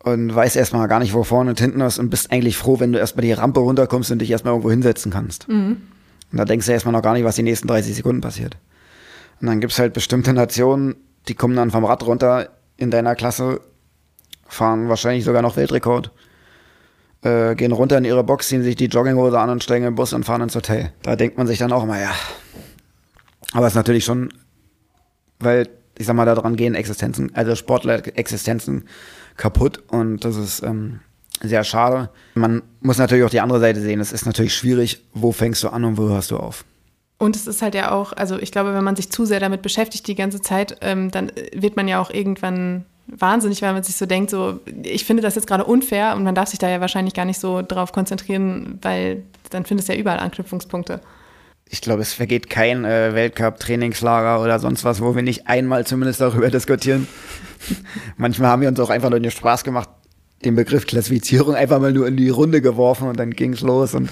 und 0.00 0.34
weißt 0.34 0.56
erstmal 0.56 0.88
gar 0.88 0.98
nicht, 0.98 1.14
wo 1.14 1.22
vorne 1.24 1.50
und 1.50 1.60
hinten 1.60 1.80
ist 1.80 1.98
und 1.98 2.10
bist 2.10 2.30
eigentlich 2.30 2.56
froh, 2.56 2.78
wenn 2.80 2.92
du 2.92 2.98
erstmal 2.98 3.24
die 3.24 3.32
Rampe 3.32 3.60
runterkommst 3.60 4.10
und 4.10 4.18
dich 4.18 4.30
erstmal 4.30 4.52
irgendwo 4.52 4.70
hinsetzen 4.70 5.12
kannst. 5.12 5.48
Mhm. 5.48 5.82
Und 6.30 6.38
da 6.38 6.44
denkst 6.44 6.66
du 6.66 6.72
erstmal 6.72 6.92
noch 6.92 7.02
gar 7.02 7.14
nicht, 7.14 7.24
was 7.24 7.36
die 7.36 7.42
nächsten 7.42 7.68
30 7.68 7.94
Sekunden 7.94 8.20
passiert. 8.20 8.56
Und 9.40 9.46
dann 9.46 9.60
gibt 9.60 9.72
es 9.72 9.78
halt 9.78 9.92
bestimmte 9.92 10.32
Nationen, 10.32 10.96
die 11.28 11.34
kommen 11.34 11.56
dann 11.56 11.70
vom 11.70 11.84
Rad 11.84 12.04
runter 12.04 12.50
in 12.76 12.90
deiner 12.90 13.14
Klasse 13.14 13.60
fahren 14.54 14.88
wahrscheinlich 14.88 15.24
sogar 15.24 15.42
noch 15.42 15.56
Weltrekord. 15.56 16.10
Äh, 17.22 17.54
gehen 17.54 17.72
runter 17.72 17.98
in 17.98 18.04
ihre 18.04 18.22
Box, 18.22 18.48
ziehen 18.48 18.62
sich 18.62 18.76
die 18.76 18.86
Jogginghose 18.86 19.38
an 19.38 19.50
und 19.50 19.64
steigen 19.64 19.84
den 19.84 19.94
Bus 19.94 20.12
und 20.12 20.24
fahren 20.24 20.42
ins 20.42 20.54
Hotel. 20.54 20.92
Da 21.02 21.16
denkt 21.16 21.38
man 21.38 21.46
sich 21.46 21.58
dann 21.58 21.72
auch 21.72 21.82
immer, 21.82 22.00
ja. 22.00 22.12
Aber 23.52 23.66
es 23.66 23.72
ist 23.72 23.76
natürlich 23.76 24.04
schon, 24.04 24.32
weil, 25.38 25.68
ich 25.96 26.06
sag 26.06 26.16
mal, 26.16 26.26
daran 26.26 26.56
gehen 26.56 26.74
Existenzen, 26.74 27.34
also 27.34 27.54
Sportler-Existenzen 27.54 28.88
kaputt 29.36 29.82
und 29.88 30.24
das 30.24 30.36
ist 30.36 30.62
ähm, 30.62 31.00
sehr 31.42 31.64
schade. 31.64 32.10
Man 32.34 32.62
muss 32.80 32.98
natürlich 32.98 33.24
auch 33.24 33.30
die 33.30 33.40
andere 33.40 33.60
Seite 33.60 33.80
sehen. 33.80 34.00
Es 34.00 34.12
ist 34.12 34.26
natürlich 34.26 34.54
schwierig, 34.54 35.04
wo 35.14 35.32
fängst 35.32 35.62
du 35.62 35.68
an 35.68 35.84
und 35.84 35.96
wo 35.96 36.08
hörst 36.08 36.30
du 36.30 36.36
auf. 36.36 36.64
Und 37.18 37.36
es 37.36 37.46
ist 37.46 37.62
halt 37.62 37.74
ja 37.74 37.92
auch, 37.92 38.12
also 38.12 38.38
ich 38.38 38.52
glaube, 38.52 38.74
wenn 38.74 38.84
man 38.84 38.96
sich 38.96 39.10
zu 39.10 39.24
sehr 39.24 39.40
damit 39.40 39.62
beschäftigt 39.62 40.06
die 40.08 40.14
ganze 40.14 40.42
Zeit, 40.42 40.76
ähm, 40.80 41.10
dann 41.10 41.32
wird 41.54 41.76
man 41.76 41.88
ja 41.88 42.00
auch 42.00 42.10
irgendwann 42.10 42.84
wahnsinnig, 43.06 43.62
weil 43.62 43.72
man 43.72 43.82
sich 43.82 43.96
so 43.96 44.06
denkt, 44.06 44.30
so, 44.30 44.60
ich 44.82 45.04
finde 45.04 45.22
das 45.22 45.34
jetzt 45.34 45.46
gerade 45.46 45.64
unfair 45.64 46.14
und 46.16 46.24
man 46.24 46.34
darf 46.34 46.48
sich 46.48 46.58
da 46.58 46.68
ja 46.68 46.80
wahrscheinlich 46.80 47.14
gar 47.14 47.24
nicht 47.24 47.38
so 47.38 47.62
drauf 47.62 47.92
konzentrieren, 47.92 48.78
weil 48.82 49.22
dann 49.50 49.66
findest 49.66 49.88
du 49.88 49.92
ja 49.92 49.98
überall 49.98 50.18
Anknüpfungspunkte. 50.18 51.00
Ich 51.68 51.80
glaube, 51.80 52.02
es 52.02 52.12
vergeht 52.12 52.50
kein 52.50 52.84
äh, 52.84 53.14
Weltcup-Trainingslager 53.14 54.42
oder 54.42 54.58
sonst 54.58 54.84
was, 54.84 55.00
wo 55.00 55.14
wir 55.14 55.22
nicht 55.22 55.48
einmal 55.48 55.86
zumindest 55.86 56.20
darüber 56.20 56.50
diskutieren. 56.50 57.08
Manchmal 58.16 58.50
haben 58.50 58.62
wir 58.62 58.68
uns 58.68 58.80
auch 58.80 58.90
einfach 58.90 59.10
nur 59.10 59.20
den 59.20 59.30
Spaß 59.30 59.64
gemacht, 59.64 59.88
den 60.44 60.56
Begriff 60.56 60.86
Klassifizierung 60.86 61.54
einfach 61.54 61.80
mal 61.80 61.92
nur 61.92 62.06
in 62.06 62.16
die 62.16 62.28
Runde 62.28 62.60
geworfen 62.60 63.08
und 63.08 63.18
dann 63.18 63.30
ging 63.30 63.54
es 63.54 63.60
los. 63.60 63.94
Und 63.94 64.10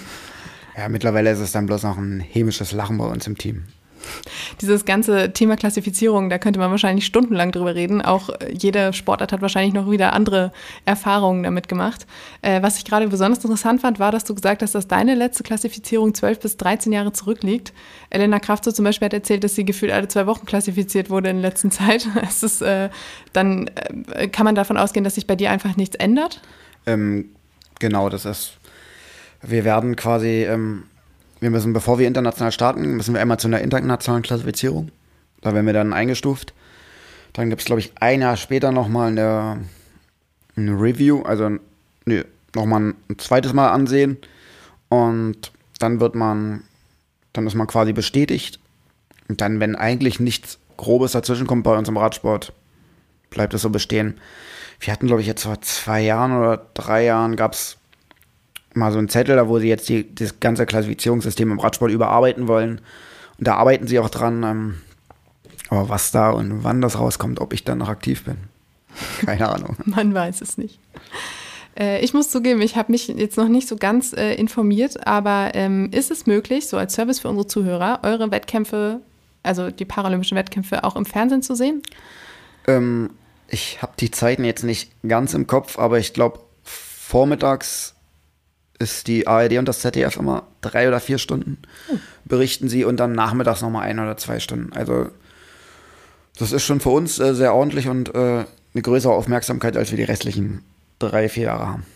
ja, 0.76 0.88
mittlerweile 0.88 1.30
ist 1.30 1.40
es 1.40 1.52
dann 1.52 1.66
bloß 1.66 1.82
noch 1.82 1.98
ein 1.98 2.20
hämisches 2.20 2.72
Lachen 2.72 2.98
bei 2.98 3.04
uns 3.04 3.26
im 3.26 3.36
Team. 3.36 3.64
Dieses 4.60 4.84
ganze 4.84 5.32
Thema 5.32 5.56
Klassifizierung, 5.56 6.30
da 6.30 6.38
könnte 6.38 6.58
man 6.58 6.70
wahrscheinlich 6.70 7.06
stundenlang 7.06 7.52
drüber 7.52 7.74
reden. 7.74 8.02
Auch 8.02 8.28
äh, 8.28 8.52
jede 8.52 8.92
Sportart 8.92 9.32
hat 9.32 9.42
wahrscheinlich 9.42 9.74
noch 9.74 9.90
wieder 9.90 10.12
andere 10.12 10.52
Erfahrungen 10.84 11.42
damit 11.42 11.68
gemacht. 11.68 12.06
Äh, 12.42 12.62
was 12.62 12.78
ich 12.78 12.84
gerade 12.84 13.08
besonders 13.08 13.42
interessant 13.44 13.80
fand, 13.80 13.98
war, 13.98 14.12
dass 14.12 14.24
du 14.24 14.34
gesagt 14.34 14.62
hast, 14.62 14.74
dass 14.74 14.88
deine 14.88 15.14
letzte 15.14 15.42
Klassifizierung 15.42 16.14
12 16.14 16.40
bis 16.40 16.56
13 16.56 16.92
Jahre 16.92 17.12
zurückliegt. 17.12 17.72
Elena 18.10 18.38
Kraft 18.38 18.64
so 18.64 18.72
zum 18.72 18.84
Beispiel 18.84 19.06
hat 19.06 19.14
erzählt, 19.14 19.44
dass 19.44 19.54
sie 19.54 19.64
gefühlt 19.64 19.92
alle 19.92 20.08
zwei 20.08 20.26
Wochen 20.26 20.46
klassifiziert 20.46 21.10
wurde 21.10 21.30
in 21.30 21.40
der 21.40 21.50
letzten 21.50 21.70
Zeit. 21.72 22.06
Es 22.22 22.42
ist, 22.42 22.62
äh, 22.62 22.90
dann 23.32 23.70
äh, 24.12 24.28
kann 24.28 24.44
man 24.44 24.54
davon 24.54 24.76
ausgehen, 24.76 25.04
dass 25.04 25.14
sich 25.14 25.26
bei 25.26 25.36
dir 25.36 25.50
einfach 25.50 25.76
nichts 25.76 25.96
ändert? 25.96 26.40
Ähm, 26.86 27.30
genau, 27.78 28.08
das 28.08 28.24
ist. 28.24 28.58
Wir 29.42 29.64
werden 29.64 29.96
quasi 29.96 30.44
ähm, 30.44 30.84
wir 31.42 31.50
müssen, 31.50 31.72
bevor 31.72 31.98
wir 31.98 32.06
international 32.06 32.52
starten, 32.52 32.96
müssen 32.96 33.14
wir 33.14 33.20
einmal 33.20 33.40
zu 33.40 33.48
einer 33.48 33.60
internationalen 33.60 34.22
Klassifizierung. 34.22 34.92
Da 35.40 35.52
werden 35.52 35.66
wir 35.66 35.72
dann 35.72 35.92
eingestuft. 35.92 36.54
Dann 37.32 37.50
gibt 37.50 37.62
es, 37.62 37.66
glaube 37.66 37.80
ich, 37.80 37.92
ein 37.96 38.20
Jahr 38.20 38.36
später 38.36 38.70
nochmal 38.70 39.08
eine, 39.08 39.58
eine 40.56 40.80
Review, 40.80 41.22
also 41.22 41.50
nee, 42.04 42.22
nochmal 42.54 42.94
ein 43.08 43.18
zweites 43.18 43.52
Mal 43.54 43.70
ansehen. 43.70 44.18
Und 44.88 45.50
dann 45.80 45.98
wird 45.98 46.14
man, 46.14 46.62
dann 47.32 47.44
ist 47.48 47.56
man 47.56 47.66
quasi 47.66 47.92
bestätigt. 47.92 48.60
Und 49.28 49.40
dann, 49.40 49.58
wenn 49.58 49.74
eigentlich 49.74 50.20
nichts 50.20 50.60
Grobes 50.76 51.10
dazwischen 51.10 51.48
kommt 51.48 51.64
bei 51.64 51.76
uns 51.76 51.88
im 51.88 51.96
Radsport, 51.96 52.52
bleibt 53.30 53.52
es 53.52 53.62
so 53.62 53.70
bestehen. 53.70 54.20
Wir 54.78 54.92
hatten, 54.92 55.08
glaube 55.08 55.22
ich, 55.22 55.26
jetzt 55.26 55.42
vor 55.42 55.60
zwei 55.60 56.02
Jahren 56.02 56.38
oder 56.38 56.68
drei 56.74 57.02
Jahren 57.04 57.34
gab 57.34 57.54
es 57.54 57.78
mal 58.74 58.92
so 58.92 58.98
einen 58.98 59.08
Zettel, 59.08 59.36
da 59.36 59.48
wo 59.48 59.58
sie 59.58 59.68
jetzt 59.68 59.88
die, 59.88 60.14
das 60.14 60.40
ganze 60.40 60.66
Klassifizierungssystem 60.66 61.50
im 61.50 61.60
Radsport 61.60 61.90
überarbeiten 61.90 62.48
wollen. 62.48 62.80
Und 63.38 63.48
da 63.48 63.56
arbeiten 63.56 63.86
sie 63.86 63.98
auch 63.98 64.10
dran. 64.10 64.42
Ähm, 64.42 64.74
aber 65.72 65.88
was 65.88 66.10
da 66.10 66.30
und 66.30 66.64
wann 66.64 66.82
das 66.82 66.98
rauskommt, 66.98 67.40
ob 67.40 67.54
ich 67.54 67.64
dann 67.64 67.78
noch 67.78 67.88
aktiv 67.88 68.24
bin, 68.24 68.36
keine 69.24 69.48
Ahnung. 69.48 69.76
Man 69.86 70.12
weiß 70.12 70.42
es 70.42 70.58
nicht. 70.58 70.78
Äh, 71.78 72.04
ich 72.04 72.12
muss 72.12 72.28
zugeben, 72.28 72.60
ich 72.60 72.76
habe 72.76 72.92
mich 72.92 73.08
jetzt 73.08 73.38
noch 73.38 73.48
nicht 73.48 73.68
so 73.68 73.76
ganz 73.76 74.12
äh, 74.12 74.34
informiert, 74.34 75.06
aber 75.06 75.52
ähm, 75.54 75.88
ist 75.90 76.10
es 76.10 76.26
möglich, 76.26 76.68
so 76.68 76.76
als 76.76 76.94
Service 76.94 77.20
für 77.20 77.28
unsere 77.28 77.46
Zuhörer, 77.46 78.00
eure 78.02 78.30
Wettkämpfe, 78.30 79.00
also 79.42 79.70
die 79.70 79.86
paralympischen 79.86 80.36
Wettkämpfe, 80.36 80.84
auch 80.84 80.94
im 80.94 81.06
Fernsehen 81.06 81.42
zu 81.42 81.54
sehen? 81.54 81.82
Ähm, 82.66 83.10
ich 83.48 83.80
habe 83.80 83.92
die 83.98 84.10
Zeiten 84.10 84.44
jetzt 84.44 84.64
nicht 84.64 84.90
ganz 85.06 85.32
im 85.32 85.46
Kopf, 85.46 85.78
aber 85.78 85.98
ich 85.98 86.12
glaube, 86.12 86.40
vormittags 86.64 87.94
ist 88.82 89.06
die 89.06 89.26
ARD 89.26 89.58
und 89.58 89.66
das 89.66 89.80
ZDF 89.80 90.16
immer 90.16 90.42
drei 90.60 90.88
oder 90.88 91.00
vier 91.00 91.18
Stunden 91.18 91.58
oh. 91.90 91.96
berichten 92.24 92.68
sie 92.68 92.84
und 92.84 92.98
dann 92.98 93.12
nachmittags 93.12 93.62
nochmal 93.62 93.88
ein 93.88 93.98
oder 93.98 94.16
zwei 94.18 94.40
Stunden. 94.40 94.72
Also 94.74 95.06
das 96.38 96.52
ist 96.52 96.64
schon 96.64 96.80
für 96.80 96.90
uns 96.90 97.18
äh, 97.18 97.34
sehr 97.34 97.54
ordentlich 97.54 97.88
und 97.88 98.14
äh, 98.14 98.44
eine 98.74 98.82
größere 98.82 99.12
Aufmerksamkeit, 99.12 99.76
als 99.76 99.90
wir 99.90 99.96
die 99.96 100.04
restlichen 100.04 100.62
drei, 100.98 101.28
vier 101.28 101.44
Jahre 101.44 101.68
haben. 101.68 101.86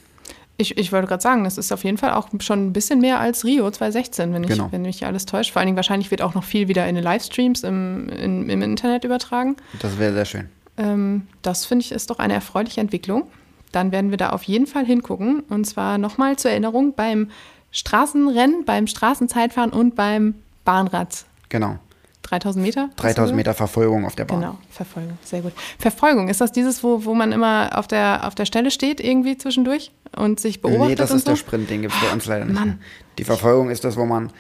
Ich, 0.59 0.79
ich 0.79 0.91
wollte 0.91 1.07
gerade 1.07 1.23
sagen, 1.23 1.45
das 1.45 1.59
ist 1.59 1.71
auf 1.71 1.85
jeden 1.85 1.99
Fall 1.99 2.13
auch 2.13 2.29
schon 2.41 2.69
ein 2.69 2.73
bisschen 2.73 3.01
mehr 3.01 3.21
als 3.21 3.45
Rio 3.45 3.71
2016, 3.71 4.33
wenn, 4.33 4.45
ich, 4.45 4.51
genau. 4.51 4.69
wenn 4.71 4.83
mich 4.83 5.05
alles 5.05 5.27
täuscht. 5.27 5.53
Vor 5.53 5.61
allen 5.61 5.67
Dingen 5.67 5.77
wahrscheinlich 5.77 6.11
wird 6.11 6.23
auch 6.23 6.35
noch 6.35 6.45
viel 6.45 6.67
wieder 6.69 6.87
in 6.89 6.95
den 6.95 7.05
Livestreams 7.05 7.63
im, 7.63 8.09
in, 8.09 8.49
im 8.49 8.63
Internet 8.63 9.05
übertragen. 9.05 9.57
Das 9.81 9.99
wäre 9.99 10.15
sehr 10.15 10.25
schön. 10.25 10.49
Ähm, 10.79 11.27
das 11.43 11.67
finde 11.67 11.85
ich 11.85 11.93
ist 11.93 12.09
doch 12.09 12.19
eine 12.19 12.35
erfreuliche 12.35 12.81
Entwicklung 12.81 13.27
dann 13.73 13.93
werden 13.93 14.11
wir 14.11 14.19
da 14.19 14.31
auf 14.31 14.43
jeden 14.45 14.67
Fall 14.67 14.85
hingucken. 14.85 15.41
Und 15.49 15.67
zwar 15.67 15.99
nochmal 15.99 16.37
zur 16.37 16.51
Erinnerung 16.51 16.95
beim 16.95 17.31
Straßenrennen, 17.71 18.65
beim 18.65 18.87
Straßenzeitfahren 18.87 19.71
und 19.73 19.95
beim 19.95 20.35
Bahnrad. 20.65 21.25
Genau. 21.49 21.79
3000 22.23 22.65
Meter? 22.65 22.91
3000 22.97 23.37
Meter 23.37 23.55
Verfolgung 23.55 24.05
auf 24.05 24.17
der 24.17 24.25
Bahn. 24.25 24.41
Genau, 24.41 24.59
Verfolgung, 24.71 25.17
sehr 25.23 25.43
gut. 25.43 25.53
Verfolgung, 25.79 26.29
ist 26.29 26.41
das 26.41 26.51
dieses, 26.51 26.83
wo, 26.83 27.05
wo 27.05 27.15
man 27.15 27.31
immer 27.31 27.79
auf 27.79 27.87
der, 27.87 28.27
auf 28.27 28.35
der 28.35 28.47
Stelle 28.47 28.73
steht, 28.73 29.01
irgendwie 29.01 29.39
zwischendurch 29.39 29.93
und 30.17 30.41
sich 30.41 30.61
beobachtet? 30.61 30.89
Nee, 30.89 30.95
das 30.97 31.13
ist 31.13 31.25
so? 31.25 31.31
der 31.31 31.37
Sprint, 31.37 31.71
den 31.71 31.83
gibt 31.83 31.95
es 31.95 32.01
bei 32.01 32.13
uns 32.13 32.27
leider 32.27 32.45
nicht. 32.45 32.59
Mann. 32.59 32.81
Die 33.19 33.25
Verfolgung 33.25 33.71
ist 33.71 33.85
das, 33.85 33.97
wo 33.97 34.07
man 34.07 34.33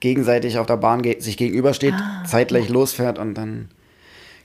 gegenseitig 0.00 0.58
auf 0.58 0.66
der 0.66 0.76
Bahn 0.76 1.02
ge 1.02 1.20
sich 1.20 1.36
gegenübersteht, 1.36 1.94
ah, 1.94 2.24
zeitgleich 2.24 2.68
losfährt 2.68 3.18
und 3.18 3.34
dann 3.34 3.68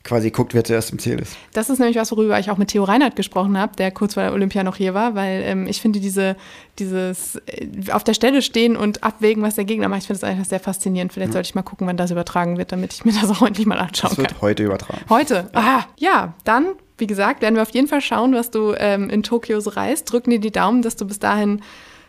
quasi 0.03 0.31
guckt, 0.31 0.53
wer 0.53 0.63
zuerst 0.63 0.91
im 0.91 0.99
Ziel 0.99 1.19
ist. 1.19 1.37
Das 1.53 1.69
ist 1.69 1.79
nämlich 1.79 1.97
was, 1.97 2.11
worüber 2.11 2.37
ich 2.37 2.51
auch 2.51 2.57
mit 2.57 2.69
Theo 2.69 2.83
Reinhardt 2.83 3.15
gesprochen 3.15 3.57
habe, 3.57 3.75
der 3.77 3.91
kurz 3.91 4.15
vor 4.15 4.23
der 4.23 4.33
Olympia 4.33 4.63
noch 4.63 4.75
hier 4.75 4.93
war, 4.93 5.15
weil 5.15 5.41
ähm, 5.43 5.67
ich 5.67 5.81
finde 5.81 5.99
diese, 5.99 6.35
dieses 6.77 7.37
äh, 7.47 7.91
auf 7.91 8.03
der 8.03 8.13
Stelle 8.13 8.41
stehen 8.41 8.75
und 8.75 9.03
abwägen, 9.03 9.41
was 9.43 9.55
der 9.55 9.63
Gegner 9.63 9.87
macht, 9.87 10.01
ich 10.01 10.07
finde 10.07 10.19
das 10.19 10.29
einfach 10.29 10.45
sehr 10.45 10.59
faszinierend. 10.59 11.13
Vielleicht 11.13 11.29
mhm. 11.29 11.33
sollte 11.33 11.47
ich 11.47 11.55
mal 11.55 11.61
gucken, 11.61 11.87
wann 11.87 11.97
das 11.97 12.11
übertragen 12.11 12.57
wird, 12.57 12.71
damit 12.71 12.93
ich 12.93 13.05
mir 13.05 13.13
das 13.21 13.29
auch 13.29 13.45
endlich 13.45 13.65
mal 13.65 13.79
anschauen 13.79 14.15
kann. 14.15 14.23
Das 14.23 14.33
wird 14.33 14.41
heute 14.41 14.63
übertragen. 14.63 15.01
Heute? 15.09 15.49
Ah, 15.53 15.85
ja, 15.97 16.33
dann 16.43 16.67
wie 16.99 17.07
gesagt, 17.07 17.41
werden 17.41 17.55
wir 17.55 17.63
auf 17.63 17.71
jeden 17.71 17.87
Fall 17.87 18.01
schauen, 18.01 18.35
was 18.35 18.51
du 18.51 18.75
ähm, 18.77 19.09
in 19.09 19.23
Tokio 19.23 19.59
so 19.59 19.71
reist. 19.71 20.11
Drücken 20.11 20.29
dir 20.29 20.39
die 20.39 20.51
Daumen, 20.51 20.83
dass 20.83 20.95
du 20.95 21.05
bis 21.05 21.17
dahin 21.17 21.61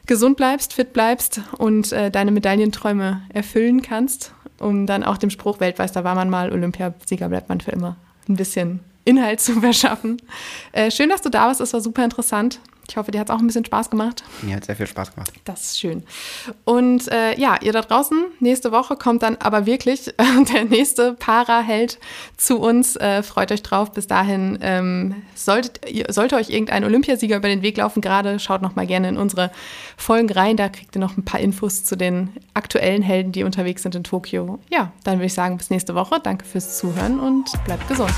gesund 0.07 0.37
bleibst, 0.37 0.75
fit 0.75 0.93
bleibst 0.93 1.41
und 1.57 1.91
äh, 1.91 2.11
deine 2.11 2.31
Medaillenträume 2.31 3.23
erfüllen 3.31 3.81
kannst 3.81 4.34
um 4.65 4.87
dann 4.87 5.05
auch 5.05 5.19
dem 5.19 5.31
Spruch 5.31 5.61
Weltmeister 5.61 6.05
war 6.05 6.15
man 6.15 6.31
mal, 6.31 6.51
Olympiasieger 6.51 7.29
bleibt 7.29 7.49
man 7.49 7.61
für 7.61 7.71
immer, 7.71 7.97
ein 8.29 8.37
bisschen 8.37 8.81
Inhalt 9.05 9.41
zu 9.41 9.53
verschaffen. 9.61 10.17
Äh, 10.73 10.91
schön, 10.91 11.11
dass 11.11 11.23
du 11.23 11.29
da 11.29 11.47
warst, 11.47 11.61
es 11.61 11.73
war 11.73 11.81
super 11.81 12.05
interessant. 12.05 12.61
Ich 12.89 12.97
hoffe, 12.97 13.11
dir 13.11 13.21
hat 13.21 13.29
es 13.29 13.35
auch 13.35 13.39
ein 13.39 13.47
bisschen 13.47 13.65
Spaß 13.65 13.91
gemacht. 13.91 14.25
Mir 14.43 14.57
hat 14.57 14.65
sehr 14.65 14.77
viel 14.77 14.87
Spaß 14.87 15.15
gemacht. 15.15 15.33
Das 15.45 15.63
ist 15.63 15.81
schön. 15.81 16.05
Und 16.65 17.11
äh, 17.11 17.39
ja, 17.39 17.57
ihr 17.63 17.73
da 17.73 17.81
draußen, 17.81 18.25
nächste 18.41 18.73
Woche 18.73 18.97
kommt 18.97 19.23
dann 19.23 19.37
aber 19.37 19.67
wirklich 19.67 20.09
äh, 20.19 20.45
der 20.53 20.65
nächste 20.65 21.15
Para-Held 21.15 21.99
zu 22.37 22.59
uns. 22.59 22.97
Äh, 22.97 23.23
freut 23.23 23.53
euch 23.53 23.63
drauf. 23.63 23.93
Bis 23.93 24.07
dahin 24.07 24.59
ähm, 24.63 25.23
solltet, 25.35 25.81
sollte 26.09 26.37
euch 26.37 26.51
irgendein 26.51 26.85
Olympiasieger 26.85 27.37
über 27.37 27.49
den 27.49 27.63
Weg 27.63 27.77
laufen. 27.77 28.01
Gerade 28.01 28.39
schaut 28.39 28.63
noch 28.63 28.77
mal 28.77 28.87
gerne 28.87 29.09
in 29.09 29.17
unsere 29.17 29.51
Folgen 29.97 30.31
rein. 30.31 30.57
Da 30.57 30.69
kriegt 30.69 30.95
ihr 30.97 31.01
noch 31.01 31.17
ein 31.17 31.25
paar 31.25 31.41
Infos 31.41 31.85
zu 31.85 31.97
den 31.97 32.31
aktuellen 32.53 33.03
Helden, 33.03 33.33
die 33.33 33.45
unterwegs 33.45 33.83
sind 33.83 33.95
in 33.95 34.05
Tokio. 34.05 34.59
Ja, 34.71 34.93
dann 35.05 35.15
würde 35.15 35.27
ich 35.27 35.35
sagen, 35.35 35.57
bis 35.57 35.71
nächste 35.71 35.95
Woche. 35.95 36.21
Danke 36.23 36.45
fürs 36.45 36.79
Zuhören 36.79 37.21
und 37.21 37.51
bleibt 37.65 37.89
gesund. 37.89 38.13